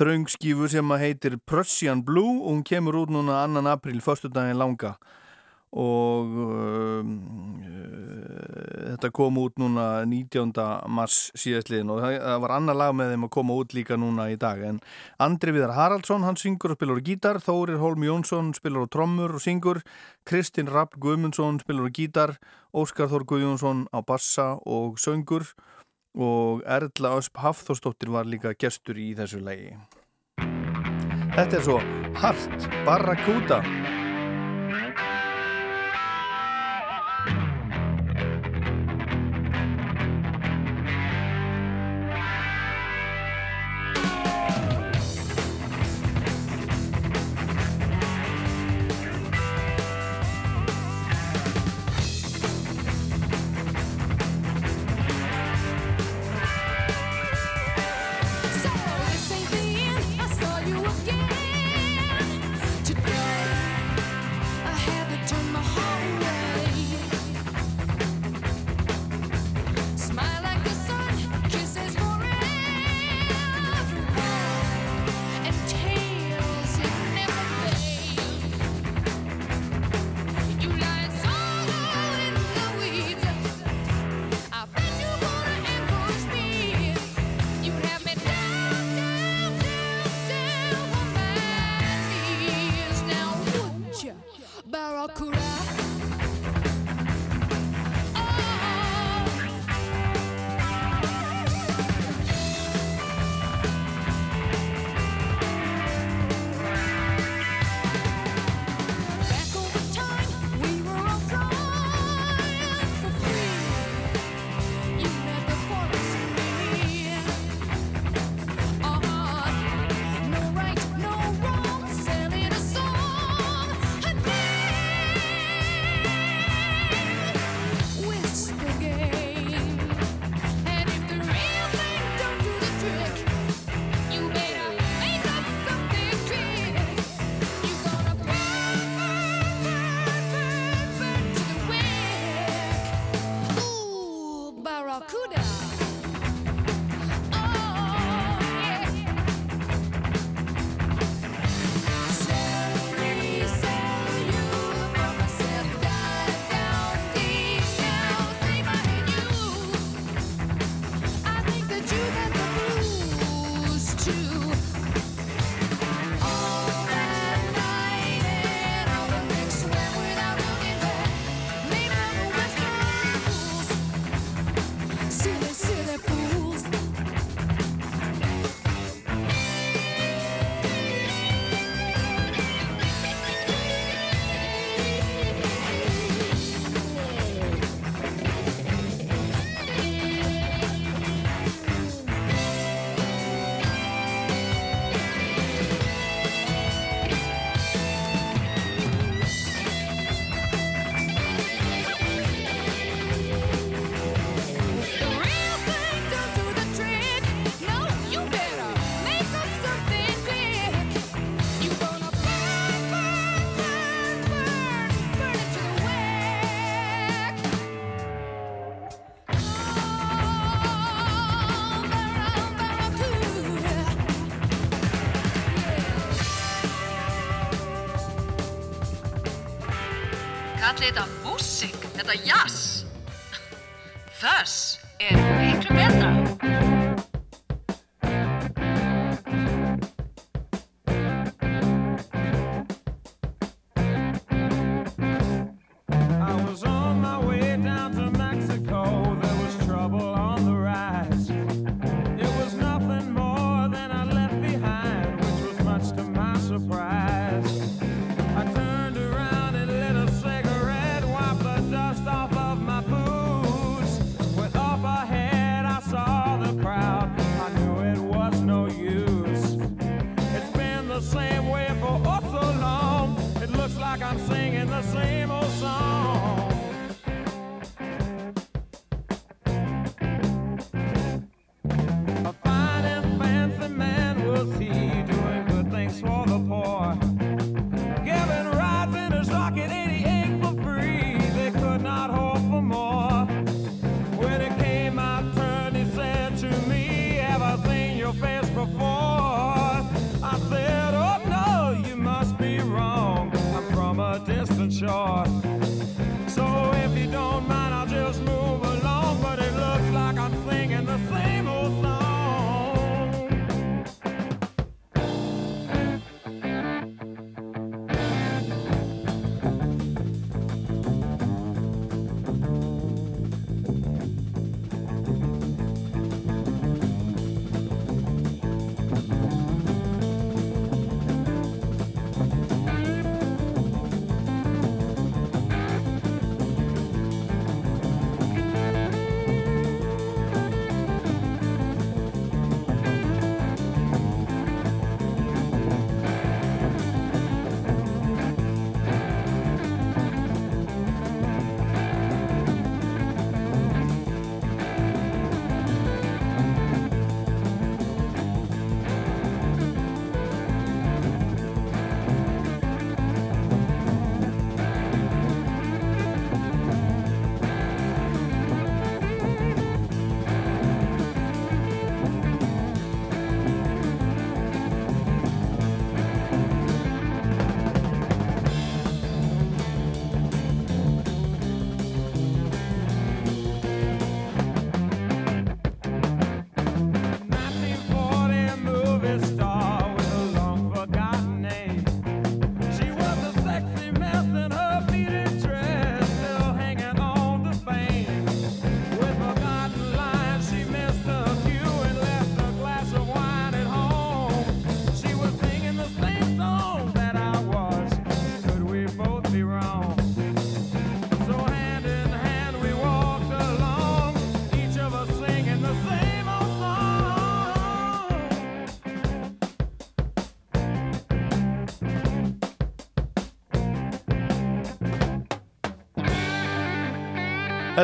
þröngskífu 0.02 0.68
sem 0.76 0.92
heitir 1.00 1.40
Prussian 1.48 2.04
Blue. 2.04 2.42
Og 2.42 2.58
hún 2.58 2.66
kemur 2.68 3.06
út 3.06 3.16
núna 3.16 3.46
annan 3.46 3.72
april, 3.72 4.04
förstu 4.04 4.28
daginn 4.28 4.60
langa 4.60 4.98
og 5.76 6.36
um, 6.40 7.10
uh, 7.60 8.86
þetta 8.96 9.10
kom 9.16 9.40
út 9.42 9.58
núna 9.60 10.06
19. 10.08 10.54
mars 10.88 11.18
síðastliðin 11.36 11.92
og 11.92 12.02
það 12.04 12.38
var 12.46 12.54
annar 12.56 12.80
lag 12.80 12.96
með 12.96 13.12
þeim 13.14 13.28
að 13.28 13.34
koma 13.36 13.58
út 13.60 13.76
líka 13.76 13.98
núna 14.00 14.30
í 14.32 14.38
dag 14.40 14.62
en 14.64 14.80
Andri 15.20 15.52
Viðar 15.56 15.76
Haraldsson, 15.76 16.24
hann 16.24 16.40
syngur 16.40 16.74
og 16.74 16.80
spilur 16.80 17.02
á 17.04 17.08
gítar, 17.10 17.42
Þórir 17.44 17.82
Holm 17.84 18.08
Jónsson 18.08 18.54
spilur 18.56 18.88
á 18.88 18.94
trommur 18.96 19.36
og 19.36 19.44
syngur, 19.44 19.82
Kristinn 20.28 20.72
Rapp 20.72 20.96
Guðmundsson 20.96 21.60
spilur 21.64 21.92
á 21.92 21.96
gítar 21.96 22.38
Óskar 22.76 23.12
Þór 23.12 23.28
Guðjónsson 23.28 23.86
á 23.92 24.00
bassa 24.00 24.54
og 24.64 24.96
söngur 25.02 25.52
og 26.16 26.64
Erla 26.64 27.18
Ösp 27.20 27.44
Hafþórsdóttir 27.44 28.12
var 28.16 28.28
líka 28.28 28.56
gestur 28.56 28.96
í 28.96 29.12
þessu 29.18 29.44
lagi 29.44 29.76
Þetta 31.36 31.58
er 31.60 31.64
svo 31.68 31.82
Hart 32.16 32.70
Barracuda 32.88 33.60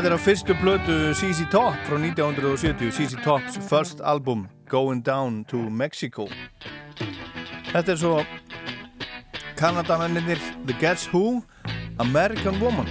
Þetta 0.02 0.16
er 0.16 0.18
á 0.18 0.26
fyrstu 0.26 0.54
blötu 0.58 0.94
CC 1.14 1.44
Top 1.54 1.76
frá 1.86 1.94
1970, 1.94 2.90
CC 2.90 3.20
Tops 3.22 3.60
first 3.70 4.00
album 4.02 4.48
Going 4.66 5.04
Down 5.06 5.44
to 5.46 5.60
Mexico. 5.70 6.26
Þetta 7.70 7.94
er 7.94 8.00
svo 8.02 8.16
Kanadamennir 9.62 10.42
The 10.66 10.74
Guess 10.82 11.06
Who, 11.14 11.44
American 12.02 12.58
Woman. 12.58 12.90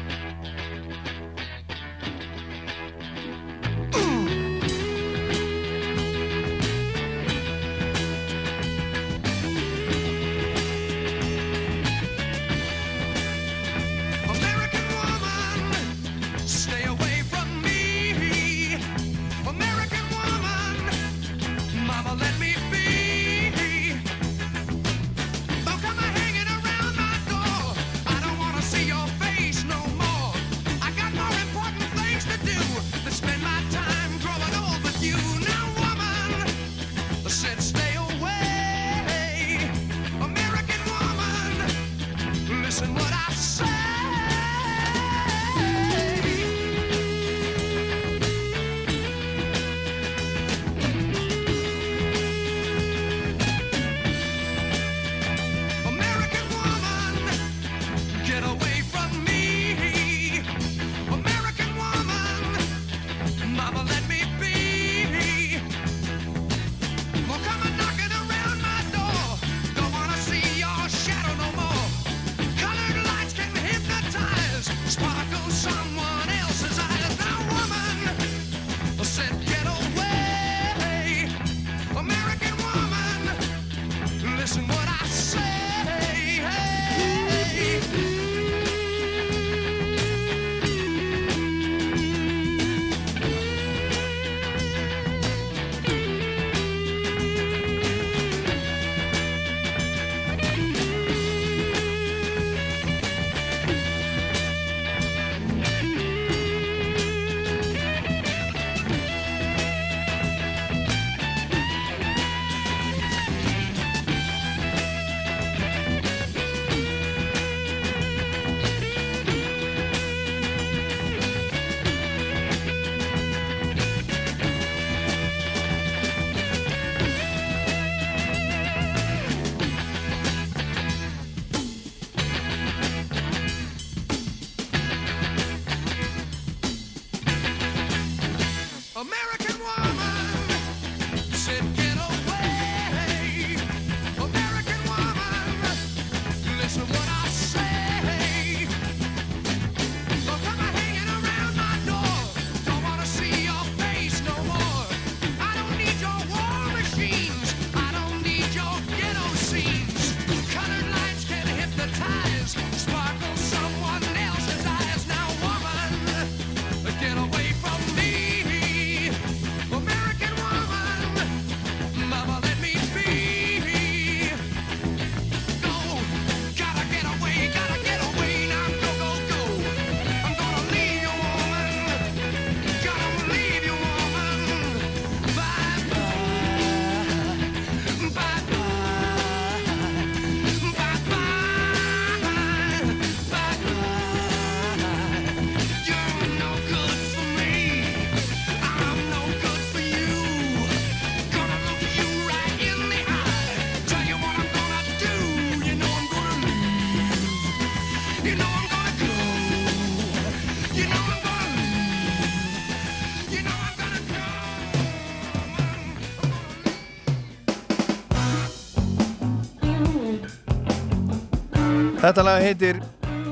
Þetta 222.11 222.23
lag 222.27 222.43
heitir 222.43 222.79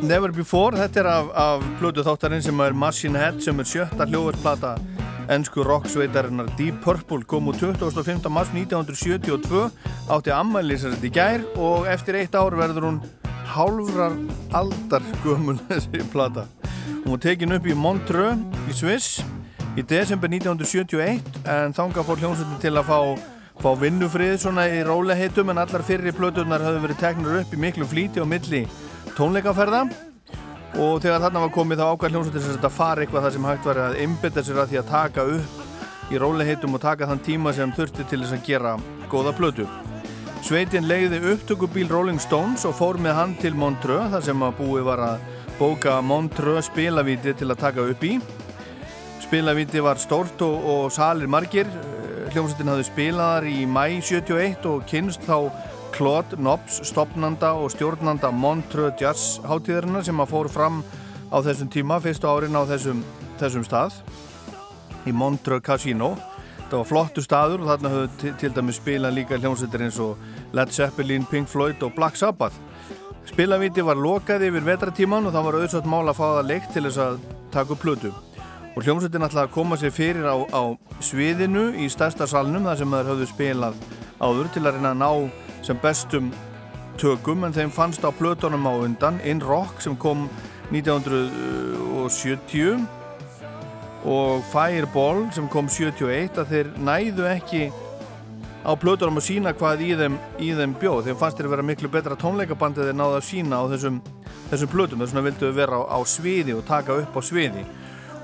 Never 0.06 0.30
Before, 0.30 0.76
þetta 0.78 1.00
er 1.00 1.06
af, 1.10 1.30
af 1.34 1.62
blödu 1.80 2.05
þáttarinn 2.06 2.44
sem 2.46 2.60
er 2.62 2.76
Machine 2.78 3.18
Head 3.18 3.40
sem 3.42 3.59
er 3.59 3.66
sjötta 3.66 4.05
hljóðarsplata 4.06 4.76
ennsku 5.34 5.64
rocksveitarinnar 5.66 6.52
Deep 6.55 6.76
Purple 6.84 7.26
kom 7.26 7.50
úr 7.50 7.56
25. 7.59 8.28
mars 8.30 8.52
1972 8.55 9.64
átti 10.14 10.30
ammælisast 10.30 11.02
í 11.02 11.10
gær 11.10 11.42
og 11.59 11.88
eftir 11.90 12.20
eitt 12.20 12.38
ár 12.38 12.55
verður 12.55 12.86
hún 12.86 13.00
hálfrar 13.50 14.14
aldar 14.60 15.02
gömul 15.24 15.59
þessi 15.72 16.05
plata. 16.12 16.46
Hún 17.00 17.16
var 17.16 17.24
tekin 17.26 17.56
upp 17.59 17.66
í 17.66 17.74
Montreux 17.74 18.38
í 18.70 18.76
Sviss 18.78 19.18
í 19.74 19.82
desember 19.82 20.30
1971 20.30 21.42
en 21.50 21.74
þánga 21.74 22.06
fór 22.06 22.22
hljómsveitin 22.22 22.62
til 22.62 22.76
að 22.78 22.94
fá 22.94 23.00
fá 23.59 23.72
vinnufrið 23.74 24.36
svona 24.39 24.68
í 24.70 24.82
róleheitum 24.86 25.51
en 25.51 25.59
allar 25.59 25.82
fyrri 25.86 26.12
plötunar 26.14 26.62
hafði 26.62 26.82
verið 26.85 27.01
teknur 27.01 27.40
upp 27.40 27.55
í 27.55 27.59
miklu 27.59 27.89
flíti 27.90 28.22
og 28.22 28.28
milli 28.30 28.60
tónleikaferða 29.16 29.80
og 30.78 31.01
þegar 31.02 31.24
þarna 31.24 31.43
var 31.43 31.55
komið 31.56 31.80
þá 31.80 31.86
ákvæði 31.89 32.14
hljómsveitin 32.14 32.44
sem 32.44 32.55
þetta 32.55 32.70
fari 32.70 33.05
eitthvað 33.05 33.26
það 33.26 33.34
sem 33.34 33.49
hægt 33.49 33.66
var 33.66 33.81
að 33.82 33.99
einbita 34.05 34.44
sér 34.47 34.60
að 34.62 34.70
því 34.70 34.78
að 34.78 34.92
taka 34.92 35.24
upp 35.34 36.12
í 36.15 36.20
róleheitum 36.23 36.78
og 36.78 36.84
taka 36.84 37.08
þann 37.10 37.24
tíma 37.26 37.55
sem 37.57 37.74
þurfti 37.74 38.07
til 38.07 38.20
þess 38.23 38.36
að 38.36 38.47
gera 38.47 38.76
góða 39.10 39.34
plötu. 39.36 39.66
Sveitin 40.47 40.86
leiði 40.86 41.18
upptökubíl 41.32 41.91
Rolling 41.91 42.23
Stones 42.23 42.62
og 42.68 42.76
fór 42.78 43.00
með 43.02 43.18
hann 43.18 43.34
til 43.42 43.57
Montreux 43.58 44.12
þar 44.15 44.24
sem 44.24 44.44
að 44.47 44.60
búið 44.60 44.86
var 44.86 45.02
að 45.02 45.26
bóka 45.58 45.99
Montreux 45.99 46.70
spilavíti 46.70 47.34
til 47.34 47.50
að 47.50 47.62
taka 47.65 47.91
upp 47.91 48.07
í. 48.07 48.20
Spilavíti 49.26 49.82
var 49.82 49.99
stórt 49.99 50.47
og, 50.47 50.62
og 50.62 50.92
salir 50.94 51.28
margir 51.28 51.66
hljómsveitin 52.32 52.70
hafði 52.70 52.84
spilaðar 52.89 53.47
í 53.48 53.65
mæ 53.68 54.00
71 54.05 54.66
og 54.68 54.84
kynst 54.89 55.24
þá 55.26 55.50
Claude 55.94 56.39
Nobs, 56.42 56.81
stopnanda 56.86 57.55
og 57.58 57.73
stjórnanda 57.73 58.31
Montreux 58.34 58.97
Jazz 59.00 59.39
hátíðarinnar 59.48 60.05
sem 60.07 60.20
að 60.20 60.32
fóru 60.32 60.52
fram 60.52 60.82
á 61.32 61.39
þessum 61.44 61.70
tíma, 61.73 61.98
fyrstu 62.05 62.28
árin 62.28 62.58
á 62.58 62.62
þessum 62.68 63.00
þessum 63.40 63.65
stað 63.66 63.98
í 65.08 65.15
Montreux 65.15 65.65
Casino. 65.65 66.12
Þetta 66.58 66.82
var 66.82 66.89
flottu 66.90 67.24
staður 67.24 67.65
og 67.65 67.73
þarna 67.73 67.92
höfðu 67.94 68.12
til, 68.20 68.36
til 68.42 68.52
dæmi 68.58 68.76
spila 68.76 69.12
líka 69.15 69.40
hljómsveitir 69.40 69.86
eins 69.89 70.00
og 70.05 70.20
Led 70.57 70.73
Zeppelin, 70.74 71.26
Pink 71.31 71.48
Floyd 71.48 71.82
og 71.86 71.97
Black 71.97 72.20
Sabbath. 72.20 72.60
Spilavíti 73.28 73.84
var 73.84 74.00
lokað 74.00 74.47
yfir 74.48 74.66
vetratíman 74.68 75.28
og 75.28 75.36
það 75.36 75.48
var 75.48 75.60
auðvitað 75.60 75.92
mál 75.92 76.07
að 76.07 76.18
fá 76.20 76.26
það 76.28 76.48
leikt 76.52 76.74
til 76.76 76.89
þess 76.89 77.05
að 77.08 77.20
taka 77.55 77.76
upp 77.76 77.86
plötu 77.86 78.16
og 78.78 78.84
hljómsveitin 78.86 79.26
að 79.26 79.48
koma 79.50 79.74
sér 79.74 79.90
fyrir 79.90 80.23
á, 80.23 80.39
á 80.55 80.70
sviðinu 81.02 81.74
í 81.82 81.90
stærsta 81.90 82.31
salnum 82.31 82.62
þar 82.68 82.78
sem 82.78 82.92
þeir 82.94 83.08
höfðu 83.10 83.26
spilað 83.26 83.74
áður 84.23 84.47
til 84.55 84.62
að 84.62 84.76
reyna 84.76 84.92
að 84.92 85.00
ná 85.00 85.10
sem 85.66 85.74
bestum 85.82 86.28
tökum 86.98 87.44
en 87.48 87.57
þeim 87.57 87.73
fannst 87.74 88.07
á 88.07 88.10
plötunum 88.15 88.68
á 88.70 88.73
undan 88.78 89.18
In 89.26 89.42
Rock 89.42 89.82
sem 89.82 89.97
kom 89.98 90.31
1970 90.70 92.78
og 94.07 94.47
Fireball 94.52 95.26
sem 95.34 95.50
kom 95.50 95.66
71 95.66 96.39
að 96.39 96.47
þeir 96.55 96.70
næðu 96.78 97.26
ekki 97.32 97.74
á 98.62 98.78
plötunum 98.78 99.18
að 99.18 99.26
sína 99.32 99.58
hvað 99.58 99.82
í 99.89 99.90
þeim, 99.98 100.15
í 100.39 100.55
þeim 100.55 100.78
bjóð 100.78 101.10
þeim 101.10 101.18
fannst 101.18 101.34
þeir 101.40 101.50
að 101.50 101.55
vera 101.57 101.66
miklu 101.73 101.90
betra 101.98 102.20
tónleikabandi 102.23 102.86
þeir 102.86 103.00
náðu 103.02 103.18
að 103.18 103.28
sína 103.32 103.58
á 103.58 103.66
þessum, 103.74 103.98
þessum 104.52 104.70
plötum. 104.70 105.02
Þess 105.02 105.15
vegna 105.16 105.28
vildu 105.32 105.50
við 105.50 105.58
vera 105.65 105.82
á, 105.82 105.98
á 105.98 106.00
sviði 106.07 106.52
og 106.55 106.62
taka 106.70 106.94
upp 107.02 107.18
á 107.18 107.23
sviði 107.26 107.66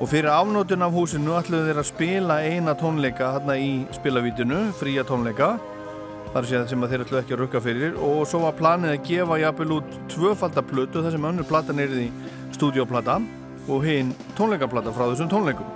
og 0.00 0.08
fyrir 0.10 0.30
afnótun 0.32 0.82
af 0.82 0.92
húsinu 0.94 1.36
ætluðu 1.38 1.68
þeir 1.68 1.78
að 1.80 1.86
spila 1.86 2.40
eina 2.42 2.74
tónleika 2.74 3.30
hérna 3.36 3.54
í 3.60 3.70
spilavítinu, 3.94 4.72
fría 4.74 5.04
tónleika. 5.06 5.54
Þar 6.34 6.48
sé 6.48 6.56
það 6.58 6.70
sem 6.72 6.86
þeir 6.90 7.04
ætlu 7.04 7.18
ekki 7.20 7.36
að 7.36 7.40
rukka 7.44 7.60
fyrir. 7.62 7.94
Og 8.02 8.24
svo 8.26 8.40
var 8.42 8.56
planið 8.58 8.96
að 8.96 9.04
gefa 9.06 9.38
jafnvel 9.38 9.76
út 9.76 9.98
tvöfaldaplötu 10.10 11.04
þar 11.04 11.14
sem 11.14 11.28
önnur 11.30 11.46
platan 11.46 11.82
er 11.84 11.94
í 11.94 12.08
stúdioplata 12.56 13.20
og 13.70 13.86
hinn 13.86 14.10
tónleikaplata 14.34 14.92
frá 14.96 15.06
þessum 15.12 15.30
tónleikum. 15.30 15.70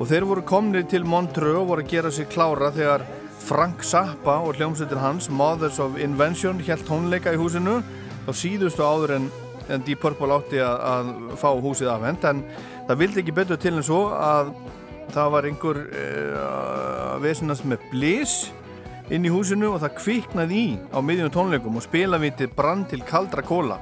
Og 0.00 0.10
þeir 0.10 0.26
voru 0.26 0.42
komnið 0.42 0.90
til 0.90 1.06
Montreux 1.06 1.60
og 1.60 1.70
voru 1.70 1.86
að 1.86 1.94
gera 1.94 2.10
sér 2.10 2.26
klára 2.32 2.72
þegar 2.74 3.06
Frank 3.44 3.84
Zappa 3.86 4.40
og 4.42 4.58
hljómsveitin 4.58 4.98
hans 4.98 5.30
Mothers 5.30 5.78
of 5.78 5.94
Invention 6.02 6.58
held 6.58 6.82
tónleika 6.88 7.30
í 7.30 7.38
húsinu. 7.38 7.78
Þá 8.26 8.32
síðustu 8.34 8.82
áður 8.82 9.14
en, 9.20 9.32
en 9.70 9.86
Deep 9.86 10.02
Purple 10.02 10.34
átti 10.34 10.58
að, 10.64 10.78
að 10.90 11.10
fá 11.38 11.50
húsið 11.54 11.94
afhend 11.94 12.26
en 12.26 12.42
það 12.88 13.00
vildi 13.00 13.22
ekki 13.22 13.36
betur 13.36 13.60
til 13.60 13.74
en 13.78 13.86
svo 13.86 14.02
að 14.16 14.52
það 15.14 15.32
var 15.34 15.48
einhver 15.48 15.80
uh, 15.84 17.14
vesenast 17.22 17.66
með 17.68 17.84
blís 17.92 18.34
inn 19.12 19.26
í 19.26 19.32
húsinu 19.32 19.74
og 19.74 19.82
það 19.82 19.96
kviknaði 19.98 20.60
í 20.60 20.68
á 20.92 20.98
miðjum 21.04 21.32
tónleikum 21.32 21.78
og 21.78 21.84
spilavítið 21.84 22.54
brann 22.56 22.86
til 22.88 23.02
kaldra 23.04 23.44
kóla 23.44 23.78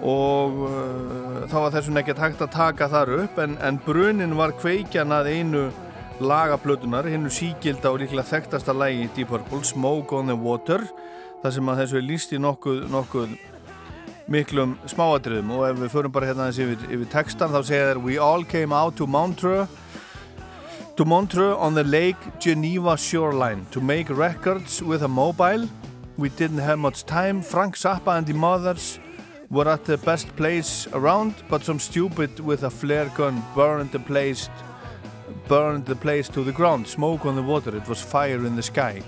og 0.00 0.64
uh, 0.64 1.44
þá 1.50 1.56
var 1.56 1.76
þessum 1.76 2.00
ekkert 2.00 2.24
hægt 2.24 2.44
að 2.44 2.56
taka 2.56 2.90
þar 2.92 3.14
upp 3.24 3.40
en, 3.44 3.56
en 3.60 3.80
brunin 3.84 4.36
var 4.38 4.56
kveikjan 4.56 5.12
að 5.16 5.32
einu 5.34 5.68
lagaplötunar, 6.20 7.08
hennu 7.08 7.30
síkilda 7.32 7.92
og 7.92 8.02
líklega 8.02 8.28
þekktasta 8.28 8.74
lægi 8.76 9.06
í 9.06 9.12
Deep 9.16 9.30
Purple, 9.32 9.62
Smoke 9.64 10.16
on 10.16 10.28
the 10.28 10.36
Water 10.36 10.84
þar 11.40 11.54
sem 11.56 11.70
að 11.72 11.80
þessu 11.80 12.00
er 12.00 12.04
líst 12.04 12.34
í 12.36 12.40
nokkuð, 12.40 12.82
nokkuð 12.92 13.32
miklum 14.28 14.76
smáadröðum 14.90 15.52
og 15.56 15.68
ef 15.68 15.78
við 15.80 15.92
förum 15.94 16.12
bara 16.12 16.28
hérna 16.30 16.48
yfir, 16.50 16.76
yfir 16.90 17.08
textan 17.12 17.52
þá 17.54 17.60
segja 17.62 17.88
þér 17.90 18.02
We 18.04 18.18
all 18.18 18.44
came 18.44 18.72
out 18.72 18.96
to 18.96 19.06
Montreux 19.06 19.68
to 20.96 21.04
Montreux 21.04 21.56
on 21.56 21.74
the 21.74 21.84
Lake 21.84 22.40
Geneva 22.40 22.96
shoreline 22.96 23.64
to 23.70 23.80
make 23.80 24.10
records 24.10 24.82
with 24.82 25.02
a 25.02 25.08
mobile. 25.08 25.68
We 26.18 26.28
didn't 26.28 26.58
have 26.58 26.78
much 26.78 27.06
time. 27.06 27.40
Frank 27.42 27.76
Zappa 27.76 28.18
and 28.18 28.26
the 28.26 28.34
mothers 28.34 28.98
were 29.50 29.68
at 29.68 29.84
the 29.84 29.96
best 29.96 30.34
place 30.36 30.86
around, 30.92 31.34
but 31.48 31.64
some 31.64 31.78
stupid 31.78 32.38
with 32.40 32.64
a 32.64 32.70
flare 32.70 33.10
gun 33.16 33.42
burned 33.54 33.92
the 33.92 33.98
place 33.98 34.50
burned 35.48 35.86
the 35.86 35.96
place 35.96 36.28
to 36.28 36.44
the 36.44 36.52
ground. 36.52 36.86
Smoke 36.86 37.26
on 37.26 37.34
the 37.34 37.42
water. 37.42 37.76
It 37.76 37.88
was 37.88 38.00
fire 38.00 38.46
in 38.46 38.56
the 38.56 38.62
sky. 38.62 39.02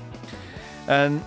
En 0.88 1.22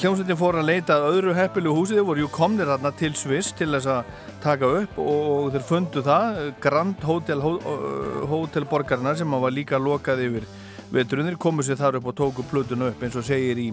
hljómsveitin 0.00 0.36
fór 0.38 0.58
að 0.60 0.68
leita 0.68 0.96
að 0.96 1.06
öðru 1.10 1.32
heppilu 1.36 1.72
húsi. 1.72 1.94
Þeir 1.96 2.06
voru 2.08 2.22
jú 2.24 2.28
komnir 2.32 2.68
hérna 2.68 2.90
til 2.96 3.12
Sviss 3.16 3.54
til 3.56 3.70
þess 3.72 3.88
að 3.88 4.10
taka 4.42 4.68
upp 4.82 4.98
og 5.00 5.54
þeir 5.54 5.64
fundu 5.68 6.02
það 6.04 6.40
Grand 6.62 7.06
Hotel 7.06 8.66
borgarinnar 8.68 9.16
sem 9.18 9.36
var 9.44 9.54
líka 9.54 9.80
lokað 9.80 10.24
yfir 10.26 10.44
veturinn, 10.92 11.30
þeir 11.30 11.40
komu 11.40 11.64
sér 11.66 11.80
þar 11.80 11.98
upp 12.00 12.10
og 12.12 12.16
tóku 12.18 12.44
plötun 12.50 12.86
upp 12.88 13.02
eins 13.02 13.16
og 13.18 13.24
segir 13.26 13.58
í 13.58 13.70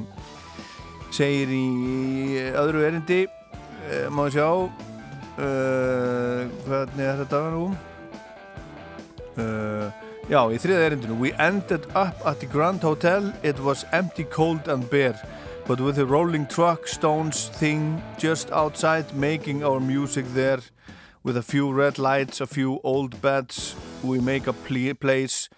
segir 1.13 1.51
í 1.53 1.67
öðru 2.57 2.87
erindi. 2.87 3.21
Eh, 3.89 4.07
ég 4.07 4.33
sjá? 4.33 4.49
Uh, 5.33 6.45
hvernig 6.67 7.07
er 7.09 7.21
þetta 7.23 7.39
nú? 7.53 7.67
Uh, 9.33 9.87
já, 10.29 10.41
í 10.45 10.59
þriða 10.61 10.89
erindinu. 10.89 11.17
We 11.17 11.33
ended 11.41 11.87
up 11.97 12.21
at 12.25 12.39
the 12.39 12.47
Grand 12.47 12.85
Hotel. 12.85 13.33
It 13.43 13.59
was 13.59 13.85
empty, 13.91 14.23
cold 14.23 14.69
and 14.69 14.85
bare 14.89 15.17
but 15.65 15.79
with 15.79 15.97
a 15.97 16.05
rolling 16.05 16.45
truck 16.45 16.87
stones 16.87 17.49
thing 17.49 18.01
just 18.17 18.51
outside 18.51 19.13
making 19.13 19.63
our 19.63 19.79
music 19.79 20.25
there 20.33 20.59
with 21.23 21.37
a 21.37 21.41
few 21.41 21.71
red 21.71 21.97
lights, 21.97 22.41
a 22.41 22.47
few 22.47 22.79
old 22.83 23.21
beds 23.21 23.75
we 24.03 24.19
make 24.19 24.47
a 24.47 24.53
place 24.53 25.49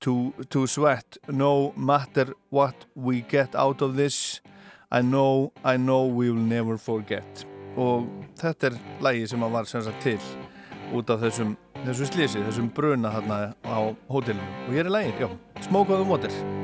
to, 0.00 0.34
to 0.50 0.66
sweat. 0.66 1.16
No 1.28 1.72
matter 1.76 2.34
what 2.50 2.84
we 2.94 3.22
get 3.22 3.54
out 3.54 3.80
of 3.80 3.96
this 3.96 4.40
I 4.92 5.02
know, 5.02 5.52
I 5.64 5.76
know 5.76 6.06
we 6.06 6.30
will 6.30 6.40
never 6.40 6.78
forget. 6.78 7.44
Og 7.76 8.06
þetta 8.38 8.68
er 8.68 8.76
lægi 9.02 9.26
sem 9.32 9.42
að 9.42 9.56
var 9.56 9.66
sem 9.66 9.82
sagt 9.82 10.04
til 10.06 10.20
út 10.94 11.10
af 11.10 11.24
þessum, 11.24 11.56
þessum 11.80 12.12
slísi, 12.12 12.44
þessum 12.46 12.68
bruna 12.76 13.10
þarna 13.16 13.38
á 13.66 13.78
hótelinu. 14.06 14.52
Og 14.68 14.76
hér 14.76 14.86
er 14.86 14.94
lægin, 14.94 15.18
já, 15.24 15.32
Smoke 15.66 15.90
on 15.96 16.04
the 16.04 16.10
Water 16.12 16.63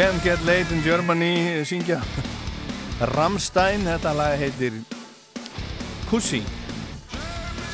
Can't 0.00 0.24
Get 0.24 0.42
Late 0.46 0.72
in 0.72 0.80
Germany 0.80 1.60
syngja. 1.68 1.98
Rammstein, 3.10 3.82
þetta 3.84 4.14
lag 4.16 4.32
heitir 4.40 4.78
Pussy. 6.08 6.40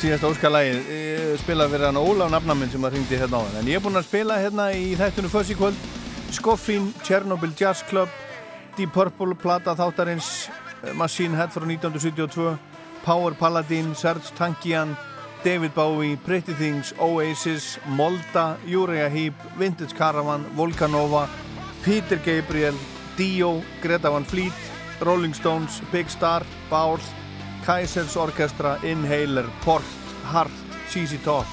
Síðast 0.01 0.27
óskalagið 0.27 0.91
spilað 1.39 1.77
fyrir 1.77 1.87
hann 1.87 2.01
Ólaf 2.01 2.35
nafnaminn 2.35 2.73
sem 2.75 2.83
að 2.83 2.97
ringdi 2.97 3.23
hérna 3.23 3.39
á 3.39 3.47
hann. 3.47 3.61
En 3.61 3.71
ég 3.71 3.79
er 3.79 3.85
búinn 3.85 4.01
að 4.03 4.09
spila 4.09 4.41
hérna 4.43 4.73
í 4.75 4.99
þættinu 4.99 5.31
Fuzzy 5.31 5.55
kvöld 5.55 5.79
Skoffin, 6.35 6.91
Chernobyl 7.07 7.55
Jazz 7.55 7.87
Club 7.87 8.11
Deep 8.75 8.91
Purple, 8.97 9.39
plata 9.39 9.79
þáttarins 9.79 10.49
eh, 10.83 10.91
Machine 10.99 11.39
Head 11.39 11.55
frá 11.55 11.63
1972 11.63 12.57
Power 13.07 13.39
Paladin, 13.39 13.95
Serge 13.95 14.35
Tankian 14.35 14.99
David 15.47 15.79
Bowie, 15.79 16.19
Pretty 16.27 16.59
Things 16.59 16.91
Oasis, 16.99 17.77
Molda, 17.87 18.57
Uriah 18.67 19.13
Heep 19.15 19.53
Vintage 19.61 19.95
Caravan, 19.95 20.43
Volcanova 20.59 21.29
Peter 21.87 22.19
Gabriel 22.19 22.75
Dio, 23.17 23.63
Greta 23.81 24.11
Van 24.11 24.25
Fleet 24.27 24.53
Rolling 25.01 25.35
Stones, 25.35 25.79
Big 25.93 26.11
Star, 26.11 26.43
Báll 26.69 26.99
Kaisers 27.67 28.17
Orkestra, 28.17 28.79
Inhaler, 28.83 29.47
Port, 29.65 29.85
Heart, 30.33 30.51
CC 30.89 31.19
Top, 31.25 31.47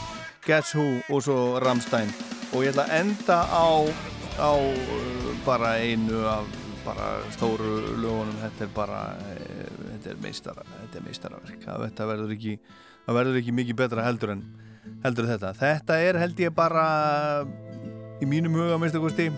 Guess 0.45 0.75
Who 0.75 1.01
og 1.09 1.23
svo 1.25 1.37
Rammstein. 1.61 2.11
Og 2.53 2.65
ég 2.65 2.73
ætla 2.73 2.85
að 2.85 2.99
enda 2.99 3.37
á, 3.49 3.65
á 4.37 4.51
uh, 4.53 5.31
bara 5.45 5.71
einu 5.81 6.21
af 6.29 6.49
bara 6.83 7.07
stóru 7.33 7.79
lögunum, 7.97 8.35
þetta 8.43 8.67
er 8.67 8.73
bara 8.75 8.99
uh, 9.15 9.71
þetta 9.87 10.13
er 10.13 10.21
meistara, 10.21 10.67
þetta 10.83 11.01
er 11.01 11.07
meistaraverk. 11.07 11.65
Þetta 11.65 12.09
verður 12.09 12.35
ekki, 12.37 12.59
það 13.07 13.19
verður 13.21 13.41
ekki 13.41 13.57
mikið 13.61 13.81
betra 13.81 14.05
heldur 14.05 14.35
en 14.35 14.45
heldur 15.05 15.29
þetta. 15.29 15.55
Þetta 15.61 16.01
er 16.09 16.21
held 16.21 16.45
ég 16.45 16.53
bara 16.53 16.85
í 18.21 18.29
mínum 18.29 18.61
huga 18.61 18.77
minnst 18.81 19.01
að 19.01 19.07
kosti 19.07 19.31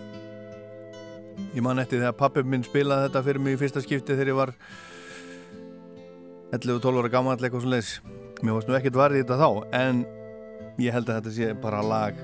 ég 1.55 1.63
man 1.63 1.79
eftir 1.79 2.01
þegar 2.01 2.17
pappi 2.19 2.43
minn 2.43 2.65
spilaði 2.65 3.07
þetta 3.07 3.23
fyrir 3.25 3.43
mig 3.43 3.55
í 3.55 3.61
fyrsta 3.61 3.83
skipti 3.83 4.15
þegar 4.15 4.31
ég 4.31 4.39
var 4.41 4.53
11 6.55 6.75
og 6.77 6.83
12 6.83 7.01
ára 7.01 7.11
gammal 7.13 7.37
eitthvað 7.37 7.63
svo 7.63 7.71
leiðis 7.71 7.93
mér 8.41 8.57
varst 8.57 8.69
nú 8.69 8.75
ekkert 8.77 8.99
varðið 8.99 9.23
þetta 9.23 9.37
þá 9.39 9.77
en 9.79 10.01
ég 10.81 10.95
held 10.95 11.09
að 11.09 11.21
þetta 11.21 11.35
sé 11.37 11.53
bara 11.63 11.83
lag 11.85 12.19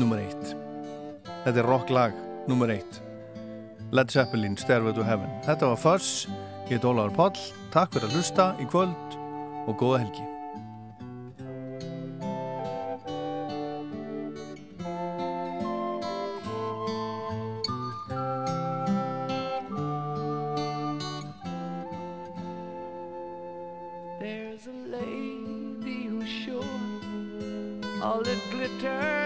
nummer 0.00 0.22
eitt. 0.22 0.56
Þetta 1.44 1.62
er 1.62 1.68
rock 1.68 1.92
lag 1.94 2.16
nummer 2.50 2.72
eitt. 2.72 3.00
Led 3.94 4.12
Zeppelin, 4.12 4.58
Stairway 4.58 4.94
to 4.94 5.06
Heaven. 5.06 5.30
Þetta 5.46 5.72
var 5.72 5.80
Fuss, 5.82 6.26
ég 6.68 6.78
heit 6.78 6.86
Ólaður 6.86 7.16
Páll. 7.18 7.46
Takk 7.74 7.94
fyrir 7.94 8.10
að 8.10 8.18
hlusta 8.18 8.50
í 8.62 8.68
kvöld 8.70 9.18
og 9.70 9.78
góða 9.78 10.04
helgi 10.04 10.39
all 28.60 28.68
that 28.68 29.19